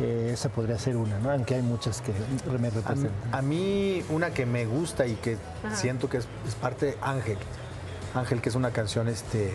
[0.00, 1.30] Eh, esa podría ser una, ¿no?
[1.32, 3.10] Aunque hay muchas que me a, mí- representan.
[3.32, 5.74] a mí una que me gusta y que Ajá.
[5.74, 7.36] siento que es, es parte de Ángel.
[8.14, 9.52] Ángel, que es una canción este,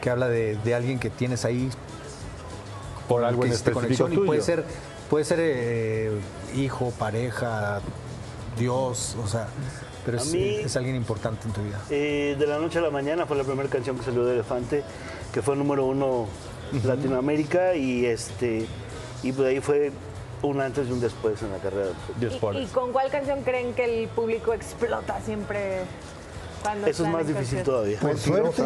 [0.00, 1.68] que habla de, de alguien que tienes ahí
[3.08, 4.64] Por algo que en conexión y puede ser,
[5.10, 6.10] puede ser eh,
[6.56, 7.80] hijo, pareja,
[8.58, 9.46] Dios, o sea,
[10.04, 11.80] pero es, mí- es alguien importante en tu vida.
[11.90, 14.82] Eh, de la noche a la mañana fue la primera canción que salió de Elefante,
[15.32, 16.26] que fue número uno
[16.72, 18.66] en Latinoamérica y este
[19.22, 19.92] y pues ahí fue
[20.42, 21.90] un antes y un después en la carrera.
[22.20, 25.80] ¿Y, y con cuál canción creen que el público explota siempre
[26.62, 27.98] cuando Eso es más difícil todavía.
[27.98, 28.62] Por suerte.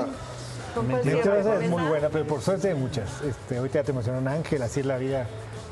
[1.60, 3.08] Es muy buena, pero por suerte hay muchas.
[3.22, 5.26] Este, ahorita ya te mencionó un ángel, así es la vida.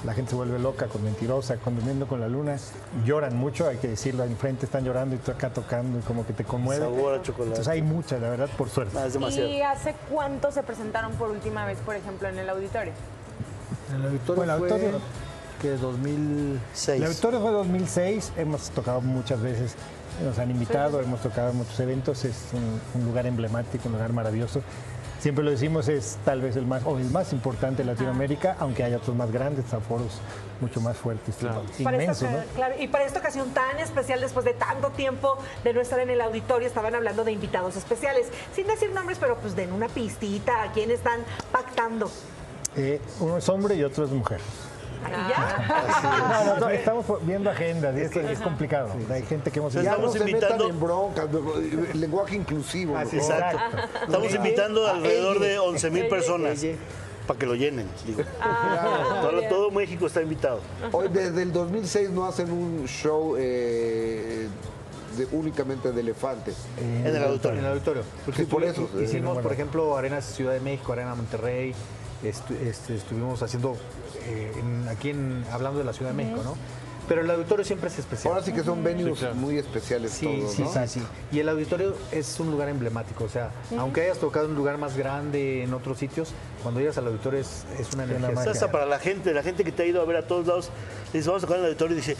[0.05, 2.57] La gente se vuelve loca con Mentirosa, con Durmiendo con la Luna.
[3.05, 6.33] Lloran mucho, hay que decirlo, enfrente están llorando y tú acá tocando y como que
[6.33, 6.85] te conmueve.
[6.85, 7.51] Sabor a chocolate.
[7.51, 8.97] Entonces hay muchas, la verdad, por suerte.
[8.99, 9.49] Ah, es demasiado.
[9.49, 12.93] ¿Y hace cuánto se presentaron por última vez, por ejemplo, en el auditorio?
[13.91, 15.01] En el auditorio Bueno, el fue auditorio-
[15.61, 17.01] que 2006.
[17.01, 19.75] El auditorio fue 2006, hemos tocado muchas veces,
[20.23, 24.13] nos han invitado, hemos tocado en muchos eventos, es un, un lugar emblemático, un lugar
[24.13, 24.61] maravilloso.
[25.27, 28.85] Siempre lo decimos, es tal vez el más, o el más importante de Latinoamérica, aunque
[28.85, 30.21] hay otros más grandes, aforos
[30.61, 31.35] mucho más fuertes,
[31.81, 32.45] inmensos, esta, ¿no?
[32.55, 36.11] claro, y para esta ocasión tan especial, después de tanto tiempo de no estar en
[36.11, 38.29] el auditorio, estaban hablando de invitados especiales.
[38.55, 42.09] Sin decir nombres, pero pues den una pistita a quién están pactando.
[42.77, 44.41] Eh, uno es hombre y otro es mujer.
[45.09, 46.29] ¿Y ya?
[46.29, 48.91] No, no, no, estamos viendo agendas y es complicado.
[49.11, 51.27] Hay gente que hemos Ya no se invitando- metan en broncas,
[51.93, 52.99] el lenguaje inclusivo.
[53.01, 53.59] Exacto.
[54.07, 55.47] Estamos invitando A alrededor ella.
[55.47, 56.65] de 11 mil personas
[57.27, 57.89] para que lo llenen.
[58.07, 58.23] digo.
[59.23, 60.61] todo, todo México está invitado.
[60.93, 64.47] Hoy, desde el 2006 no hacen un show eh,
[65.17, 66.57] de- únicamente de elefantes.
[66.79, 67.59] En el auditorio.
[67.59, 68.03] En el auditorio.
[68.37, 68.89] Sí, por eso.
[69.03, 71.75] Hicimos, por ejemplo, Arenas Ciudad de México, Arena Monterrey.
[72.25, 73.77] estu- este, estuvimos haciendo
[74.27, 76.57] eh, en- aquí en, hablando de la Ciudad de México, ¿no?
[77.09, 78.33] Pero el auditorio siempre es especial.
[78.35, 80.73] Ahora sí que son venues muy especiales Sí, todos, sí, ¿no?
[80.73, 81.03] sí, sí.
[81.31, 83.23] Y el auditorio es un lugar emblemático.
[83.23, 86.31] O sea, aunque hayas tocado en un lugar más grande en otros sitios,
[86.65, 88.31] cuando llegas al auditorio es, es una energía.
[88.33, 90.49] Es hasta para la gente, la gente que te ha ido a ver a todos
[90.49, 90.71] lados,
[91.13, 92.17] dices, vamos a tocar el auditorio y dice,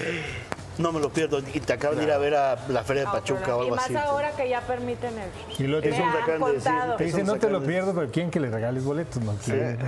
[0.79, 1.39] no me lo pierdo.
[1.39, 3.77] Y te acaban de ir a ver a la Feria de Pachuca o y algo
[3.77, 3.97] más así.
[3.97, 5.29] ahora que ya permiten el...
[5.59, 6.73] Y dicen, me acaban de decir.
[6.99, 9.79] te dicen, no te lo pierdas, pero quieren que le regales boletos, no quieren.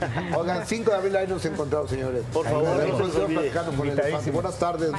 [0.36, 2.24] Oigan, 5 de abril ahí nos encontramos, señores.
[2.32, 4.30] Por favor, no se olvide.
[4.32, 4.92] Buenas tardes.